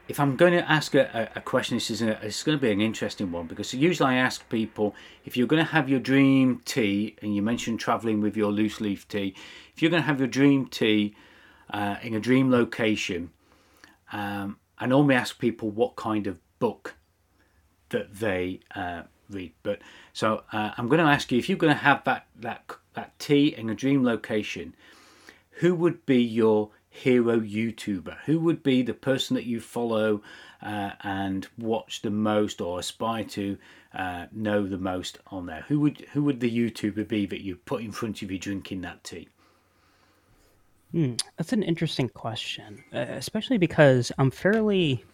if 0.07 0.19
I'm 0.19 0.35
going 0.35 0.53
to 0.53 0.69
ask 0.69 0.93
a, 0.93 1.31
a 1.35 1.41
question, 1.41 1.77
this 1.77 1.89
is 1.89 2.01
a, 2.01 2.23
it's 2.23 2.43
going 2.43 2.57
to 2.57 2.61
be 2.61 2.71
an 2.71 2.81
interesting 2.81 3.31
one 3.31 3.47
because 3.47 3.73
usually 3.73 4.09
I 4.09 4.15
ask 4.15 4.47
people 4.49 4.93
if 5.23 5.37
you're 5.37 5.47
going 5.47 5.65
to 5.65 5.71
have 5.71 5.87
your 5.87 6.01
dream 6.01 6.61
tea, 6.65 7.15
and 7.21 7.33
you 7.33 7.41
mentioned 7.41 7.79
traveling 7.79 8.19
with 8.19 8.35
your 8.35 8.51
loose 8.51 8.81
leaf 8.81 9.07
tea, 9.07 9.33
if 9.73 9.81
you're 9.81 9.89
going 9.89 10.03
to 10.03 10.07
have 10.07 10.19
your 10.19 10.27
dream 10.27 10.65
tea 10.67 11.15
uh, 11.69 11.95
in 12.03 12.13
a 12.13 12.19
dream 12.19 12.51
location, 12.51 13.31
um, 14.11 14.57
I 14.77 14.87
normally 14.87 15.15
ask 15.15 15.39
people 15.39 15.69
what 15.69 15.95
kind 15.95 16.27
of 16.27 16.39
book 16.59 16.95
that 17.89 18.13
they 18.19 18.59
uh, 18.75 19.03
read. 19.31 19.53
But 19.63 19.79
so 20.13 20.43
uh, 20.51 20.71
I'm 20.77 20.87
going 20.87 20.99
to 20.99 21.11
ask 21.11 21.31
you 21.31 21.39
if 21.39 21.49
you're 21.49 21.57
going 21.57 21.73
to 21.73 21.79
have 21.79 22.03
that 22.05 22.27
that 22.39 22.63
that 22.93 23.17
tea 23.19 23.55
in 23.55 23.69
a 23.69 23.75
dream 23.75 24.03
location 24.03 24.75
who 25.61 25.75
would 25.75 26.05
be 26.05 26.21
your 26.21 26.71
hero 26.91 27.39
YouTuber? 27.39 28.17
Who 28.25 28.39
would 28.41 28.61
be 28.61 28.83
the 28.83 28.93
person 28.93 29.35
that 29.35 29.45
you 29.45 29.59
follow 29.59 30.21
uh, 30.61 30.91
and 31.01 31.47
watch 31.57 32.01
the 32.01 32.11
most 32.11 32.61
or 32.61 32.79
aspire 32.79 33.23
to 33.23 33.57
uh, 33.93 34.25
know 34.31 34.67
the 34.67 34.77
most 34.77 35.17
on 35.27 35.47
there? 35.47 35.65
Who 35.67 35.79
would 35.79 36.05
who 36.11 36.23
would 36.23 36.39
the 36.39 36.51
YouTuber 36.51 37.07
be 37.07 37.25
that 37.25 37.41
you 37.41 37.55
put 37.55 37.81
in 37.81 37.91
front 37.91 38.21
of 38.21 38.29
you 38.29 38.37
drinking 38.37 38.81
that 38.81 39.03
tea? 39.03 39.29
Hmm, 40.91 41.13
that's 41.37 41.53
an 41.53 41.63
interesting 41.63 42.09
question, 42.09 42.83
uh, 42.93 43.05
especially 43.07 43.57
because 43.57 44.11
I'm 44.17 44.29
fairly 44.29 45.05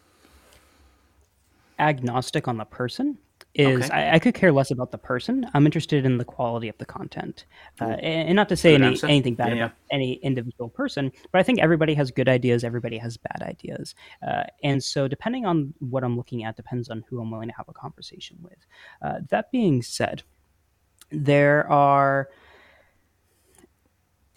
agnostic 1.78 2.48
on 2.48 2.58
the 2.58 2.66
person 2.66 3.20
is 3.54 3.86
okay. 3.86 3.94
I, 3.94 4.16
I, 4.16 4.20
could 4.20 4.36
care 4.36 4.52
less 4.52 4.72
about 4.72 4.92
the 4.92 4.98
person. 4.98 5.50
I'm 5.54 5.66
interested 5.66 6.06
in 6.06 6.18
the 6.18 6.26
quality 6.26 6.70
of 6.70 6.78
the 6.78 6.86
content, 6.86 7.46
uh, 7.82 7.86
and, 7.86 8.30
and, 8.30 8.36
not 8.36 8.50
to 8.50 8.56
say 8.56 8.76
any, 8.76 8.98
anything 9.04 9.36
bad 9.36 9.50
yeah, 9.50 9.66
about 9.66 9.76
yeah. 9.90 9.96
any 9.96 10.14
individual 10.16 10.70
person, 10.70 11.12
but 11.32 11.40
I 11.40 11.44
think 11.44 11.60
everybody 11.60 11.94
has 11.96 12.12
good 12.12 12.30
ideas. 12.30 12.64
Everybody 12.64 12.98
has 12.98 13.18
bad 13.18 13.42
ideas, 13.42 13.96
uh, 14.28 14.44
and 14.64 14.84
so 14.84 15.08
depending 15.08 15.46
on 15.46 15.74
what 15.80 16.04
I'm 16.04 16.16
looking 16.16 16.44
at, 16.44 16.56
depends 16.56 16.90
on 16.90 17.04
who 17.10 17.20
I'm 17.20 17.32
willing 17.32 17.50
to 17.50 17.56
have 17.56 17.70
a 17.70 17.74
conversation 17.74 18.38
with. 18.42 18.66
Uh, 19.02 19.20
that 19.30 19.52
being 19.52 19.82
said, 19.82 20.24
there 21.12 21.68
are 21.72 22.30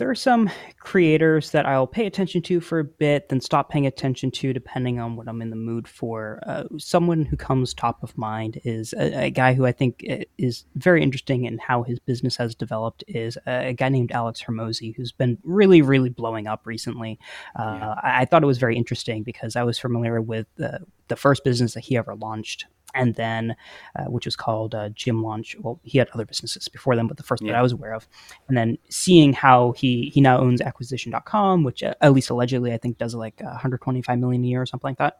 there 0.00 0.08
are 0.08 0.14
some 0.14 0.50
creators 0.90 1.52
that 1.52 1.66
I'll 1.66 1.86
pay 1.86 2.04
attention 2.04 2.42
to 2.42 2.60
for 2.60 2.80
a 2.80 2.84
bit, 2.84 3.28
then 3.28 3.40
stop 3.40 3.70
paying 3.70 3.86
attention 3.86 4.32
to 4.32 4.52
depending 4.52 4.98
on 4.98 5.14
what 5.14 5.28
I'm 5.28 5.40
in 5.40 5.50
the 5.50 5.54
mood 5.54 5.86
for. 5.86 6.40
Uh, 6.44 6.64
someone 6.78 7.24
who 7.24 7.36
comes 7.36 7.72
top 7.72 8.02
of 8.02 8.18
mind 8.18 8.60
is 8.64 8.92
a, 8.94 9.26
a, 9.26 9.30
guy 9.30 9.54
who 9.54 9.66
I 9.66 9.70
think 9.70 10.04
uh, 10.10 10.24
is 10.36 10.64
very 10.74 11.00
interesting 11.00 11.44
in 11.44 11.58
how 11.58 11.84
his 11.84 12.00
business 12.00 12.36
has 12.38 12.56
developed. 12.56 13.04
Is 13.06 13.38
a, 13.46 13.72
guy 13.72 13.88
named 13.88 14.10
Alex 14.10 14.42
Hormozi, 14.42 14.92
who's 14.96 15.12
been 15.12 15.38
really, 15.44 15.80
really 15.80 16.10
blowing 16.10 16.48
up 16.48 16.66
recently. 16.66 17.20
Uh, 17.56 17.78
yeah. 17.78 17.94
I, 18.02 18.22
I, 18.22 18.24
thought 18.24 18.42
it 18.42 18.46
was 18.46 18.58
very 18.58 18.76
interesting 18.76 19.22
because 19.22 19.54
I 19.54 19.62
was 19.62 19.78
familiar 19.78 20.20
with 20.20 20.48
the 20.56 20.80
the 21.06 21.14
first 21.14 21.44
business 21.44 21.74
that 21.74 21.84
he 21.84 21.96
ever 21.96 22.16
launched 22.16 22.66
and 22.94 23.14
then 23.14 23.56
uh, 23.96 24.04
which 24.04 24.24
was 24.24 24.36
called 24.36 24.74
uh, 24.74 24.88
Gym 24.90 25.22
Launch. 25.22 25.56
Well, 25.60 25.80
he 25.82 25.98
had 25.98 26.08
other 26.14 26.24
businesses 26.24 26.68
before 26.68 26.96
them, 26.96 27.08
but 27.08 27.16
the 27.16 27.22
first 27.22 27.42
yeah. 27.42 27.52
that 27.52 27.58
I 27.58 27.62
was 27.62 27.72
aware 27.72 27.94
of. 27.94 28.08
And 28.48 28.56
then 28.56 28.78
seeing 28.88 29.32
how 29.32 29.72
he 29.72 30.10
he 30.14 30.20
now 30.20 30.38
owns 30.38 30.60
Acquisition.com, 30.60 31.64
which 31.64 31.82
uh, 31.82 31.94
at 32.00 32.12
least 32.12 32.30
allegedly 32.30 32.72
I 32.72 32.78
think 32.78 32.98
does 32.98 33.14
like 33.14 33.40
125 33.40 34.18
million 34.18 34.44
a 34.44 34.46
year 34.46 34.62
or 34.62 34.66
something 34.66 34.88
like 34.90 34.98
that 34.98 35.18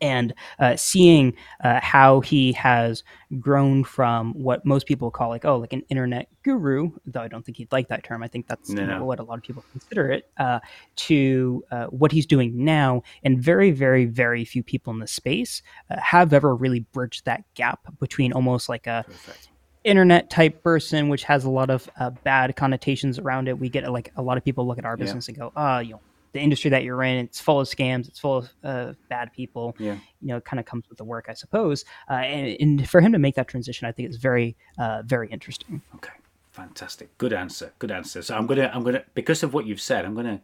and 0.00 0.34
uh, 0.58 0.76
seeing 0.76 1.34
uh, 1.62 1.80
how 1.80 2.20
he 2.20 2.52
has 2.52 3.02
grown 3.40 3.84
from 3.84 4.32
what 4.34 4.64
most 4.64 4.86
people 4.86 5.10
call 5.10 5.28
like 5.28 5.44
oh 5.44 5.56
like 5.56 5.72
an 5.72 5.82
internet 5.88 6.28
guru 6.44 6.90
though 7.06 7.20
i 7.20 7.28
don't 7.28 7.44
think 7.44 7.56
he'd 7.56 7.72
like 7.72 7.88
that 7.88 8.04
term 8.04 8.22
i 8.22 8.28
think 8.28 8.46
that's 8.46 8.70
no, 8.70 8.84
no. 8.84 9.04
what 9.04 9.18
a 9.18 9.22
lot 9.22 9.36
of 9.36 9.42
people 9.42 9.64
consider 9.72 10.10
it 10.10 10.30
uh, 10.38 10.60
to 10.94 11.64
uh, 11.70 11.86
what 11.86 12.12
he's 12.12 12.26
doing 12.26 12.64
now 12.64 13.02
and 13.24 13.42
very 13.42 13.70
very 13.70 14.04
very 14.04 14.44
few 14.44 14.62
people 14.62 14.92
in 14.92 14.98
the 14.98 15.06
space 15.06 15.62
uh, 15.90 15.96
have 16.00 16.32
ever 16.32 16.54
really 16.54 16.80
bridged 16.92 17.24
that 17.24 17.42
gap 17.54 17.80
between 17.98 18.32
almost 18.32 18.68
like 18.68 18.86
a 18.86 19.04
Perfect 19.06 19.48
internet 19.84 20.30
type 20.30 20.62
person, 20.62 21.08
which 21.08 21.24
has 21.24 21.44
a 21.44 21.50
lot 21.50 21.70
of 21.70 21.88
uh, 22.00 22.10
bad 22.10 22.56
connotations 22.56 23.18
around 23.18 23.48
it. 23.48 23.58
We 23.58 23.68
get 23.68 23.90
like 23.92 24.10
a 24.16 24.22
lot 24.22 24.36
of 24.36 24.44
people 24.44 24.66
look 24.66 24.78
at 24.78 24.84
our 24.84 24.96
business 24.96 25.28
yeah. 25.28 25.32
and 25.32 25.38
go, 25.38 25.52
"Ah, 25.54 25.76
oh, 25.76 25.78
you 25.80 25.92
know, 25.92 26.00
the 26.34 26.40
industry 26.40 26.68
that 26.70 26.82
you're 26.82 27.02
in, 27.02 27.24
it's 27.24 27.40
full 27.40 27.60
of 27.60 27.66
scams, 27.66 28.08
it's 28.08 28.18
full 28.18 28.38
of 28.38 28.50
uh, 28.62 28.92
bad 29.08 29.32
people. 29.32 29.74
Yeah. 29.78 29.94
You 30.20 30.28
know, 30.28 30.36
it 30.36 30.44
kind 30.44 30.60
of 30.60 30.66
comes 30.66 30.88
with 30.88 30.98
the 30.98 31.04
work, 31.04 31.26
I 31.28 31.34
suppose. 31.34 31.84
Uh, 32.10 32.14
and, 32.14 32.56
and, 32.60 32.90
for 32.90 33.00
him 33.00 33.12
to 33.12 33.18
make 33.18 33.36
that 33.36 33.48
transition, 33.48 33.86
I 33.88 33.92
think 33.92 34.08
it's 34.08 34.18
very, 34.18 34.56
uh, 34.78 35.02
very 35.06 35.28
interesting. 35.30 35.80
Okay, 35.94 36.12
fantastic, 36.50 37.16
good 37.18 37.32
answer, 37.32 37.72
good 37.78 37.90
answer. 37.90 38.20
So 38.20 38.36
I'm 38.36 38.46
gonna, 38.46 38.70
I'm 38.74 38.82
gonna, 38.82 39.04
because 39.14 39.42
of 39.42 39.54
what 39.54 39.64
you've 39.64 39.80
said, 39.80 40.04
I'm 40.04 40.14
gonna 40.14 40.42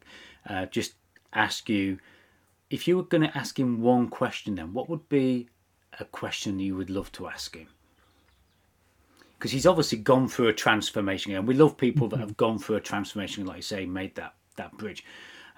uh, 0.49 0.67
just 0.67 0.95
ask 1.33 1.69
you, 1.69 1.99
if 2.71 2.87
you 2.87 2.97
were 2.97 3.03
going 3.03 3.23
to 3.23 3.37
ask 3.37 3.59
him 3.59 3.83
one 3.83 4.09
question, 4.09 4.55
then 4.55 4.73
what 4.73 4.89
would 4.89 5.09
be 5.09 5.49
a 5.99 6.05
question 6.05 6.61
you 6.61 6.77
would 6.77 6.89
love 6.89 7.11
to 7.13 7.27
ask 7.27 7.57
him? 7.57 7.67
Because 9.37 9.51
he's 9.51 9.67
obviously 9.67 9.99
gone 9.99 10.29
through 10.29 10.49
a 10.49 10.53
transformation, 10.53 11.35
and 11.35 11.49
we 11.49 11.55
love 11.55 11.77
people 11.77 12.09
that 12.09 12.17
mm-hmm. 12.17 12.27
have 12.27 12.37
gone 12.37 12.59
through 12.59 12.77
a 12.77 12.81
transformation, 12.81 13.45
like 13.45 13.57
you 13.57 13.63
say, 13.63 13.87
made 13.87 14.15
that 14.15 14.35
that 14.57 14.77
bridge. 14.77 15.05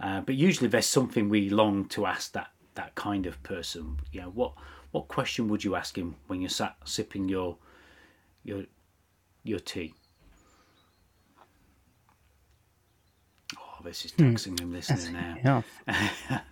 Uh, 0.01 0.21
but 0.21 0.35
usually 0.35 0.69
there's 0.69 0.87
something 0.87 1.29
we 1.29 1.51
long 1.51 1.87
to 1.87 2.07
ask 2.07 2.33
that 2.33 2.51
that 2.75 2.95
kind 2.95 3.27
of 3.27 3.43
person. 3.43 3.99
You 4.13 4.23
know, 4.23 4.31
what 4.31 4.53
what 4.91 5.09
question 5.09 5.49
would 5.49 5.65
you 5.65 5.75
ask 5.75 5.97
him 5.97 6.17
when 6.27 6.41
you're 6.41 6.51
sat 6.51 6.77
sipping 6.85 7.29
your 7.29 7.57
your 8.45 8.65
your 9.43 9.59
tea? 9.59 9.95
Oh, 13.57 13.83
this 13.85 14.05
is 14.05 14.13
hmm. 14.13 14.31
taxing 14.31 14.59
him 14.59 14.73
listening 14.73 15.13
now. 15.43 15.65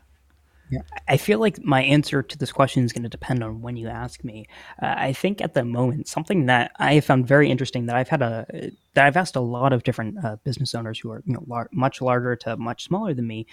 I 1.08 1.16
feel 1.16 1.38
like 1.38 1.62
my 1.64 1.82
answer 1.82 2.22
to 2.22 2.38
this 2.38 2.52
question 2.52 2.84
is 2.84 2.92
going 2.92 3.02
to 3.02 3.08
depend 3.08 3.42
on 3.42 3.60
when 3.60 3.76
you 3.76 3.88
ask 3.88 4.22
me. 4.24 4.46
Uh, 4.82 4.94
I 4.96 5.12
think 5.12 5.40
at 5.40 5.54
the 5.54 5.64
moment, 5.64 6.08
something 6.08 6.46
that 6.46 6.72
I 6.78 6.94
have 6.94 7.04
found 7.04 7.26
very 7.26 7.50
interesting 7.50 7.86
that 7.86 7.96
I've 7.96 8.08
had 8.08 8.22
a 8.22 8.70
that 8.94 9.06
I've 9.06 9.16
asked 9.16 9.36
a 9.36 9.40
lot 9.40 9.72
of 9.72 9.82
different 9.82 10.24
uh, 10.24 10.36
business 10.44 10.74
owners 10.74 10.98
who 10.98 11.10
are 11.10 11.22
you 11.24 11.34
know 11.34 11.44
lar- 11.46 11.68
much 11.72 12.00
larger 12.00 12.36
to 12.36 12.56
much 12.56 12.84
smaller 12.84 13.14
than 13.14 13.26
me 13.26 13.46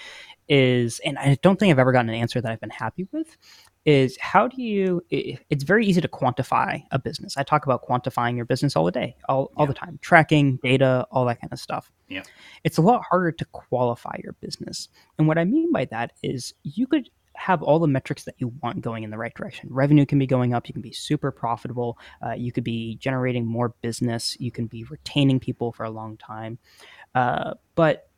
is, 0.47 0.99
and 0.99 1.17
I 1.17 1.38
don't 1.41 1.60
think 1.60 1.71
I've 1.71 1.80
ever 1.80 1.91
gotten 1.91 2.10
an 2.10 2.15
answer 2.15 2.41
that 2.41 2.51
I've 2.51 2.62
been 2.62 2.69
happy 2.69 3.08
with, 3.12 3.38
is 3.88 4.17
how 4.19 4.50
do 4.50 4.62
you 4.62 5.02
it's 5.10 5.63
very 5.63 5.86
easy 5.86 6.02
to 6.02 6.10
quantify 6.10 6.84
a 6.91 7.00
business. 7.00 7.38
I 7.38 7.43
talk 7.43 7.65
about 7.65 7.88
quantifying 7.88 8.36
your 8.36 8.43
business 8.43 8.76
all 8.76 8.84
the 8.84 8.91
day 8.91 9.15
all, 9.30 9.50
all 9.56 9.65
the 9.65 9.73
time. 9.73 9.97
Tracking 10.02 10.60
data 10.62 11.08
all 11.10 11.26
that 11.26 11.39
kind 11.39 11.54
of 11.54 11.60
stuff. 11.60 11.89
Yeah. 12.10 12.23
It's 12.65 12.78
a 12.78 12.82
lot 12.82 13.02
harder 13.10 13.32
to 13.32 13.45
qualify 13.45 14.17
your 14.21 14.34
business. 14.34 14.89
And 15.17 15.28
what 15.28 15.38
i 15.38 15.45
mean 15.45 15.71
by 15.71 15.86
that 15.86 16.12
is 16.21 16.54
you 16.63 16.86
could 16.86 17.10
have 17.36 17.63
all 17.63 17.80
the 17.80 17.88
metrics 17.88 18.23
that 18.26 18.36
you 18.39 18.52
want 18.62 18.82
going 18.82 19.04
in 19.04 19.12
the 19.12 19.17
right 19.17 19.34
direction. 19.36 19.69
Revenue 19.71 20.06
can 20.06 20.19
be 20.19 20.28
going 20.28 20.54
up 20.54 20.67
you 20.67 20.73
can 20.73 20.82
be 20.82 20.91
super 20.91 21.32
profitable 21.32 21.97
uh, 22.26 22.34
you 22.34 22.52
could 22.52 22.65
be 22.65 22.97
generating 22.97 23.45
more 23.45 23.69
business 23.82 24.36
you 24.38 24.52
can 24.52 24.67
be 24.67 24.84
retaining 24.84 25.39
people 25.39 25.71
for 25.71 25.86
a 25.86 25.89
long 25.89 26.17
time. 26.17 26.58
Uh, 27.15 27.54
but 27.75 28.10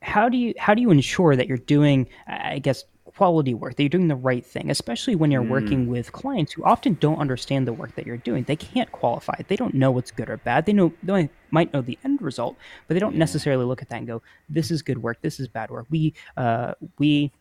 how 0.00 0.28
do 0.28 0.38
you 0.38 0.54
how 0.58 0.74
do 0.74 0.82
you 0.82 0.90
ensure 0.90 1.36
that 1.36 1.46
you're 1.46 1.56
doing 1.56 2.08
i 2.26 2.58
guess 2.58 2.82
quality 3.16 3.54
work, 3.54 3.76
that 3.76 3.82
you're 3.82 3.90
doing 3.90 4.08
the 4.08 4.16
right 4.16 4.44
thing, 4.44 4.70
especially 4.70 5.14
when 5.14 5.30
you're 5.30 5.42
mm. 5.42 5.50
working 5.50 5.86
with 5.86 6.12
clients 6.12 6.52
who 6.52 6.64
often 6.64 6.94
don't 6.94 7.18
understand 7.18 7.66
the 7.66 7.72
work 7.72 7.94
that 7.94 8.06
you're 8.06 8.16
doing. 8.16 8.44
They 8.44 8.56
can't 8.56 8.90
qualify 8.92 9.34
it. 9.38 9.48
They 9.48 9.56
don't 9.56 9.74
know 9.74 9.90
what's 9.90 10.10
good 10.10 10.30
or 10.30 10.38
bad. 10.38 10.66
They 10.66 10.72
know 10.72 10.92
they 11.02 11.28
might 11.50 11.72
know 11.72 11.82
the 11.82 11.98
end 12.04 12.22
result, 12.22 12.56
but 12.86 12.94
they 12.94 13.00
don't 13.00 13.14
yeah. 13.14 13.20
necessarily 13.20 13.64
look 13.64 13.82
at 13.82 13.88
that 13.90 13.96
and 13.96 14.06
go, 14.06 14.22
"This 14.48 14.70
is 14.70 14.82
good 14.82 15.02
work. 15.02 15.20
This 15.20 15.38
is 15.40 15.48
bad 15.48 15.70
work." 15.70 15.86
We 15.90 16.14
uh, 16.36 16.74
we 16.98 17.32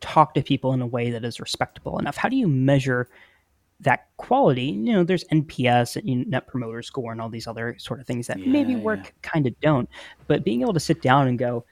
talk 0.00 0.34
to 0.34 0.42
people 0.42 0.72
in 0.72 0.80
a 0.80 0.86
way 0.86 1.10
that 1.10 1.24
is 1.24 1.40
respectable 1.40 1.98
enough. 1.98 2.16
How 2.16 2.28
do 2.28 2.36
you 2.36 2.48
measure 2.48 3.08
that 3.80 4.08
quality? 4.16 4.66
You 4.66 4.92
know, 4.92 5.04
there's 5.04 5.24
NPS 5.24 5.96
and 5.96 6.28
Net 6.28 6.46
Promoter 6.46 6.82
Score 6.82 7.12
and 7.12 7.20
all 7.20 7.28
these 7.28 7.46
other 7.46 7.76
sort 7.78 8.00
of 8.00 8.06
things 8.06 8.28
that 8.28 8.38
yeah, 8.38 8.46
maybe 8.46 8.76
work, 8.76 9.04
yeah. 9.04 9.10
kind 9.22 9.46
of 9.46 9.58
don't. 9.60 9.88
But 10.26 10.44
being 10.44 10.62
able 10.62 10.74
to 10.74 10.80
sit 10.80 11.02
down 11.02 11.28
and 11.28 11.38
go, 11.38 11.64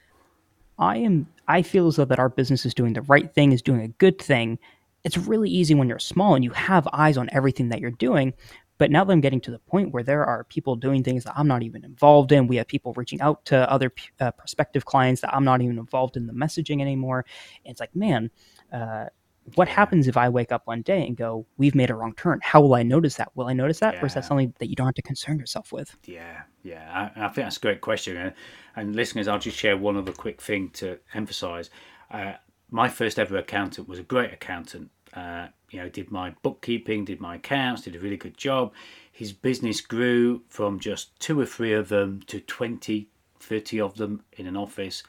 I 0.77 0.97
am 0.97 1.27
I 1.51 1.61
feel 1.63 1.87
as 1.87 1.97
though 1.97 2.05
that 2.05 2.17
our 2.19 2.29
business 2.29 2.65
is 2.65 2.73
doing 2.73 2.93
the 2.93 3.01
right 3.01 3.33
thing, 3.33 3.51
is 3.51 3.61
doing 3.61 3.81
a 3.81 3.89
good 3.89 4.19
thing. 4.19 4.57
It's 5.03 5.17
really 5.17 5.49
easy 5.49 5.73
when 5.73 5.89
you're 5.89 5.99
small 5.99 6.33
and 6.35 6.43
you 6.45 6.51
have 6.51 6.87
eyes 6.93 7.17
on 7.17 7.29
everything 7.33 7.69
that 7.69 7.81
you're 7.81 7.91
doing. 7.91 8.33
But 8.77 8.89
now 8.89 9.03
that 9.03 9.11
I'm 9.11 9.19
getting 9.19 9.41
to 9.41 9.51
the 9.51 9.59
point 9.59 9.91
where 9.91 10.01
there 10.01 10.25
are 10.25 10.45
people 10.45 10.77
doing 10.77 11.03
things 11.03 11.25
that 11.25 11.33
I'm 11.35 11.49
not 11.49 11.61
even 11.61 11.83
involved 11.83 12.31
in, 12.31 12.47
we 12.47 12.55
have 12.55 12.67
people 12.67 12.93
reaching 12.95 13.19
out 13.19 13.43
to 13.45 13.69
other 13.69 13.91
uh, 14.21 14.31
prospective 14.31 14.85
clients 14.85 15.21
that 15.21 15.35
I'm 15.35 15.43
not 15.43 15.61
even 15.61 15.77
involved 15.77 16.15
in 16.15 16.25
the 16.25 16.33
messaging 16.33 16.81
anymore. 16.81 17.25
And 17.65 17.71
it's 17.71 17.81
like, 17.81 17.95
man, 17.95 18.31
uh, 18.71 19.07
what 19.55 19.67
happens 19.67 20.07
if 20.07 20.17
I 20.17 20.29
wake 20.29 20.51
up 20.51 20.61
one 20.65 20.81
day 20.81 21.05
and 21.05 21.17
go, 21.17 21.45
we've 21.57 21.75
made 21.75 21.89
a 21.89 21.95
wrong 21.95 22.13
turn? 22.15 22.39
How 22.43 22.61
will 22.61 22.75
I 22.75 22.83
notice 22.83 23.15
that? 23.15 23.35
Will 23.35 23.47
I 23.47 23.53
notice 23.53 23.79
that? 23.79 23.95
Yeah. 23.95 24.01
Or 24.01 24.05
is 24.05 24.13
that 24.13 24.25
something 24.25 24.53
that 24.59 24.69
you 24.69 24.75
don't 24.75 24.85
have 24.85 24.95
to 24.95 25.01
concern 25.01 25.39
yourself 25.39 25.71
with? 25.71 25.97
Yeah, 26.05 26.43
yeah. 26.63 27.11
I, 27.15 27.25
I 27.25 27.27
think 27.29 27.45
that's 27.45 27.57
a 27.57 27.61
great 27.61 27.81
question. 27.81 28.17
And, 28.17 28.33
and, 28.75 28.95
listeners, 28.95 29.27
I'll 29.27 29.39
just 29.39 29.57
share 29.57 29.75
one 29.77 29.97
other 29.97 30.13
quick 30.13 30.41
thing 30.41 30.69
to 30.71 30.99
emphasize. 31.13 31.69
Uh, 32.11 32.33
my 32.69 32.87
first 32.87 33.19
ever 33.19 33.37
accountant 33.37 33.87
was 33.87 33.99
a 33.99 34.03
great 34.03 34.31
accountant. 34.31 34.91
Uh, 35.13 35.47
you 35.71 35.79
know, 35.79 35.89
did 35.89 36.11
my 36.11 36.33
bookkeeping, 36.41 37.03
did 37.03 37.19
my 37.19 37.35
accounts, 37.35 37.81
did 37.81 37.95
a 37.95 37.99
really 37.99 38.17
good 38.17 38.37
job. 38.37 38.71
His 39.11 39.33
business 39.33 39.81
grew 39.81 40.43
from 40.47 40.79
just 40.79 41.19
two 41.19 41.39
or 41.39 41.45
three 41.45 41.73
of 41.73 41.89
them 41.89 42.21
to 42.27 42.39
20, 42.39 43.09
30 43.39 43.81
of 43.81 43.97
them 43.97 44.23
in 44.33 44.47
an 44.47 44.55
office. 44.55 45.03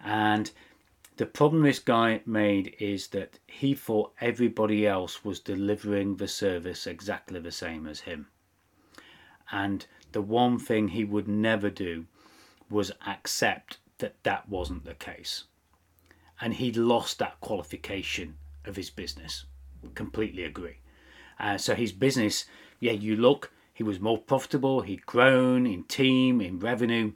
And 0.00 0.50
the 1.18 1.26
problem 1.26 1.62
this 1.62 1.80
guy 1.80 2.20
made 2.26 2.76
is 2.78 3.08
that 3.08 3.40
he 3.48 3.74
thought 3.74 4.12
everybody 4.20 4.86
else 4.86 5.24
was 5.24 5.40
delivering 5.40 6.16
the 6.16 6.28
service 6.28 6.86
exactly 6.86 7.40
the 7.40 7.50
same 7.50 7.88
as 7.88 8.00
him. 8.00 8.28
And 9.50 9.84
the 10.12 10.22
one 10.22 10.60
thing 10.60 10.88
he 10.88 11.02
would 11.02 11.26
never 11.26 11.70
do 11.70 12.06
was 12.70 12.92
accept 13.04 13.78
that 13.98 14.22
that 14.22 14.48
wasn't 14.48 14.84
the 14.84 14.94
case. 14.94 15.44
And 16.40 16.54
he 16.54 16.70
lost 16.72 17.18
that 17.18 17.40
qualification 17.40 18.36
of 18.64 18.76
his 18.76 18.90
business. 18.90 19.44
Completely 19.96 20.44
agree. 20.44 20.78
Uh, 21.40 21.58
so 21.58 21.74
his 21.74 21.90
business, 21.90 22.44
yeah, 22.78 22.92
you 22.92 23.16
look, 23.16 23.50
he 23.74 23.82
was 23.82 23.98
more 23.98 24.18
profitable, 24.18 24.82
he'd 24.82 25.04
grown 25.04 25.66
in 25.66 25.82
team, 25.82 26.40
in 26.40 26.60
revenue, 26.60 27.12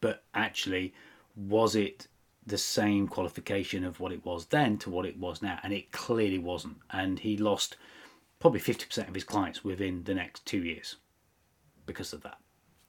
but 0.00 0.24
actually, 0.34 0.94
was 1.36 1.76
it 1.76 2.08
the 2.46 2.58
same 2.58 3.06
qualification 3.06 3.84
of 3.84 4.00
what 4.00 4.12
it 4.12 4.24
was 4.24 4.46
then 4.46 4.76
to 4.78 4.90
what 4.90 5.06
it 5.06 5.18
was 5.18 5.42
now, 5.42 5.58
and 5.62 5.72
it 5.72 5.92
clearly 5.92 6.38
wasn't. 6.38 6.76
And 6.90 7.18
he 7.18 7.36
lost 7.36 7.76
probably 8.40 8.60
50% 8.60 9.08
of 9.08 9.14
his 9.14 9.24
clients 9.24 9.64
within 9.64 10.04
the 10.04 10.14
next 10.14 10.44
two 10.44 10.62
years 10.62 10.96
because 11.86 12.12
of 12.12 12.22
that. 12.22 12.38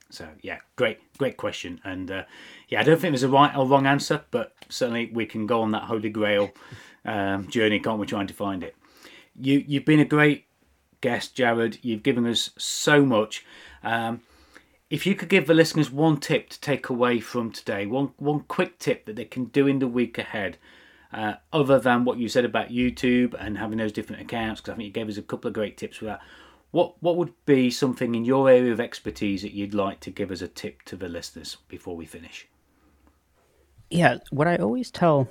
So 0.10 0.28
yeah, 0.41 0.60
great, 0.76 0.99
great 1.18 1.38
question, 1.38 1.80
and 1.84 2.12
uh, 2.12 2.24
yeah, 2.70 2.82
I 2.82 2.84
don't 2.84 2.99
think 2.99 3.14
there's 3.14 3.24
a 3.24 3.30
right 3.30 3.56
or 3.56 3.66
wrong 3.66 3.88
answer, 3.88 4.22
but 4.32 4.54
certainly 4.70 5.10
we 5.12 5.26
can 5.26 5.47
go 5.47 5.62
on 5.62 5.72
that 5.72 5.84
holy 5.84 6.10
grail 6.10 6.51
um, 7.06 7.47
journey, 7.47 7.80
can't 7.80 7.99
we? 7.99 8.06
Trying 8.06 8.28
to 8.28 8.34
find 8.34 8.64
it. 8.64 8.76
You 9.39 9.64
you've 9.66 9.86
been 9.86 9.99
a 9.99 10.06
great 10.06 10.45
guest, 11.01 11.36
Jarod. 11.36 11.80
You've 11.82 12.04
given 12.04 12.28
us 12.28 12.51
so 12.58 13.04
much. 13.04 13.43
Um, 13.84 14.22
if 14.94 15.08
you 15.08 15.16
could 15.16 15.28
give 15.28 15.48
the 15.48 15.56
listeners 15.56 15.89
one 15.89 16.18
tip 16.18 16.50
to 16.50 16.62
take 16.62 16.88
away 16.88 17.20
from 17.20 17.52
today, 17.52 17.88
one 17.88 18.12
one 18.18 18.41
quick 18.41 18.78
tip 18.78 19.08
that 19.08 19.16
they 19.16 19.26
can 19.26 19.46
do 19.46 19.66
in 19.66 19.80
the 19.80 19.88
week 19.88 20.20
ahead, 20.20 20.60
uh, 21.12 21.34
other 21.52 21.80
than 21.80 22.06
what 22.06 22.20
you 22.20 22.30
said 22.30 22.46
about 22.46 22.70
YouTube 22.70 23.34
and 23.39 23.58
having 23.58 23.80
those 23.80 23.91
different 23.91 24.22
accounts, 24.22 24.62
because 24.62 24.74
I 24.74 24.76
think 24.76 24.86
you 24.86 24.94
gave 24.94 25.10
us 25.10 25.18
a 25.18 25.24
couple 25.24 25.48
of 25.48 25.56
great 25.56 25.78
tips 25.78 25.98
for 25.98 26.06
that. 26.06 26.22
What 26.70 27.02
what 27.02 27.18
would 27.18 27.34
be 27.48 27.72
something 27.72 28.14
in 28.14 28.24
your 28.24 28.48
area 28.48 28.72
of 28.72 28.80
expertise 28.80 29.41
that 29.41 29.54
you'd 29.54 29.74
like 29.74 30.00
to 30.02 30.12
give 30.12 30.32
as 30.32 30.44
a 30.44 30.48
tip 30.48 30.84
to 30.84 30.96
the 30.96 31.10
listeners 31.10 31.58
before 31.68 31.96
we 31.96 32.06
finish? 32.06 32.48
Yeah, 33.89 34.20
what 34.30 34.48
I 34.48 34.58
always 34.58 34.91
tell 34.91 35.28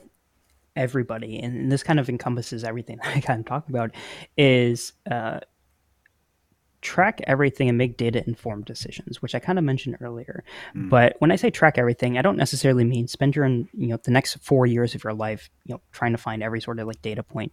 everybody, 0.74 1.38
and 1.38 1.70
this 1.70 1.84
kind 1.84 2.00
of 2.00 2.08
encompasses 2.08 2.64
everything 2.64 2.98
I 3.04 3.20
kind 3.20 3.38
of 3.38 3.46
talk 3.46 3.68
about, 3.68 3.92
is 4.36 4.94
uh, 5.08 5.38
track 6.82 7.20
everything 7.26 7.68
and 7.68 7.78
make 7.78 7.96
data 7.96 8.22
informed 8.26 8.64
decisions, 8.64 9.22
which 9.22 9.34
I 9.34 9.38
kind 9.38 9.58
of 9.58 9.64
mentioned 9.64 9.96
earlier. 10.00 10.44
Mm. 10.76 10.90
But 10.90 11.16
when 11.20 11.30
I 11.30 11.36
say 11.36 11.48
track 11.48 11.78
everything, 11.78 12.18
I 12.18 12.22
don't 12.22 12.36
necessarily 12.36 12.84
mean 12.84 13.08
spend 13.08 13.34
your 13.34 13.46
you 13.46 13.68
know 13.72 13.96
the 14.02 14.10
next 14.10 14.34
four 14.42 14.66
years 14.66 14.94
of 14.94 15.02
your 15.04 15.14
life 15.14 15.48
you 15.64 15.74
know 15.74 15.80
trying 15.92 16.12
to 16.12 16.18
find 16.18 16.42
every 16.42 16.60
sort 16.60 16.78
of 16.78 16.86
like 16.86 17.00
data 17.00 17.22
point. 17.22 17.52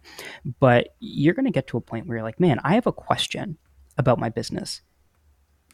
But 0.58 0.94
you're 0.98 1.34
going 1.34 1.46
to 1.46 1.50
get 1.50 1.68
to 1.68 1.76
a 1.78 1.80
point 1.80 2.06
where 2.06 2.18
you're 2.18 2.24
like, 2.24 2.40
man, 2.40 2.60
I 2.64 2.74
have 2.74 2.86
a 2.86 2.92
question 2.92 3.56
about 3.96 4.18
my 4.18 4.28
business, 4.28 4.82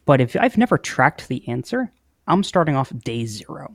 but 0.05 0.21
if 0.21 0.37
I've 0.37 0.59
never 0.59 0.79
tracked 0.79 1.29
the 1.29 1.47
answer, 1.49 1.93
I'm 2.27 2.43
starting 2.43 2.77
off 2.77 2.93
day 2.99 3.25
zero. 3.27 3.75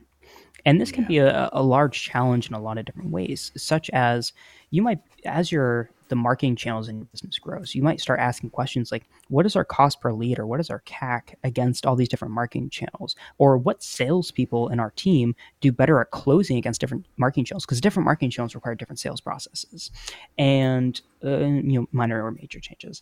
And 0.65 0.79
this 0.79 0.91
can 0.91 1.03
yeah. 1.03 1.07
be 1.07 1.17
a, 1.19 1.49
a 1.53 1.63
large 1.63 2.03
challenge 2.03 2.47
in 2.47 2.53
a 2.53 2.61
lot 2.61 2.77
of 2.77 2.85
different 2.85 3.11
ways, 3.11 3.51
such 3.55 3.89
as 3.91 4.33
you 4.69 4.81
might, 4.81 4.99
as 5.25 5.51
you're 5.51 5.89
the 6.11 6.15
marketing 6.17 6.57
channels 6.57 6.89
in 6.89 6.97
your 6.97 7.05
business 7.05 7.39
grows. 7.39 7.73
You 7.73 7.81
might 7.81 8.01
start 8.01 8.19
asking 8.19 8.49
questions 8.49 8.91
like, 8.91 9.05
what 9.29 9.45
is 9.45 9.55
our 9.55 9.63
cost 9.63 10.01
per 10.01 10.11
lead 10.11 10.39
or 10.39 10.45
what 10.45 10.59
is 10.59 10.69
our 10.69 10.81
CAC 10.81 11.35
against 11.45 11.85
all 11.85 11.95
these 11.95 12.09
different 12.09 12.33
marketing 12.33 12.69
channels? 12.69 13.15
Or 13.37 13.57
what 13.57 13.81
salespeople 13.81 14.67
in 14.67 14.79
our 14.81 14.91
team 14.91 15.35
do 15.61 15.71
better 15.71 16.01
at 16.01 16.11
closing 16.11 16.57
against 16.57 16.81
different 16.81 17.05
marketing 17.15 17.45
channels? 17.45 17.65
Because 17.65 17.79
different 17.79 18.03
marketing 18.03 18.29
channels 18.29 18.53
require 18.55 18.75
different 18.75 18.99
sales 18.99 19.21
processes 19.21 19.89
and 20.37 20.99
uh, 21.23 21.37
you 21.37 21.79
know 21.79 21.87
minor 21.93 22.25
or 22.25 22.31
major 22.31 22.59
changes. 22.59 23.01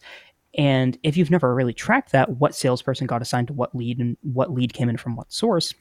And 0.56 0.96
if 1.02 1.18
you've 1.18 1.32
never 1.32 1.56
really 1.56 1.74
tracked 1.74 2.12
that, 2.12 2.30
what 2.38 2.54
salesperson 2.54 3.08
got 3.08 3.24
assigned 3.24 3.48
to 3.48 3.54
what 3.54 3.74
lead 3.74 3.98
and 3.98 4.18
what 4.22 4.54
lead 4.54 4.74
came 4.74 4.88
in 4.88 4.98
from 4.98 5.16
what 5.16 5.34
source, 5.34 5.74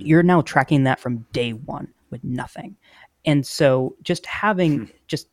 hmm. 0.00 0.06
you're 0.06 0.22
now 0.22 0.42
tracking 0.42 0.84
that 0.84 1.00
from 1.00 1.26
day 1.32 1.52
one 1.52 1.88
with 2.10 2.22
nothing. 2.24 2.76
And 3.24 3.46
so 3.46 3.96
just 4.02 4.24
having 4.26 4.78
hmm. 4.78 4.84
just 5.08 5.28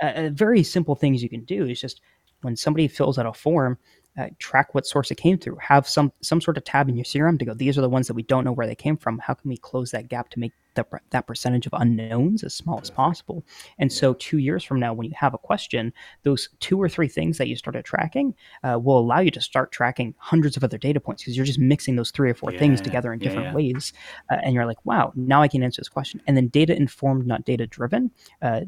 uh, 0.00 0.30
very 0.32 0.62
simple 0.62 0.94
things 0.94 1.22
you 1.22 1.28
can 1.28 1.44
do 1.44 1.66
is 1.66 1.80
just 1.80 2.00
when 2.42 2.56
somebody 2.56 2.86
fills 2.86 3.18
out 3.18 3.26
a 3.26 3.32
form, 3.32 3.78
uh, 4.18 4.28
track 4.38 4.74
what 4.74 4.86
source 4.86 5.10
it 5.10 5.16
came 5.16 5.38
through. 5.38 5.56
Have 5.56 5.88
some 5.88 6.12
some 6.20 6.40
sort 6.40 6.56
of 6.56 6.64
tab 6.64 6.88
in 6.88 6.96
your 6.96 7.04
CRM 7.04 7.38
to 7.38 7.44
go. 7.44 7.54
These 7.54 7.78
are 7.78 7.82
the 7.82 7.88
ones 7.88 8.06
that 8.08 8.14
we 8.14 8.22
don't 8.22 8.44
know 8.44 8.52
where 8.52 8.66
they 8.66 8.74
came 8.74 8.96
from. 8.96 9.18
How 9.18 9.34
can 9.34 9.48
we 9.48 9.56
close 9.56 9.90
that 9.92 10.08
gap 10.08 10.28
to 10.30 10.40
make 10.40 10.52
the, 10.78 11.00
that 11.10 11.26
percentage 11.26 11.66
of 11.66 11.74
unknowns 11.74 12.42
as 12.42 12.54
small 12.54 12.80
as 12.80 12.90
possible? 12.90 13.44
And 13.78 13.92
so, 13.92 14.14
two 14.14 14.38
years 14.38 14.64
from 14.64 14.80
now, 14.80 14.94
when 14.94 15.06
you 15.06 15.12
have 15.16 15.34
a 15.34 15.38
question, 15.38 15.92
those 16.22 16.48
two 16.60 16.80
or 16.80 16.88
three 16.88 17.08
things 17.08 17.36
that 17.38 17.48
you 17.48 17.56
started 17.56 17.84
tracking 17.84 18.34
uh, 18.64 18.78
will 18.82 18.98
allow 18.98 19.18
you 19.18 19.30
to 19.32 19.40
start 19.40 19.72
tracking 19.72 20.14
hundreds 20.18 20.56
of 20.56 20.64
other 20.64 20.78
data 20.78 21.00
points 21.00 21.22
because 21.22 21.36
you're 21.36 21.46
just 21.46 21.58
mixing 21.58 21.96
those 21.96 22.10
three 22.10 22.30
or 22.30 22.34
four 22.34 22.52
yeah, 22.52 22.58
things 22.58 22.80
together 22.80 23.12
in 23.12 23.18
different 23.18 23.48
yeah, 23.48 23.54
ways. 23.54 23.92
Uh, 24.30 24.36
and 24.42 24.54
you're 24.54 24.66
like, 24.66 24.84
wow, 24.86 25.12
now 25.14 25.42
I 25.42 25.48
can 25.48 25.62
answer 25.62 25.80
this 25.80 25.88
question. 25.88 26.22
And 26.26 26.36
then 26.36 26.48
data 26.48 26.74
informed, 26.74 27.26
not 27.26 27.44
data 27.44 27.66
driven 27.66 28.10
uh, 28.40 28.60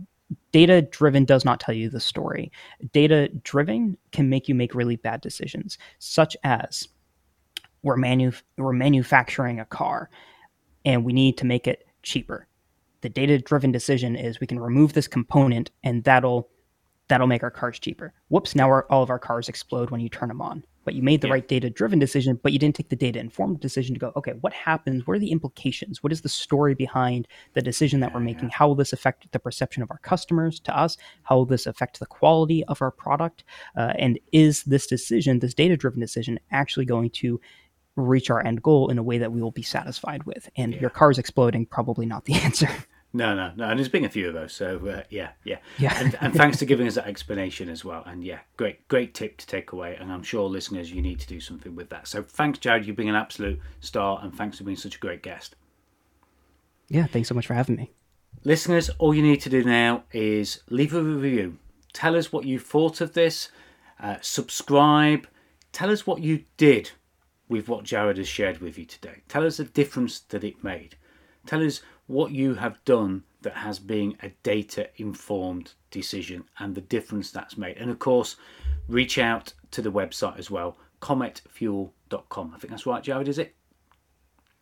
data 0.52 0.82
driven 0.82 1.24
does 1.24 1.44
not 1.44 1.60
tell 1.60 1.74
you 1.74 1.88
the 1.88 2.00
story. 2.00 2.52
Data 2.92 3.28
driven 3.42 3.96
can 4.12 4.28
make 4.28 4.48
you 4.48 4.54
make 4.54 4.74
really 4.74 4.96
bad 4.96 5.20
decisions, 5.20 5.78
such 5.98 6.36
as 6.44 6.88
we're, 7.82 7.96
manu- 7.96 8.32
we're 8.56 8.72
manufacturing 8.72 9.60
a 9.60 9.64
car 9.64 10.10
and 10.84 11.04
we 11.04 11.12
need 11.12 11.36
to 11.38 11.46
make 11.46 11.66
it 11.66 11.86
cheaper. 12.02 12.46
The 13.02 13.08
data 13.08 13.38
driven 13.38 13.72
decision 13.72 14.16
is 14.16 14.40
we 14.40 14.46
can 14.46 14.60
remove 14.60 14.92
this 14.92 15.08
component 15.08 15.70
and 15.82 16.04
that'll 16.04 16.48
that'll 17.08 17.26
make 17.26 17.42
our 17.42 17.50
cars 17.50 17.78
cheaper. 17.78 18.12
Whoops, 18.28 18.54
now 18.54 18.68
our, 18.68 18.86
all 18.88 19.02
of 19.02 19.10
our 19.10 19.18
cars 19.18 19.48
explode 19.48 19.90
when 19.90 20.00
you 20.00 20.08
turn 20.08 20.28
them 20.28 20.40
on 20.40 20.62
but 20.84 20.94
you 20.94 21.02
made 21.02 21.20
the 21.20 21.28
yeah. 21.28 21.34
right 21.34 21.48
data 21.48 21.70
driven 21.70 21.98
decision, 21.98 22.40
but 22.42 22.52
you 22.52 22.58
didn't 22.58 22.74
take 22.74 22.88
the 22.88 22.96
data 22.96 23.18
informed 23.18 23.60
decision 23.60 23.94
to 23.94 24.00
go, 24.00 24.12
okay, 24.16 24.32
what 24.40 24.52
happens? 24.52 25.06
What 25.06 25.16
are 25.16 25.20
the 25.20 25.30
implications? 25.30 26.02
What 26.02 26.12
is 26.12 26.22
the 26.22 26.28
story 26.28 26.74
behind 26.74 27.28
the 27.54 27.62
decision 27.62 28.00
that 28.00 28.14
we're 28.14 28.20
making? 28.20 28.50
How 28.50 28.68
will 28.68 28.74
this 28.74 28.92
affect 28.92 29.30
the 29.30 29.38
perception 29.38 29.82
of 29.82 29.90
our 29.90 29.98
customers 29.98 30.58
to 30.60 30.76
us? 30.76 30.96
How 31.22 31.36
will 31.36 31.46
this 31.46 31.66
affect 31.66 32.00
the 32.00 32.06
quality 32.06 32.64
of 32.64 32.80
our 32.80 32.90
product? 32.90 33.44
Uh, 33.76 33.92
and 33.98 34.18
is 34.32 34.64
this 34.64 34.86
decision, 34.86 35.38
this 35.38 35.54
data 35.54 35.76
driven 35.76 36.00
decision, 36.00 36.40
actually 36.50 36.86
going 36.86 37.10
to 37.10 37.40
reach 37.96 38.30
our 38.30 38.44
end 38.44 38.62
goal 38.62 38.90
in 38.90 38.98
a 38.98 39.02
way 39.02 39.18
that 39.18 39.32
we 39.32 39.42
will 39.42 39.50
be 39.50 39.62
satisfied 39.62 40.24
with? 40.24 40.48
And 40.56 40.74
yeah. 40.74 40.80
your 40.80 40.90
car's 40.90 41.18
exploding, 41.18 41.66
probably 41.66 42.06
not 42.06 42.24
the 42.24 42.34
answer. 42.42 42.68
No, 43.12 43.34
no, 43.34 43.52
no. 43.56 43.68
And 43.68 43.78
there's 43.78 43.88
been 43.88 44.04
a 44.04 44.10
few 44.10 44.28
of 44.28 44.34
those. 44.34 44.52
So 44.52 44.86
uh, 44.86 45.02
yeah, 45.10 45.30
yeah, 45.44 45.58
yeah. 45.78 45.98
and, 46.00 46.16
and, 46.20 46.34
thanks 46.36 46.58
for 46.58 46.64
giving 46.64 46.86
us 46.86 46.94
that 46.94 47.08
explanation 47.08 47.68
as 47.68 47.84
well. 47.84 48.04
And 48.06 48.22
yeah, 48.22 48.38
great, 48.56 48.86
great 48.86 49.14
tip 49.14 49.36
to 49.38 49.46
take 49.46 49.72
away. 49.72 49.96
And 49.96 50.12
I'm 50.12 50.22
sure 50.22 50.48
listeners, 50.48 50.92
you 50.92 51.02
need 51.02 51.18
to 51.20 51.26
do 51.26 51.40
something 51.40 51.74
with 51.74 51.88
that. 51.90 52.06
So 52.06 52.22
thanks, 52.22 52.60
Jarod. 52.60 52.86
You've 52.86 52.96
been 52.96 53.08
an 53.08 53.16
absolute 53.16 53.60
star, 53.80 54.20
and 54.22 54.34
thanks 54.34 54.58
for 54.58 54.64
being 54.64 54.76
such 54.76 54.96
a 54.96 55.00
great 55.00 55.22
guest. 55.22 55.56
Yeah, 56.88 57.06
thanks 57.06 57.28
so 57.28 57.34
much 57.34 57.46
for 57.46 57.54
having 57.54 57.76
me. 57.76 57.90
Listeners, 58.44 58.90
all 58.98 59.12
you 59.12 59.22
need 59.22 59.40
to 59.42 59.50
do 59.50 59.64
now 59.64 60.04
is 60.12 60.62
leave 60.70 60.94
a 60.94 61.02
review. 61.02 61.58
Tell 61.92 62.16
us 62.16 62.32
what 62.32 62.44
you 62.44 62.58
thought 62.58 63.00
of 63.00 63.12
this, 63.12 63.50
uh, 64.00 64.16
subscribe, 64.20 65.26
tell 65.72 65.90
us 65.90 66.06
what 66.06 66.20
you 66.20 66.44
did 66.56 66.92
with 67.50 67.68
what 67.68 67.84
Jarod 67.84 68.16
has 68.16 68.28
shared 68.28 68.58
with 68.58 68.78
you 68.78 68.86
today. 68.86 69.22
Tell 69.28 69.44
us 69.44 69.58
the 69.58 69.64
difference 69.64 70.20
that 70.20 70.44
it 70.44 70.62
made. 70.64 70.94
Tell 71.44 71.62
us 71.66 71.82
what 72.06 72.30
you 72.30 72.54
have 72.54 72.82
done 72.84 73.24
that 73.42 73.54
has 73.54 73.78
been 73.78 74.16
a 74.22 74.30
data 74.42 74.88
informed 74.96 75.72
decision 75.90 76.44
and 76.58 76.74
the 76.74 76.80
difference 76.80 77.32
that's 77.32 77.58
made. 77.58 77.76
And 77.76 77.90
of 77.90 77.98
course, 77.98 78.36
reach 78.88 79.18
out 79.18 79.52
to 79.72 79.82
the 79.82 79.90
website 79.90 80.38
as 80.38 80.50
well, 80.50 80.78
cometfuel.com. 81.02 82.52
I 82.54 82.58
think 82.58 82.70
that's 82.70 82.86
right, 82.86 83.02
Jarod, 83.02 83.26
is 83.26 83.38
it? 83.38 83.56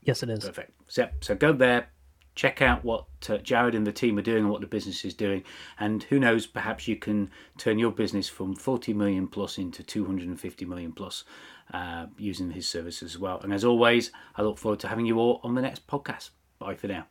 Yes, 0.03 0.23
it 0.23 0.31
is. 0.31 0.45
Perfect. 0.45 0.73
So, 0.89 1.09
so 1.21 1.35
go 1.35 1.53
there, 1.53 1.89
check 2.35 2.63
out 2.63 2.85
what 2.85 3.05
uh, 3.29 3.35
Jarod 3.39 3.75
and 3.75 3.87
the 3.87 3.93
team 3.93 4.17
are 4.17 4.23
doing 4.23 4.45
and 4.45 4.51
what 4.51 4.61
the 4.61 4.67
business 4.67 5.05
is 5.05 5.13
doing. 5.13 5.43
And 5.79 6.05
who 6.05 6.19
knows, 6.19 6.47
perhaps 6.47 6.89
you 6.89 6.97
can 6.97 7.31
turn 7.59 7.79
your 7.79 7.91
business 7.91 8.29
from 8.29 8.55
40 8.55 8.95
million 8.95 9.27
plus 9.27 9.59
into 9.59 9.83
250 9.83 10.65
million 10.65 10.93
plus 10.93 11.25
uh, 11.73 12.07
using 12.17 12.51
his 12.51 12.69
services 12.69 13.15
as 13.15 13.19
well. 13.19 13.41
And 13.41 13.53
as 13.53 13.65
always, 13.65 14.11
I 14.37 14.43
look 14.43 14.59
forward 14.59 14.81
to 14.81 14.89
having 14.89 15.07
you 15.07 15.19
all 15.19 15.41
on 15.43 15.55
the 15.55 15.63
next 15.63 15.87
podcast. 15.87 16.31
Bye 16.59 16.75
for 16.75 16.89
now. 16.89 17.07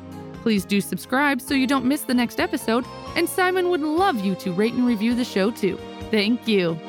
Please 0.42 0.66
do 0.66 0.80
subscribe 0.80 1.42
so 1.42 1.54
you 1.54 1.68
don't 1.68 1.84
miss 1.86 2.04
the 2.04 2.14
next 2.14 2.40
episode, 2.40 2.86
and 3.16 3.28
Simon 3.28 3.70
would 3.70 3.82
love 3.82 4.24
you 4.24 4.36
to 4.36 4.54
rate 4.54 4.74
and 4.74 4.88
review 4.88 5.14
the 5.16 5.26
show 5.26 5.52
too. 5.52 5.78
Thank 6.12 6.48
you. 6.48 6.80